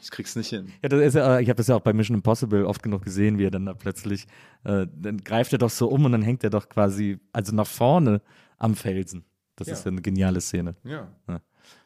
[0.01, 0.69] Ich krieg's nicht hin.
[0.83, 3.39] Ja, das ist ja, ich habe das ja auch bei Mission Impossible oft genug gesehen,
[3.39, 4.27] wie er dann da plötzlich,
[4.65, 7.67] äh, dann greift er doch so um und dann hängt er doch quasi, also nach
[7.67, 8.23] vorne
[8.59, 9.25] am Felsen.
[9.57, 9.75] Das Ja.
[9.75, 10.77] ist ja eine geniale Szene.
[10.85, 11.09] Ja.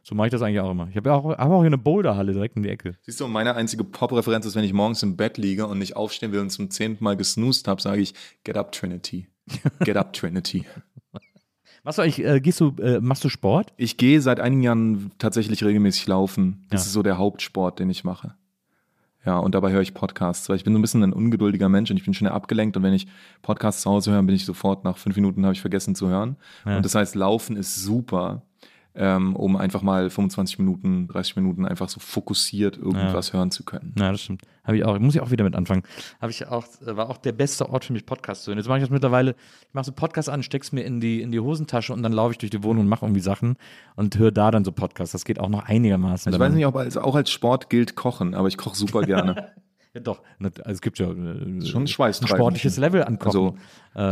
[0.08, 0.86] So mache ich das eigentlich auch immer.
[0.88, 2.94] Ich habe ja auch, hab auch hier eine Boulderhalle direkt in die Ecke.
[3.02, 6.30] Siehst du, meine einzige Pop-Referenz ist, wenn ich morgens im Bett liege und nicht aufstehen
[6.30, 9.26] will und zum zehnten Mal gesnoost habe, sage ich, get up Trinity.
[9.80, 10.64] Get up Trinity.
[11.82, 13.72] Machst du eigentlich, äh, gehst du, äh, machst du Sport?
[13.76, 16.64] Ich gehe seit einigen Jahren tatsächlich regelmäßig laufen.
[16.70, 16.86] Das Ja.
[16.86, 18.34] ist so der Hauptsport, den ich mache.
[19.24, 21.90] Ja, und dabei höre ich Podcasts, weil ich bin so ein bisschen ein ungeduldiger Mensch
[21.90, 23.08] und ich bin schnell abgelenkt und wenn ich
[23.42, 26.36] Podcasts zu Hause höre, bin ich sofort nach fünf Minuten habe ich vergessen zu hören.
[26.64, 26.76] Ja.
[26.76, 28.42] Und das heißt, Laufen ist super,
[28.96, 33.94] ähm, um einfach mal 25 Minuten, 30 Minuten einfach so fokussiert irgendwas hören zu können.
[33.98, 34.42] Ja, das stimmt.
[34.64, 35.82] Habe ich auch, muss ich auch wieder mit anfangen.
[36.20, 38.58] Habe ich auch, äh, war auch der beste Ort für mich, Podcast zu hören.
[38.58, 39.32] Jetzt mache ich das mittlerweile,
[39.68, 42.32] ich mache so Podcast an, steck's mir in die, in die Hosentasche und dann laufe
[42.32, 43.56] ich durch die Wohnung und mache irgendwie Sachen
[43.94, 45.12] und höre da dann so Podcasts.
[45.12, 46.32] Das geht auch noch einigermaßen.
[46.32, 49.52] Ich weiß nicht, ob als, auch als Sport gilt Kochen, aber ich koche super gerne.
[49.96, 53.28] Ja, doch, also es gibt ja äh, Schon ein sportliches Level an Kochen.
[53.28, 53.56] Also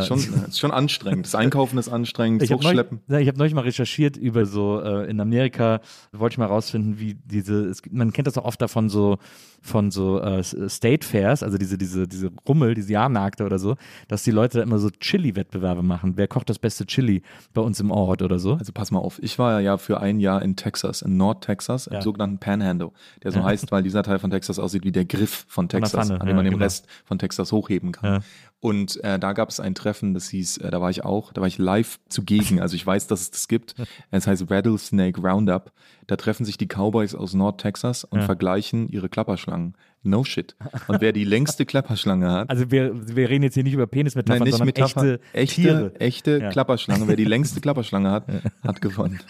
[0.07, 0.18] schon,
[0.49, 1.26] ist schon anstrengend.
[1.26, 3.01] Das Einkaufen ist anstrengend, Ich das habe neulich, Hochschleppen.
[3.09, 5.80] ja, ich hab neulich mal recherchiert über so, äh, in Amerika
[6.12, 9.18] wollte ich mal rausfinden, wie diese, es man kennt das auch oft davon so,
[9.61, 13.76] von so äh, State Fairs, also diese, diese, diese Rummel, diese Jahrmärkte oder so,
[14.09, 16.12] dass die Leute da immer so Chili-Wettbewerbe machen.
[16.16, 17.22] Wer kocht das beste Chili
[17.55, 18.55] bei uns im Ort oder so?
[18.55, 21.95] Also pass mal auf, ich war ja für ein Jahr in Texas, in Nord-Texas, im
[21.95, 22.03] Ja.
[22.03, 22.91] sogenannten Panhandle,
[23.22, 26.20] der so heißt, weil dieser Teil von Texas aussieht wie der Griff von Texas, Pfanne,
[26.20, 26.64] an dem ja, man den genau.
[26.64, 28.22] Rest von Texas hochheben kann.
[28.65, 28.69] Ja.
[28.71, 31.41] Und äh, da gab es ein Treffen, das hieß, äh, da war ich auch, da
[31.43, 32.61] war ich live zugegen.
[32.61, 33.75] Also ich weiß, dass es das gibt.
[34.11, 35.73] Es heißt Rattlesnake Roundup.
[36.07, 38.25] Da treffen sich die Cowboys aus Nord-Texas und Ja.
[38.27, 39.75] vergleichen ihre Klapperschlangen.
[40.03, 40.55] No shit.
[40.89, 44.39] Und wer die längste Klapperschlange hat, Also wir, wir reden jetzt hier nicht über Penismetaphern,
[44.41, 45.87] Nein, nicht sondern Metapher, echte, Tiere.
[45.95, 46.51] echte, echte Ja.
[46.51, 47.09] Klapperschlange.
[47.09, 48.25] Wer die längste Klapperschlange hat,
[48.62, 49.21] hat gewonnen.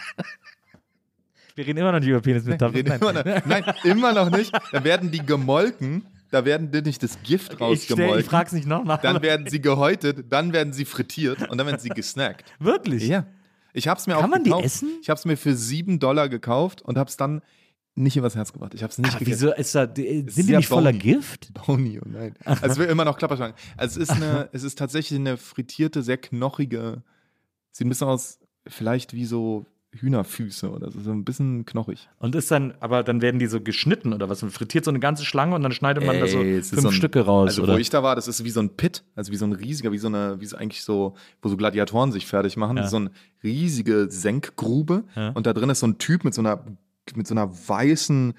[1.55, 2.75] Wir reden immer noch nicht über Penismetaphern.
[2.75, 4.51] Reden immer noch, nein, immer noch nicht.
[4.73, 8.23] Da werden die gemolken, da werden die nicht das Gift ich stell, ich rausgemolken.
[8.25, 8.99] frag's nicht nochmal.
[9.01, 12.51] dann werden sie gehäutet, dann werden sie frittiert und dann werden sie gesnackt.
[12.59, 13.07] Wirklich?
[13.07, 13.25] Ja.
[13.73, 14.65] Ich hab's mir Kann auch man die gekauft.
[14.65, 14.89] essen?
[15.01, 17.41] Ich hab's mir für sieben Dollar gekauft und hab's dann
[17.97, 18.73] nicht übers Herz gebracht.
[18.73, 19.41] Ich hab's nicht Ach, gegessen.
[19.47, 20.99] wieso ist da, die- sind die sehr nicht voller bony.
[21.03, 21.53] Gift?
[21.53, 22.33] Bony, oh nein.
[22.43, 23.55] Also es will immer noch Klapperschlangen.
[23.77, 27.03] Also es ist eine, es ist tatsächlich eine frittierte, sehr knochige,
[27.71, 29.65] sieht ein bisschen aus, vielleicht wie so,
[29.95, 32.07] Hühnerfüße oder so, so ein bisschen knochig.
[32.19, 34.41] Und ist dann, aber dann werden die so geschnitten oder was?
[34.41, 36.69] Man frittiert so eine ganze Schlange und dann schneidet man da so Ey, es ist
[36.71, 37.73] fünf so ein- Stücke raus, Also oder?
[37.73, 39.91] wo ich da war, das ist wie so ein Pit, also wie so ein riesiger,
[39.91, 42.87] wie so eine, wie so eigentlich so, wo so Gladiatoren sich fertig machen, Ja.
[42.87, 43.11] so eine
[43.43, 45.29] riesige Senkgrube Ja.
[45.29, 46.63] und da drin ist so ein Typ mit so einer,
[47.15, 48.33] mit so einer weißen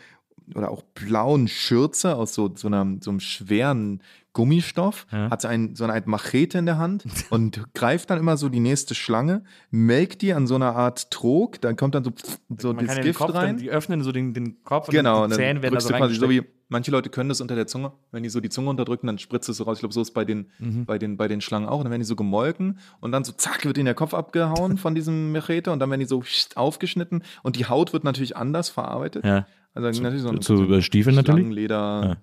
[0.55, 4.01] oder auch blauen Schürze aus so, so, einer, so einem schweren
[4.37, 5.31] Gummistoff, Ja.
[5.31, 8.51] hat so, ein, so eine Art Machete in der Hand und greift dann immer so
[8.51, 12.13] die nächste Schlange, melkt die an so einer Art Trog, dann kommt dann so,
[12.59, 13.47] so man das Gift Kopf rein.
[13.47, 16.15] Dann, die öffnen so den, den Kopf Genau, und die Zähne werden da so quasi
[16.17, 19.07] so wie, manche Leute können das unter der Zunge, wenn die so die Zunge unterdrücken,
[19.07, 19.79] dann spritzt es so raus.
[19.79, 20.85] Ich glaube, so ist bei den, Mhm.
[20.85, 21.79] bei den, bei den Schlangen auch.
[21.79, 24.77] Und dann werden die so gemolken und dann so zack, wird ihnen der Kopf abgehauen
[24.85, 26.23] von diesem Machete und dann werden die so
[26.57, 29.25] aufgeschnitten und die Haut wird natürlich anders verarbeitet.
[29.25, 29.47] Ja.
[29.77, 31.41] Also natürlich so ein zu über Stiefel natürlich?
[31.41, 32.17] Schlangenleder Ja.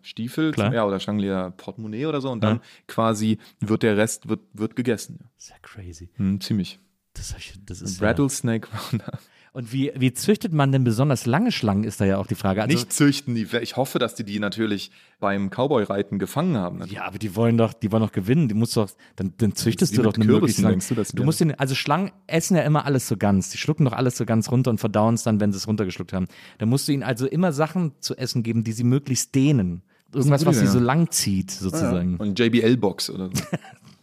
[0.73, 2.61] Ja, oder Schlangenleder Portemonnaie oder so und dann Ja.
[2.87, 5.29] quasi wird der Rest wird, wird gegessen.
[5.37, 6.09] Ja crazy.
[6.15, 6.79] Hm, ziemlich.
[7.13, 7.35] Das,
[7.65, 8.07] das ist ja.
[8.07, 9.19] Rattlesnake Roundup.
[9.53, 12.63] Und wie, wie züchtet man denn besonders lange Schlangen, ist da ja auch die Frage.
[12.63, 13.47] Also, Nicht züchten die.
[13.61, 14.89] Ich hoffe, dass die die natürlich
[15.19, 16.83] beim Cowboy-Reiten gefangen haben.
[16.89, 18.47] Ja, aber die wollen doch, die wollen doch gewinnen.
[18.47, 20.71] Die musst doch, dann, dann züchtest du doch eine möglichst lang.
[20.71, 23.51] denkst du, dass Du musst den, also Schlangen essen ja immer alles so ganz.
[23.51, 26.13] Die schlucken doch alles so ganz runter und verdauen es dann, wenn sie es runtergeschluckt
[26.13, 26.27] haben.
[26.57, 29.83] Da musst du ihnen also immer Sachen zu essen geben, die sie möglichst dehnen.
[30.11, 30.83] Irgendwas, was sie so ja.
[30.83, 32.17] lang zieht, sozusagen.
[32.17, 33.43] Und JBL-Box oder so.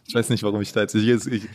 [0.07, 0.93] Ich weiß nicht, warum ich da jetzt.
[0.93, 1.47] Ich, ich,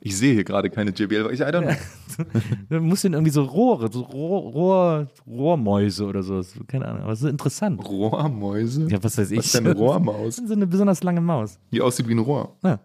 [0.00, 1.34] ich sehe hier gerade keine JBL-Box.
[1.34, 2.24] Ich I don't know.
[2.68, 6.40] Du musst ihnen irgendwie so Rohre, so Rohr, Rohr, Rohrmäuse oder so.
[6.66, 7.80] Keine Ahnung, aber es ist interessant.
[7.88, 8.88] Rohrmäuse?
[8.90, 9.38] Ja, was weiß ich.
[9.38, 10.36] Was ist denn eine Rohrmaus?
[10.36, 11.58] So eine besonders lange Maus.
[11.72, 12.56] Die aussieht wie ein Rohr.
[12.64, 12.80] Ja.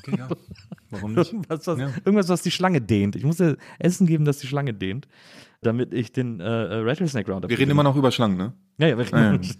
[0.00, 0.28] Okay, ja.
[0.90, 1.32] Warum nicht?
[1.32, 1.90] Irgendwas, was, Ja.
[2.04, 3.16] irgendwas, was die Schlange dehnt.
[3.16, 5.06] Ich muss dir Essen geben, das die Schlange dehnt,
[5.62, 8.52] damit ich den äh, äh, Rattlesnake Roundup Wir reden immer noch über Schlangen, ne?
[8.78, 9.40] Ja, ja, wir reden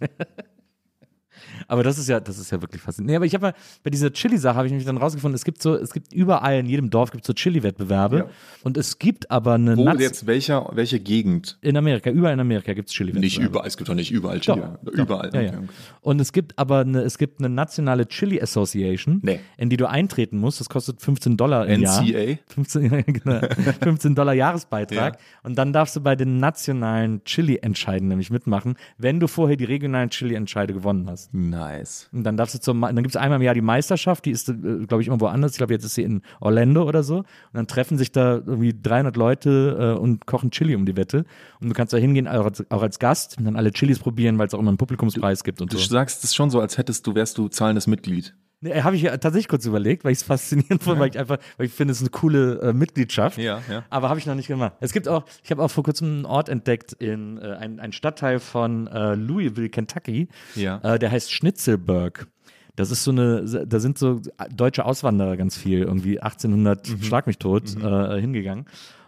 [1.68, 3.10] Aber das ist ja, das ist ja wirklich faszinierend.
[3.10, 5.62] Nee, aber ich habe mal, bei dieser Chili-Sache habe ich mich dann rausgefunden, es gibt
[5.62, 8.16] so, es gibt überall in jedem Dorf gibt so Chili-Wettbewerbe.
[8.18, 8.26] Ja.
[8.62, 11.58] Und es gibt aber eine Wo Naz- jetzt welcher, welche Gegend?
[11.60, 13.24] in Amerika, überall in Amerika gibt es Chili-Wettbewerbe.
[13.24, 14.60] Nicht überall, es gibt doch nicht überall Chili.
[14.84, 15.30] Doch, überall.
[15.34, 15.48] Ja, ja.
[15.50, 15.68] Okay, okay.
[16.00, 19.40] Und es gibt aber eine, es gibt eine nationale Chili Association, Nee.
[19.56, 20.60] in die du eintreten musst.
[20.60, 22.02] Das kostet 15 Dollar im Jahr.
[22.02, 22.38] NCA?
[22.48, 23.40] 15, ja, genau,
[23.82, 25.14] 15 Dollar Jahresbeitrag.
[25.14, 25.20] Ja.
[25.42, 30.10] Und dann darfst du bei den nationalen Chili-Entscheiden nämlich mitmachen, wenn du vorher die regionalen
[30.10, 31.30] Chili-Entscheide gewonnen hast.
[31.50, 32.08] Nice.
[32.12, 34.48] Und dann darfst du zum, dann gibt es einmal im Jahr die Meisterschaft, die ist,
[34.48, 34.54] äh,
[34.86, 35.52] glaube ich, immer woanders.
[35.52, 37.18] Ich glaube, jetzt ist sie in Orlando oder so.
[37.18, 41.24] Und dann treffen sich da irgendwie 300 Leute äh, und kochen Chili um die Wette.
[41.60, 44.38] Und du kannst da hingehen, auch als, auch als Gast, und dann alle Chilis probieren,
[44.38, 45.84] weil es auch immer einen Publikumspreis gibt und Du so.
[45.84, 48.34] sagst es schon so, als hättest du, wärst du zahlendes Mitglied.
[48.64, 51.38] Nee, Habe ich ja tatsächlich kurz überlegt, weil ich es faszinierend fand, weil ich einfach,
[51.56, 53.36] weil ich finde, es ist eine coole äh, Mitgliedschaft.
[53.36, 53.84] Ja, ja.
[53.90, 54.74] Aber habe ich noch nicht gemacht.
[54.80, 57.92] Es gibt auch, ich habe auch vor kurzem einen Ort entdeckt in äh, ein, ein
[57.92, 60.28] Stadtteil von äh, Louisville, Kentucky.
[60.54, 60.78] Ja.
[60.82, 62.28] Äh, der heißt Schnitzelburg.
[62.76, 64.22] Das ist so eine, da sind so
[64.54, 67.02] deutsche Auswanderer ganz viel, irgendwie 1800, Mhm.
[67.02, 68.64] schlag mich tot, äh, hingegangen.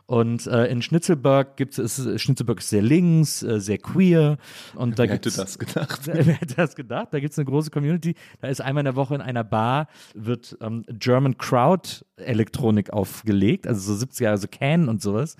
[0.07, 4.37] Und äh, in Schnitzelburg gibt es, Schnitzelburg ist sehr links, äh, sehr queer.
[4.75, 6.01] Und da Wer hätte das gedacht?
[6.05, 7.09] Wer hätte das gedacht?
[7.13, 8.15] Da gibt es eine große Community.
[8.41, 13.67] Da ist einmal in der Woche in einer Bar, wird ähm, German Crowd Elektronik aufgelegt,
[13.67, 15.37] also so 70er Jahre, so Can und sowas.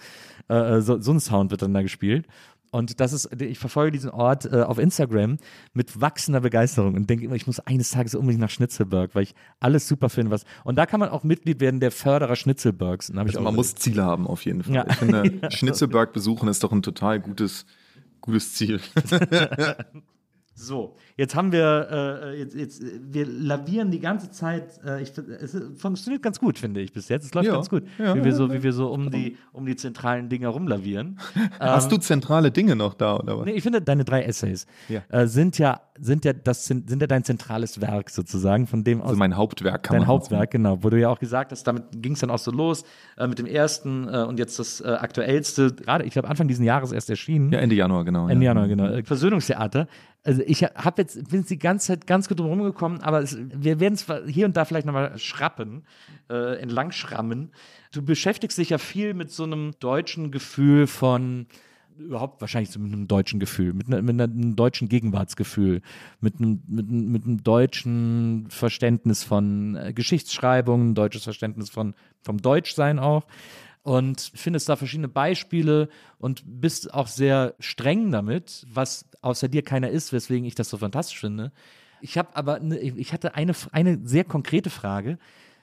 [0.49, 2.27] Äh, so, so ein Sound wird dann da gespielt.
[2.75, 5.39] Und das ist, ich verfolge diesen Ort äh, auf Instagram
[5.75, 9.37] mit wachsender Begeisterung und denke immer, ich muss eines Tages unbedingt nach Schnitzelburg, weil ich
[9.61, 10.45] alles super finde, was.
[10.65, 12.35] Und da kann man auch Mitglied werden der Förderer
[13.31, 14.75] ich Also man muss Ziele haben auf jeden Fall.
[14.75, 14.87] Ja.
[14.89, 17.65] Ich finde, Schnitzelberg besuchen ist doch ein total gutes,
[18.21, 18.81] gutes Ziel.
[20.57, 24.81] So, jetzt haben wir, äh, jetzt, jetzt, äh, wir lavieren die ganze Zeit.
[24.85, 27.25] Äh, ich, es funktioniert ganz gut, finde ich, bis jetzt.
[27.25, 28.15] Es läuft Ja, ganz gut, ja.
[28.15, 31.19] wie wir so, wie wir so um die, um die zentralen Dinge rumlavieren.
[31.59, 33.47] Hast du zentrale Dinge noch da oder was?
[33.47, 35.03] Nee, ich finde, deine drei Essays Ja.
[35.09, 39.01] äh, sind ja, sind ja, das sind, sind ja dein zentrales Werk sozusagen, von dem
[39.01, 39.09] aus.
[39.09, 42.13] Also mein Hauptwerk kann Dein Hauptwerk, genau, wo du ja auch gesagt hast, damit ging
[42.13, 42.85] es dann auch so los
[43.17, 46.65] äh, mit dem ersten äh, und jetzt das äh, aktuellste, gerade, ich glaube, Anfang diesen
[46.65, 47.53] Jahres erst erschienen.
[47.53, 48.29] Ja, Ende Januar, genau.
[48.29, 48.51] Ende ja.
[48.51, 48.87] Januar, genau.
[48.87, 49.89] Äh, Versöhnungstheater.
[50.25, 53.79] Also ich habe jetzt, bin jetzt die ganze Zeit ganz gut rumgekommen, aber es, wir
[53.79, 55.85] werden es hier und da vielleicht nochmal schrappen,
[56.31, 57.51] äh, entlang schrammen.
[57.93, 61.47] Du beschäftigst dich ja viel mit so einem deutschen Gefühl von,
[61.99, 65.83] überhaupt wahrscheinlich so mit einem deutschen Gefühl, mit, ne, mit einem deutschen Gegenwartsgefühl,
[66.21, 72.99] mit einem, mit, mit einem deutschen Verständnis von äh, Geschichtsschreibung, deutsches Verständnis von, vom Deutschsein
[72.99, 73.27] auch
[73.85, 79.91] und findest da verschiedene Beispiele und bist auch sehr streng damit, was außer dir keiner
[79.91, 81.53] ist, weswegen ich das so fantastisch finde.
[82.01, 85.19] Ich habe aber, ne, ich hatte eine, eine sehr konkrete Frage,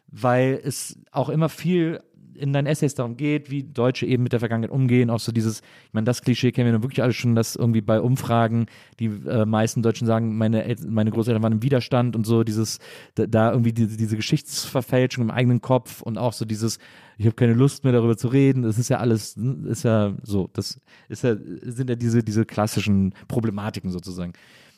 [0.08, 2.04] weil es auch immer viel
[2.36, 5.60] in deinen Essays darum geht, wie Deutsche eben mit der Vergangenheit umgehen, auch so dieses,
[5.60, 8.66] ich meine, das Klischee kennen wir nun wirklich alle schon, dass irgendwie bei Umfragen
[9.00, 12.80] die äh, meisten Deutschen sagen, meine, meine Großeltern waren im Widerstand und so, dieses,
[13.16, 16.78] da, da irgendwie diese, diese Geschichtsverfälschung im eigenen Kopf und auch so dieses,
[17.18, 20.50] ich habe keine Lust mehr darüber zu reden, das ist ja alles, ist ja so,
[20.54, 20.80] das
[21.10, 24.34] ist ja, sind ja diese, diese klassischen Problematiken sozusagen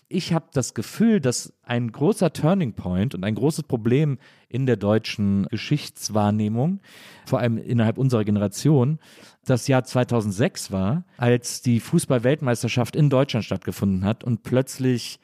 [0.09, 4.17] ich habe das Gefühl, dass ein großer Turning Point und ein großes Problem
[4.49, 6.81] in der deutschen Geschichtswahrnehmung,
[7.25, 8.99] vor allem innerhalb unserer Generation,
[9.45, 15.19] das Jahr 2006 war, als die Fußball-Weltmeisterschaft in Deutschland stattgefunden hat und plötzlich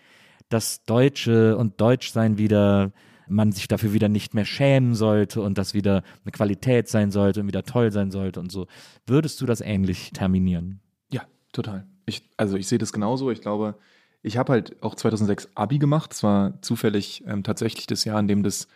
[0.49, 2.91] das Deutsche und Deutschsein wieder
[3.29, 7.41] man sich dafür wieder nicht mehr schämen sollte und das wieder eine Qualität sein sollte
[7.41, 8.65] und wieder toll sein sollte und so.
[9.05, 10.79] Würdest du das ähnlich terminieren?
[11.11, 11.21] Ja,
[11.53, 11.85] total.
[12.05, 13.29] Ich, also ich sehe das genauso.
[13.29, 13.75] Ich glaube,
[14.21, 16.13] ich habe halt auch 2006 Abi gemacht.
[16.13, 18.67] Es war zufällig ähm, tatsächlich das Jahr, in dem das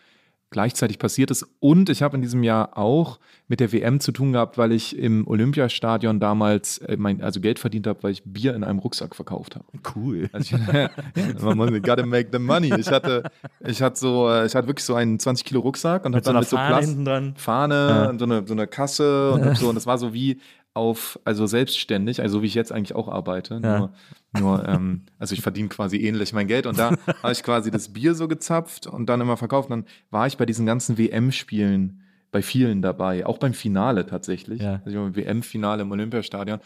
[0.53, 1.45] gleichzeitig passiert ist.
[1.59, 4.97] Und ich habe in diesem Jahr auch mit der WM zu tun gehabt, weil ich
[4.97, 9.15] im Olympiastadion damals äh, mein, also Geld verdient habe, weil ich Bier in einem Rucksack
[9.15, 9.65] verkauft habe.
[9.95, 10.29] Cool.
[10.31, 12.71] Also ich, man gotta make the money.
[12.79, 13.23] Ich hatte,
[13.65, 16.29] ich hatte so, äh, ich hatte wirklich so einen 20 Kilo Rucksack und habe so
[16.31, 17.33] dann einer mit so Fahne dran.
[17.35, 18.09] Fahne Ja.
[18.09, 20.39] und so eine, so eine Kasse und hab so und das war so wie
[20.73, 23.59] auf, also selbstständig, also wie ich jetzt eigentlich auch arbeite.
[23.63, 23.77] Ja.
[23.77, 23.93] Nur,
[24.39, 26.91] nur ähm, also ich verdiene quasi ähnlich mein Geld und da
[27.23, 29.69] habe ich quasi das Bier so gezapft und dann immer verkauft.
[29.69, 32.01] Und dann war ich bei diesen ganzen WM-Spielen
[32.31, 34.61] bei vielen dabei, auch beim Finale tatsächlich.
[34.61, 34.81] Ja.
[34.85, 36.59] Also WM-Finale im Olympiastadion.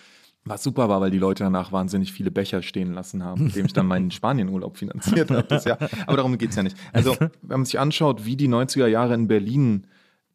[0.45, 3.65] Was super war, weil die Leute danach wahnsinnig viele Becher stehen lassen haben, mit dem
[3.65, 5.43] ich dann meinen Spanienurlaub finanziert habe.
[5.43, 5.77] Das Jahr.
[6.05, 6.77] Aber darum geht's ja nicht.
[6.93, 9.87] Also, wenn man sich anschaut, wie die 90er Jahre in Berlin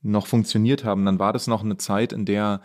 [0.02, 2.60] noch funktioniert haben, dann war das noch eine Zeit, in der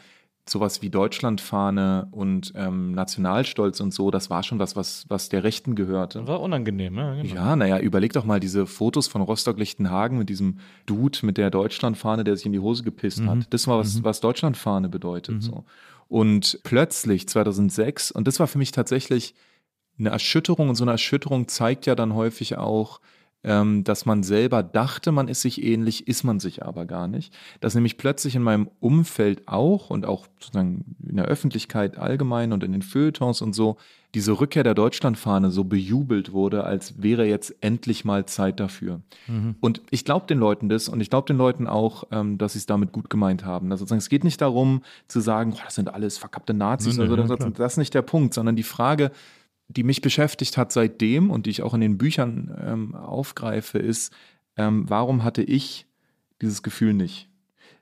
[0.49, 5.43] sowas wie Deutschlandfahne und ähm, Nationalstolz und so, das war schon was, was, was der
[5.43, 6.27] Rechten gehörte.
[6.27, 7.19] War unangenehm, ne?
[7.21, 7.35] Genau.
[7.35, 12.23] Ja, naja, überleg doch mal diese Fotos von Rostock-Lichtenhagen mit diesem Dude mit der Deutschlandfahne,
[12.23, 13.29] der sich in die Hose gepisst Mhm.
[13.29, 13.53] hat.
[13.53, 15.43] Das war was, was Deutschlandfahne bedeutet.
[15.43, 15.65] So.
[16.07, 19.35] Und plötzlich 2006, und das war für mich tatsächlich
[19.99, 23.01] eine Erschütterung, und so eine Erschütterung zeigt ja dann häufig auch,
[23.47, 27.33] ähm, dass man selber dachte, man ist sich ähnlich, ist man sich aber gar nicht.
[27.61, 32.63] Dass nämlich plötzlich in meinem Umfeld auch und auch sozusagen in der Öffentlichkeit allgemein und
[32.63, 33.77] in den Feuilletons und so
[34.13, 39.01] diese Rückkehr der Deutschlandfahne so bejubelt wurde, als wäre jetzt endlich mal Zeit dafür.
[39.61, 42.59] Und ich glaube den Leuten das und ich glaube den Leuten auch, ähm, dass sie
[42.59, 43.71] es damit gut gemeint haben.
[43.71, 47.03] Also sozusagen, es geht nicht darum zu sagen, oh, das sind alles verkappte Nazis Nee,
[47.03, 47.35] oder ja, so.
[47.35, 47.51] klar.
[47.51, 49.11] Das ist nicht der Punkt, sondern die Frage,
[49.67, 54.13] die mich beschäftigt hat seitdem und die ich auch in den Büchern ähm, aufgreife, ist,
[54.55, 55.85] ähm, warum hatte ich
[56.41, 57.29] dieses Gefühl nicht?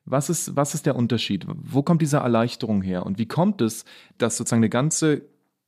[0.06, 1.45] Was ist, was ist der Unterschied?
[1.48, 3.06] Wo kommt diese Erleichterung her?
[3.06, 3.86] Und wie kommt es,
[4.18, 5.24] dass sozusagen eine ganze,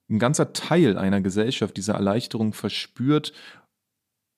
[0.10, 3.34] ein ganzer Teil einer Gesellschaft diese Erleichterung verspürt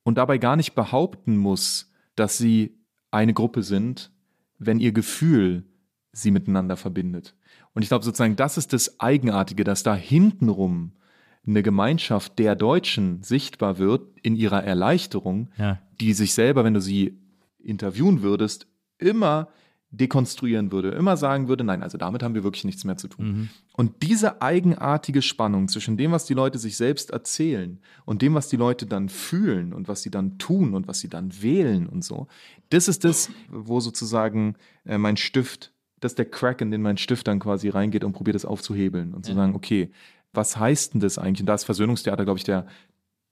[0.04, 2.78] und dabei gar nicht behaupten muss, dass sie
[3.12, 4.12] eine Gruppe sind,
[4.58, 5.66] wenn ihr Gefühl
[6.12, 7.36] sie miteinander verbindet?
[7.74, 10.94] Und ich glaube sozusagen, das ist das Eigenartige, dass da hintenrum
[11.50, 15.80] eine Gemeinschaft der Deutschen sichtbar wird in ihrer Erleichterung, Ja.
[16.00, 17.18] die sich selber, wenn du sie
[17.64, 18.68] interviewen würdest,
[18.98, 19.50] immer
[19.92, 23.50] dekonstruieren würde, immer sagen würde, nein, also damit haben wir wirklich nichts mehr zu tun.
[23.74, 28.50] Und diese eigenartige Spannung zwischen dem, was die Leute sich selbst erzählen und dem, was
[28.50, 32.04] die Leute dann fühlen und was sie dann tun und was sie dann wählen und
[32.04, 32.28] so,
[32.70, 34.56] das ist das, wo sozusagen
[34.86, 38.14] äh, mein Stift, das ist der Crack, in den mein Stift dann quasi reingeht und
[38.14, 39.90] probiert es aufzuhebeln und zu sagen, okay,
[40.34, 41.42] was heißt denn das eigentlich?
[41.42, 42.68] Und da ist Versöhnungstheater, glaube ich, der,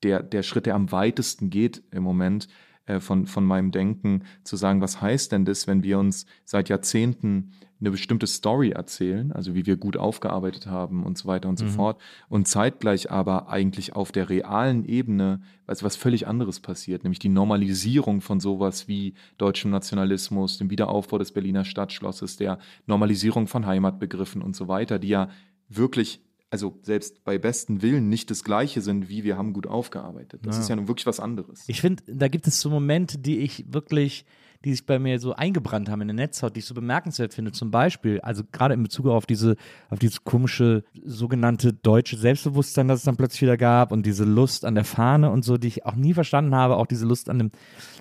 [0.03, 2.47] der, der Schritt, der am weitesten geht im Moment
[2.85, 6.69] äh, von, von meinem Denken, zu sagen, was heißt denn das, wenn wir uns seit
[6.69, 11.59] Jahrzehnten eine bestimmte Story erzählen, also wie wir gut aufgearbeitet haben und so weiter und
[11.59, 17.03] so fort, und zeitgleich aber eigentlich auf der realen Ebene also was völlig anderes passiert,
[17.03, 22.57] nämlich die Normalisierung von sowas wie deutschem Nationalismus, dem Wiederaufbau des Berliner Stadtschlosses, der
[22.87, 25.29] Normalisierung von Heimatbegriffen und so weiter, die ja
[25.69, 30.41] wirklich also selbst bei besten Willen nicht das Gleiche sind, wie wir haben gut aufgearbeitet.
[30.45, 30.61] Das Ja.
[30.61, 31.63] ist ja nun wirklich was anderes.
[31.67, 34.25] Ich finde, da gibt es so Momente, die ich wirklich,
[34.63, 37.51] die sich bei mir so eingebrannt haben in der Netzhaut, die ich so bemerkenswert finde.
[37.51, 39.55] Zum Beispiel, also gerade in Bezug auf diese,
[39.89, 44.63] auf dieses komische sogenannte deutsche Selbstbewusstsein, das es dann plötzlich wieder gab und diese Lust
[44.65, 46.77] an der Fahne und so, die ich auch nie verstanden habe.
[46.77, 47.51] Auch diese Lust an dem,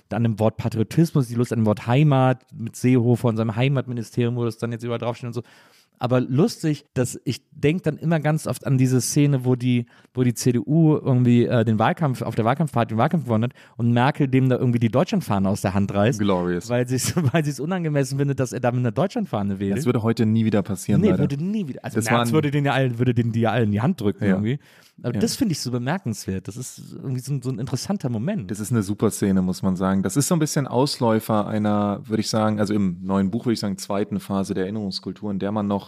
[0.09, 4.35] an dem Wort Patriotismus, die Lust an dem Wort Heimat mit Seehofer und seinem Heimatministerium,
[4.37, 5.43] wo das dann jetzt überall draufsteht und so.
[5.99, 10.23] Aber lustig, dass ich denke dann immer ganz oft an diese Szene, wo die, wo
[10.23, 14.27] die CDU irgendwie äh, den Wahlkampf, auf der Wahlkampfparty den Wahlkampf gewonnen hat und Merkel
[14.27, 16.19] dem da irgendwie die Deutschlandfahne aus der Hand reißt.
[16.19, 16.69] Glorious.
[16.69, 16.97] Weil sie
[17.33, 19.77] weil es unangemessen findet, dass er da mit einer Deutschlandfahne wählt.
[19.77, 21.19] Das würde heute nie wieder passieren, nee, leider.
[21.19, 21.83] würde nie wieder.
[21.83, 23.99] Also Das Merz würde den ja allen, würde den die ja allen in die Hand
[23.99, 24.29] drücken Ja.
[24.31, 24.59] irgendwie.
[25.03, 25.19] Aber Ja.
[25.19, 26.47] das finde ich so bemerkenswert.
[26.47, 28.49] Das ist irgendwie so ein, so ein interessanter Moment.
[28.49, 30.01] Das ist eine super Szene, muss man sagen.
[30.01, 33.53] Das ist so ein bisschen Ausläufer einer, würde ich sagen, also im neuen Buch würde
[33.53, 35.86] ich sagen, zweiten Phase der Erinnerungskultur, in der man noch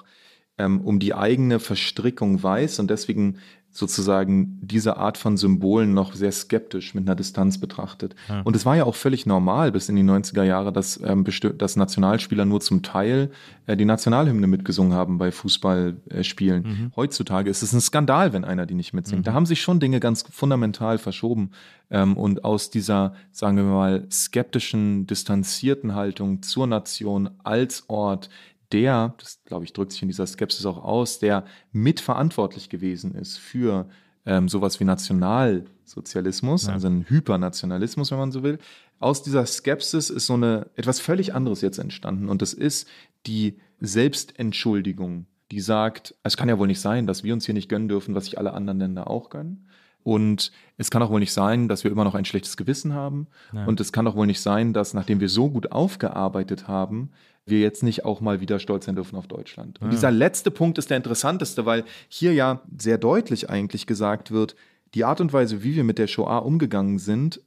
[0.57, 3.37] ähm, um die eigene Verstrickung weiß und deswegen
[3.71, 8.15] sozusagen diese Art von Symbolen noch sehr skeptisch mit einer Distanz betrachtet.
[8.43, 11.23] Und es war ja auch völlig normal bis in die 90er Jahre, dass, ähm,
[11.57, 13.29] dass Nationalspieler nur zum Teil
[13.67, 16.63] äh, die Nationalhymne mitgesungen haben bei Fußballspielen.
[16.95, 19.27] Heutzutage ist es ein Skandal, wenn einer die nicht mitsingt.
[19.27, 21.51] Da haben sich schon Dinge ganz fundamental verschoben.
[21.91, 28.29] Ähm, und aus dieser, sagen wir mal, skeptischen, distanzierten Haltung zur Nation als Ort,
[28.71, 33.37] der, das glaube ich, drückt sich in dieser Skepsis auch aus, der mitverantwortlich gewesen ist
[33.37, 33.89] für
[34.25, 38.59] ähm, sowas wie Nationalsozialismus, also ein Hypernationalismus, wenn man so will.
[38.99, 42.87] Aus dieser Skepsis ist so eine etwas völlig anderes jetzt entstanden und das ist
[43.25, 47.69] die Selbstentschuldigung, die sagt, es kann ja wohl nicht sein, dass wir uns hier nicht
[47.69, 49.65] gönnen dürfen, was sich alle anderen Länder auch gönnen.
[50.03, 53.27] Und es kann auch wohl nicht sein, dass wir immer noch ein schlechtes Gewissen haben.
[53.67, 57.11] Und es kann auch wohl nicht sein, dass nachdem wir so gut aufgearbeitet haben,
[57.49, 59.81] wir jetzt nicht auch mal wieder stolz sein dürfen auf Deutschland.
[59.81, 64.55] Und dieser letzte Punkt ist der interessanteste, weil hier ja sehr deutlich eigentlich gesagt wird,
[64.93, 67.41] die Art und Weise, wie wir mit der Shoah umgegangen sind,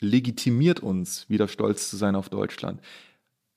[0.00, 2.80] legitimiert uns, wieder stolz zu sein auf Deutschland.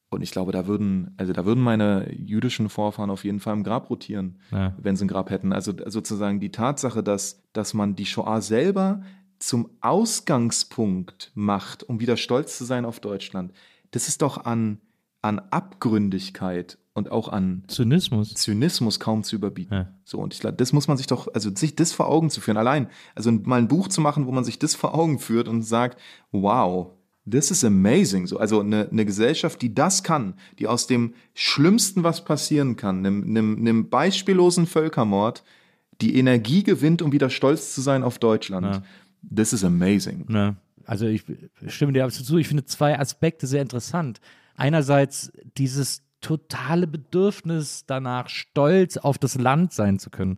[0.10, 3.64] Und ich glaube, da würden, also da würden meine jüdischen Vorfahren auf jeden Fall im
[3.64, 4.76] Grab rotieren, Ja.
[4.78, 5.52] wenn sie ein Grab hätten.
[5.54, 9.02] Also sozusagen die Tatsache, dass, dass man die Shoah selber
[9.40, 13.52] zum Ausgangspunkt macht, um wieder stolz zu sein auf Deutschland,
[13.92, 14.80] das ist doch an,
[15.24, 18.34] an Abgründigkeit und auch an Zynismus.
[18.36, 19.74] Zynismus kaum zu überbieten.
[19.74, 19.88] Ja.
[20.04, 22.40] So, und ich glaube, das muss man sich doch, also sich das vor Augen zu
[22.40, 25.48] führen, allein, also mal ein Buch zu machen, wo man sich das vor Augen führt
[25.48, 26.00] und sagt,
[26.32, 26.92] wow,
[27.30, 28.28] this is amazing.
[28.28, 33.00] So, also eine, eine Gesellschaft, die das kann, die aus dem Schlimmsten, was passieren kann,
[33.00, 35.44] einem, einem, einem beispiellosen Völkermord,
[36.02, 38.66] die Energie gewinnt, um wieder stolz zu sein auf Deutschland.
[38.66, 38.84] Ja.
[39.36, 40.26] This is amazing.
[40.28, 40.58] Ne?
[40.86, 41.24] Also ich
[41.68, 42.38] stimme dir absolut zu.
[42.38, 44.20] Ich finde zwei Aspekte sehr interessant.
[44.56, 50.38] Einerseits dieses totale Bedürfnis danach, stolz auf das Land sein zu können.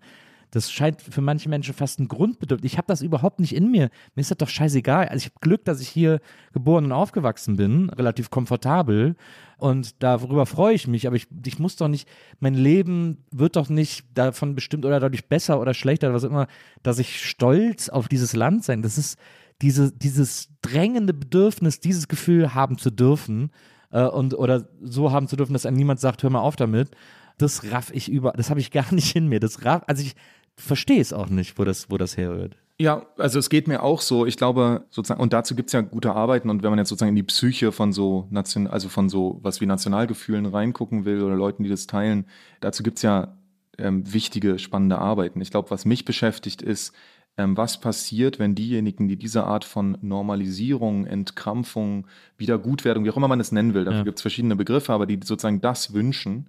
[0.55, 2.71] Das scheint für manche Menschen fast ein Grundbedürfnis.
[2.71, 3.89] Ich habe das überhaupt nicht in mir.
[4.15, 5.09] Mir ist das doch scheißegal.
[5.09, 6.21] Also ich habe Glück, dass ich hier
[6.53, 9.17] geboren und aufgewachsen bin, relativ komfortabel.
[9.57, 11.07] Und darüber freue ich mich.
[11.07, 12.07] Aber ich, ich muss doch nicht,
[12.39, 16.47] mein Leben wird doch nicht davon bestimmt oder dadurch besser oder schlechter oder was immer,
[16.83, 18.81] dass ich stolz auf dieses Land sein.
[18.81, 19.19] Das ist
[19.61, 23.51] diese, dieses drängende Bedürfnis, dieses Gefühl haben zu dürfen
[23.95, 26.91] äh, und oder so haben zu dürfen, dass einem niemand sagt, hör mal auf damit.
[27.37, 29.39] Das raff ich über, das habe ich gar nicht in mir.
[29.39, 30.15] Das raff, also ich
[30.55, 32.57] verstehe es auch nicht, wo das, wo das herrührt.
[32.77, 34.25] Ja, also es geht mir auch so.
[34.25, 36.49] Ich glaube, sozusagen, und dazu gibt's ja gute Arbeiten.
[36.49, 39.61] Und wenn man jetzt sozusagen in die Psyche von so Nation, also von so was
[39.61, 42.25] wie Nationalgefühlen reingucken will oder Leuten, die das teilen,
[42.59, 43.37] dazu gibt's ja
[43.77, 45.39] ähm, wichtige, spannende Arbeiten.
[45.39, 46.93] Ich glaube, was mich beschäftigt, ist,
[47.37, 52.07] was passiert, wenn diejenigen, die diese Art von Normalisierung, Entkrampfung,
[52.37, 54.03] Wiedergutwerdung, wie auch immer man es nennen will, dafür Ja.
[54.05, 56.47] gibt's verschiedene Begriffe, aber die sozusagen das wünschen,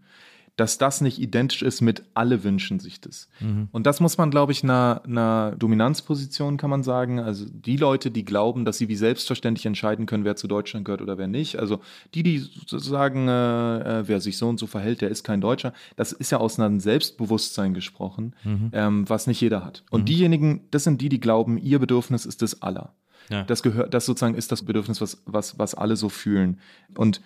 [0.56, 3.28] dass das nicht identisch ist mit alle wünschen sich das.
[3.72, 7.20] Und das muss man, glaube ich, einer, einer Dominanzposition, kann man sagen.
[7.20, 11.02] Also die Leute, die glauben, dass sie wie selbstverständlich entscheiden können, wer zu Deutschland gehört
[11.02, 11.58] oder wer nicht.
[11.58, 11.80] Also
[12.14, 15.74] die, die sagen, äh, äh, wer sich so und so verhält, der ist kein Deutscher.
[15.96, 18.34] Das ist ja aus einem Selbstbewusstsein gesprochen,
[18.72, 19.84] ähm, was nicht jeder hat.
[19.90, 22.94] Und diejenigen, das sind die, die glauben, ihr Bedürfnis ist das aller.
[23.28, 23.42] Ja.
[23.42, 26.60] Das gehört, das sozusagen ist das Bedürfnis, was, was, was alle so fühlen.
[26.96, 27.20] Und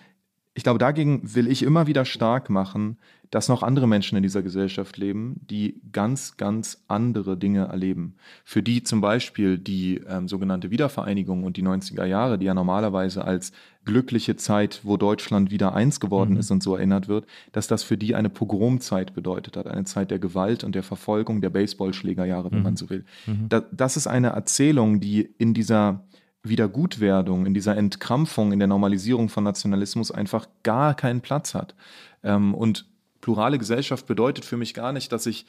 [0.53, 2.97] ich glaube, dagegen will ich immer wieder stark machen,
[3.31, 8.15] dass noch andere Menschen in dieser Gesellschaft leben, die ganz, ganz andere Dinge erleben.
[8.43, 13.23] Für die zum Beispiel die ähm, sogenannte Wiedervereinigung und die 90er Jahre, die ja normalerweise
[13.23, 13.53] als
[13.85, 17.97] glückliche Zeit, wo Deutschland wieder eins geworden ist und so erinnert wird, dass das für
[17.97, 22.61] die eine Pogromzeit bedeutet hat, eine Zeit der Gewalt und der Verfolgung, der Baseballschlägerjahre, wenn
[22.63, 23.05] man so will.
[23.49, 26.03] Da, das ist eine Erzählung, die in dieser
[26.43, 31.75] Wiedergutwerdung, in dieser Entkrampfung, in der Normalisierung von Nationalismus einfach gar keinen Platz hat.
[32.23, 32.90] Ähm, und
[33.21, 35.45] plurale Gesellschaft bedeutet für mich gar nicht, dass ich,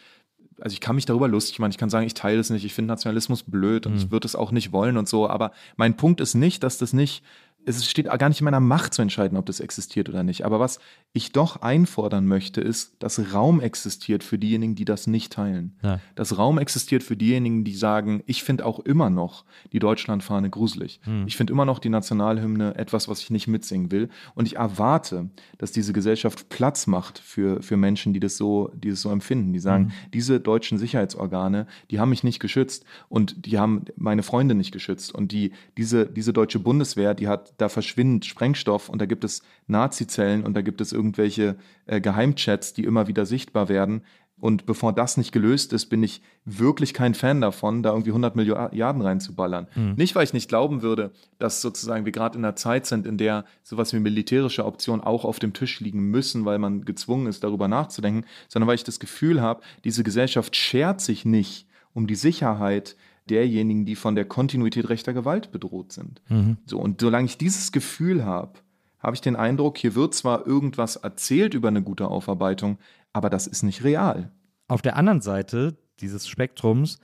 [0.61, 2.75] also ich kann mich darüber lustig machen, ich kann sagen, ich teile es nicht, ich
[2.75, 6.21] finde Nationalismus blöd und ich würde es auch nicht wollen und so, aber mein Punkt
[6.21, 7.25] ist nicht, dass das nicht
[7.65, 10.45] es steht gar nicht in meiner Macht zu entscheiden, ob das existiert oder nicht.
[10.45, 10.79] Aber was
[11.13, 15.77] ich doch einfordern möchte, ist, dass Raum existiert für diejenigen, die das nicht teilen.
[15.83, 16.01] Ja.
[16.15, 21.01] Dass Raum existiert für diejenigen, die sagen, ich finde auch immer noch die Deutschlandfahne gruselig.
[21.27, 24.09] Ich finde immer noch die Nationalhymne etwas, was ich nicht mitsingen will.
[24.35, 28.91] Und ich erwarte, dass diese Gesellschaft Platz macht für, für Menschen, die das so, die
[28.91, 29.53] das so empfinden.
[29.53, 34.55] Die sagen, diese deutschen Sicherheitsorgane, die haben mich nicht geschützt und die haben meine Freunde
[34.55, 35.15] nicht geschützt.
[35.15, 39.43] Und die, diese, diese deutsche Bundeswehr, die hat, da verschwindet Sprengstoff und da gibt es
[39.67, 41.57] Nazi-Zellen und da gibt es irgendwelche
[41.87, 44.03] äh, Geheimchats, die immer wieder sichtbar werden.
[44.43, 48.35] Und bevor das nicht gelöst ist, bin ich wirklich kein Fan davon, da irgendwie 100
[48.35, 49.69] Milliarden reinzuballern.
[49.95, 53.19] Nicht, weil ich nicht glauben würde, dass sozusagen wir gerade in einer Zeit sind, in
[53.19, 57.45] der sowas wie militärische Optionen auch auf dem Tisch liegen müssen, weil man gezwungen ist,
[57.45, 62.17] darüber nachzudenken, sondern weil ich das Gefühl habe, diese Gesellschaft schert sich nicht um die
[62.17, 62.97] Sicherheit
[63.29, 66.23] derjenigen, die von der Kontinuität rechter Gewalt bedroht sind.
[66.67, 68.59] So, und solange ich dieses Gefühl habe,
[68.99, 72.79] habe ich den Eindruck, hier wird zwar irgendwas erzählt über eine gute Aufarbeitung,
[73.13, 74.31] aber das ist nicht real.
[74.69, 76.99] Auf der anderen Seite dieses Spektrums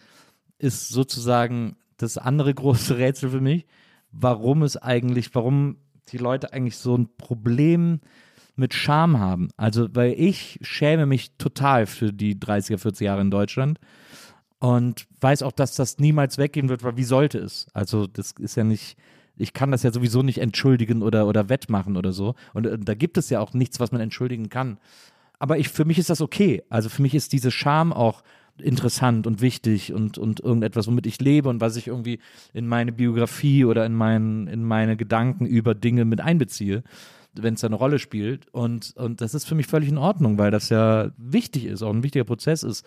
[0.58, 3.66] ist sozusagen das andere große Rätsel für mich,
[4.10, 5.76] warum es eigentlich, warum
[6.08, 8.00] die Leute eigentlich so ein Problem
[8.56, 9.50] mit Scham haben.
[9.56, 13.78] Also, weil ich schäme mich total für die 30er, 40 Jahre in Deutschland
[14.59, 17.66] und weiß auch, dass das niemals weggehen wird, weil wie sollte es?
[17.72, 18.97] Also, das ist ja nicht,
[19.36, 22.35] ich kann das ja sowieso nicht entschuldigen oder, oder wettmachen oder so.
[22.55, 24.78] Und äh, da gibt es ja auch nichts, was man entschuldigen kann.
[25.39, 26.62] Aber ich, für mich ist das okay.
[26.68, 28.22] Also für mich ist diese Scham auch
[28.60, 32.18] interessant und wichtig und, und irgendetwas, womit ich lebe und was ich irgendwie
[32.52, 36.82] in meine Biografie oder in, mein, in meine Gedanken über Dinge mit einbeziehe,
[37.35, 38.52] wenn es da eine Rolle spielt.
[38.52, 41.93] Und, und das ist für mich völlig in Ordnung, weil das ja wichtig ist, auch
[41.93, 42.85] ein wichtiger Prozess ist.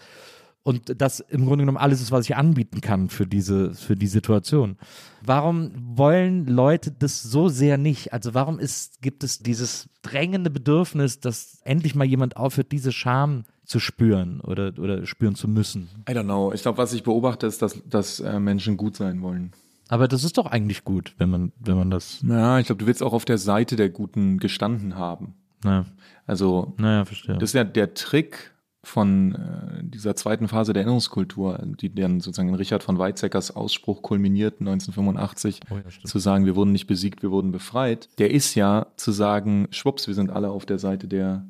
[0.63, 4.05] Und das im Grunde genommen alles ist, was ich anbieten kann für diese, für die
[4.07, 4.77] Situation.
[5.23, 8.13] Warum wollen Leute das so sehr nicht?
[8.13, 13.45] Also warum ist, gibt es dieses drängende Bedürfnis, dass endlich mal jemand aufhört, diese Scham
[13.65, 15.89] zu spüren oder, oder spüren zu müssen?
[16.07, 16.53] I don't know.
[16.53, 19.53] Ich glaube, was ich beobachte, ist, dass, dass äh, Menschen gut sein wollen.
[19.87, 22.23] Aber das ist doch eigentlich gut, wenn man, wenn man das.
[22.27, 25.33] Ja, ich glaube, du willst auch auf der Seite der Guten gestanden haben.
[25.63, 25.85] Naja,
[26.27, 27.35] Also, naja verstehe.
[27.37, 28.51] das ist ja der Trick
[28.83, 34.01] von äh, dieser zweiten Phase der Erinnerungskultur, die dann sozusagen in Richard von Weizsäckers Ausspruch
[34.01, 38.09] kulminiert 1985, Oh ja, zu sagen, wir wurden nicht besiegt, wir wurden befreit.
[38.17, 41.45] Der ist ja zu sagen, schwupps, wir sind alle auf der Seite der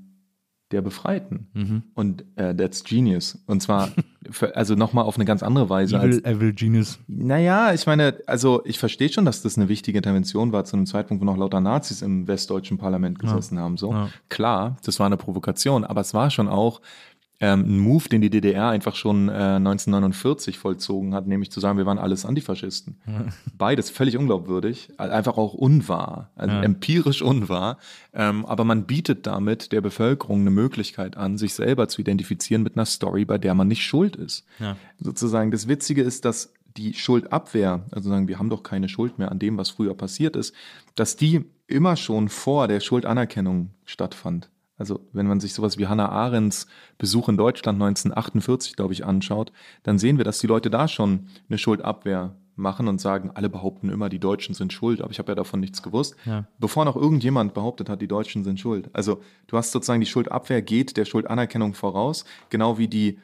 [0.71, 1.47] der Befreiten.
[1.53, 1.83] Mhm.
[1.93, 3.43] Und äh, that's genius.
[3.45, 3.89] Und zwar,
[4.31, 6.99] für, also nochmal auf eine ganz andere Weise als Evil, Evil Genius.
[7.07, 10.85] naja, ich meine, also ich verstehe schon, dass das eine wichtige Intervention war zu einem
[10.85, 13.77] Zeitpunkt, wo noch lauter Nazis im westdeutschen Parlament gesessen haben.
[13.77, 14.09] So Ja.
[14.29, 16.81] klar, das war eine Provokation, aber es war schon auch
[17.43, 21.77] ähm, ein Move, den die DDR einfach schon äh, 1949 vollzogen hat, nämlich zu sagen,
[21.77, 22.97] wir waren alles Antifaschisten.
[23.57, 26.61] Beides völlig unglaubwürdig, einfach auch unwahr, also Ja.
[26.61, 27.77] empirisch unwahr.
[28.13, 32.77] Ähm, aber man bietet damit der Bevölkerung eine Möglichkeit an, sich selber zu identifizieren mit
[32.77, 34.77] einer Story, bei der man nicht schuld ist Ja.
[34.99, 39.29] sozusagen das Witzige ist, dass die Schuldabwehr, also sagen, wir haben doch keine Schuld mehr
[39.31, 40.53] an dem, was früher passiert ist,
[40.95, 44.49] dass die immer schon vor der Schuldanerkennung stattfand.
[44.81, 46.65] Also wenn man sich sowas wie Hannah Arendts
[46.97, 49.51] Besuch in Deutschland 1948, glaube ich, anschaut,
[49.83, 53.89] dann sehen wir, dass die Leute da schon eine Schuldabwehr machen und sagen, alle behaupten
[53.89, 56.15] immer, die Deutschen sind schuld, aber ich habe ja davon nichts gewusst.
[56.25, 56.47] Ja.
[56.57, 58.89] Bevor noch irgendjemand behauptet hat, die Deutschen sind schuld.
[58.91, 63.19] Also du hast sozusagen die Schuldabwehr geht der Schuldanerkennung voraus, genau wie die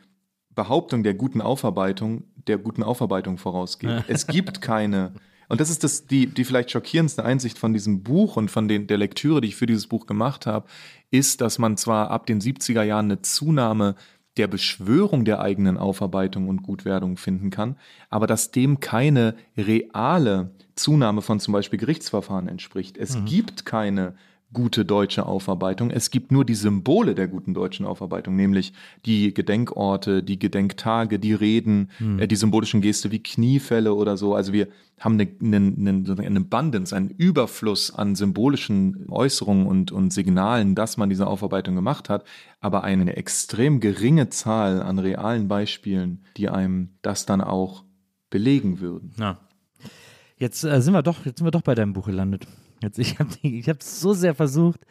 [0.54, 4.04] Behauptung der guten Aufarbeitung der guten Aufarbeitung vorausgeht.
[4.08, 5.12] Es gibt keine.
[5.48, 8.88] Und das ist das, die, die vielleicht schockierendste Einsicht von diesem Buch und von den,
[8.88, 10.68] der Lektüre, die ich für dieses Buch gemacht habe,
[11.10, 13.96] ist, dass man zwar ab den 70er Jahren eine Zunahme
[14.36, 17.78] der Beschwörung der eigenen Aufarbeitung und Gutwerdung finden kann,
[18.10, 22.98] aber dass dem keine reale Zunahme von zum Beispiel Gerichtsverfahren entspricht.
[22.98, 24.16] Es gibt keine
[24.54, 25.92] gute deutsche Aufarbeitung.
[25.92, 28.74] Es gibt nur die Symbole der guten deutschen Aufarbeitung, nämlich
[29.06, 34.36] die Gedenkorte, die Gedenktage, die Reden, äh, die symbolischen Geste wie Kniefälle oder so.
[34.36, 34.70] Also wir
[35.00, 40.98] haben eine, eine, eine, eine Abundance, einen Überfluss an symbolischen Äußerungen und, und Signalen, dass
[40.98, 42.24] man diese Aufarbeitung gemacht hat,
[42.62, 47.84] aber eine extrem geringe Zahl an realen Beispielen, die einem das dann auch
[48.30, 49.14] belegen würden.
[49.20, 49.40] Ja.
[50.38, 52.48] Jetzt äh, sind wir doch, jetzt sind wir doch bei deinem Buch gelandet.
[52.82, 54.82] Jetzt, ich habe ich hab so sehr versucht.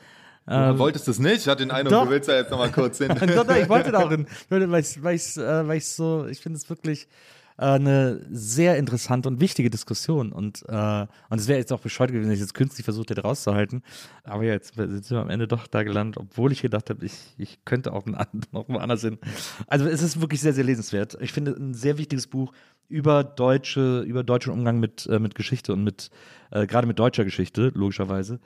[0.49, 1.39] Du wolltest es nicht?
[1.39, 2.05] Ich hatte den Eindruck, doch.
[2.05, 3.09] du willst ja jetzt nochmal kurz hin.
[3.35, 6.27] doch, doch, ich wollte da auch hin, weil ich, weil ich, äh, weil ich so,
[6.29, 7.09] ich finde es wirklich,
[7.57, 10.33] eine sehr interessante und wichtige Diskussion.
[10.33, 13.23] Und, äh, und es wäre jetzt auch bescheuert gewesen, wenn ich jetzt künstlich versucht hätte
[13.23, 13.83] rauszuhalten.
[14.25, 17.65] Aber jetzt sind wir am Ende doch da gelandet, obwohl ich gedacht habe, ich, ich
[17.65, 18.05] könnte auch
[18.53, 19.19] noch woanders hin.
[19.67, 21.17] Also es ist wirklich sehr, sehr lesenswert.
[21.21, 22.53] Ich finde ein sehr wichtiges Buch
[22.89, 26.11] über deutsche, über deutschen Umgang mit, äh, mit Geschichte und mit,
[26.51, 28.39] äh, gerade mit deutscher Geschichte, logischerweise.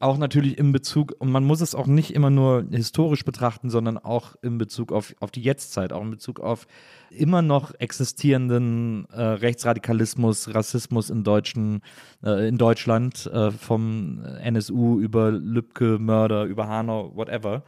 [0.00, 3.98] Auch natürlich in Bezug, und man muss es auch nicht immer nur historisch betrachten, sondern
[3.98, 6.68] auch in Bezug auf, auf die Jetztzeit, auch in Bezug auf
[7.10, 11.82] immer noch existierenden äh, Rechtsradikalismus, Rassismus in, Deutschen,
[12.22, 17.64] äh, in Deutschland, äh, vom NSU über Lübcke, Mörder, über Hanau, whatever.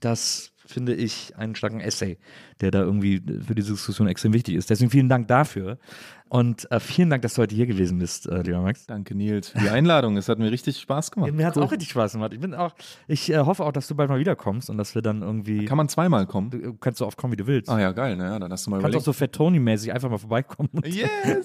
[0.00, 2.18] Das finde ich einen starken Essay,
[2.60, 4.68] der da irgendwie für diese Diskussion extrem wichtig ist.
[4.68, 5.78] Deswegen vielen Dank dafür.
[6.28, 8.86] Und äh, vielen Dank, dass du heute hier gewesen bist, äh, lieber Max.
[8.86, 10.16] Danke, Nils, für die Einladung.
[10.16, 11.28] Es hat mir richtig Spaß gemacht.
[11.28, 11.64] Ja, mir hat es cool.
[11.64, 12.32] auch richtig Spaß gemacht.
[12.34, 12.74] Ich bin auch,
[13.06, 15.64] ich äh, hoffe auch, dass du bald mal wiederkommst und dass wir dann irgendwie.
[15.64, 16.50] Kann man zweimal kommen?
[16.50, 17.70] Du kannst so oft kommen, wie du willst.
[17.70, 19.02] Ah ja, geil, naja, dann hast du mal Kannst überlegt.
[19.02, 20.68] auch so Fat Tony-mäßig einfach mal vorbeikommen.
[20.84, 21.44] Yes!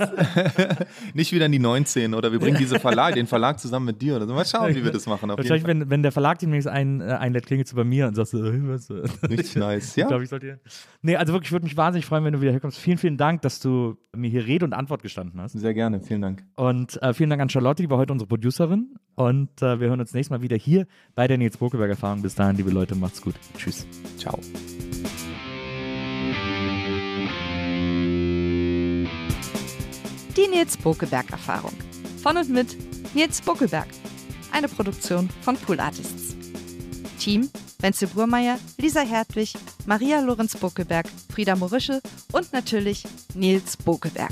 [1.14, 4.18] Nicht wieder in die 19 oder wir bringen diese Verlag, den Verlag zusammen mit dir
[4.18, 4.34] oder so.
[4.34, 5.30] Mal schauen, wie wir das machen.
[5.30, 8.32] Wahrscheinlich, wenn, wenn der Verlag demnächst ein, äh, einlädt, klingelt du bei mir und sagst
[8.32, 8.90] so, was?
[9.30, 10.04] Richtig nice, ja.
[10.04, 10.60] Ich glaube, ich sollte.
[11.02, 12.78] Nee, also wirklich, ich würde mich wahnsinnig freuen, wenn du wieder herkommst.
[12.78, 15.54] Vielen, vielen Dank, dass du mir hier Rede und Antwort gestanden hast.
[15.54, 16.44] Sehr gerne, vielen Dank.
[16.56, 18.96] Und äh, vielen Dank an Charlotte, die war heute unsere Producerin.
[19.16, 22.22] Und äh, wir hören uns nächstes Mal wieder hier bei der Nils Bokelberg Erfahrung.
[22.22, 23.36] Bis dahin, liebe Leute, macht's gut.
[23.58, 23.86] Tschüss.
[24.18, 24.40] Ciao.
[30.36, 31.74] Die Nils Bokelberg Erfahrung.
[32.22, 32.76] Von und mit
[33.14, 33.88] Nils Bokelberg.
[34.52, 36.36] Eine Produktion von Pool Artists.
[37.20, 37.50] Team
[37.84, 39.54] Wenzel Burmeier, Lisa Hertwig,
[39.86, 42.02] Maria Lorenz Bokelberg, Frieda Morische
[42.32, 43.04] und natürlich
[43.36, 44.32] Nils Bokelberg.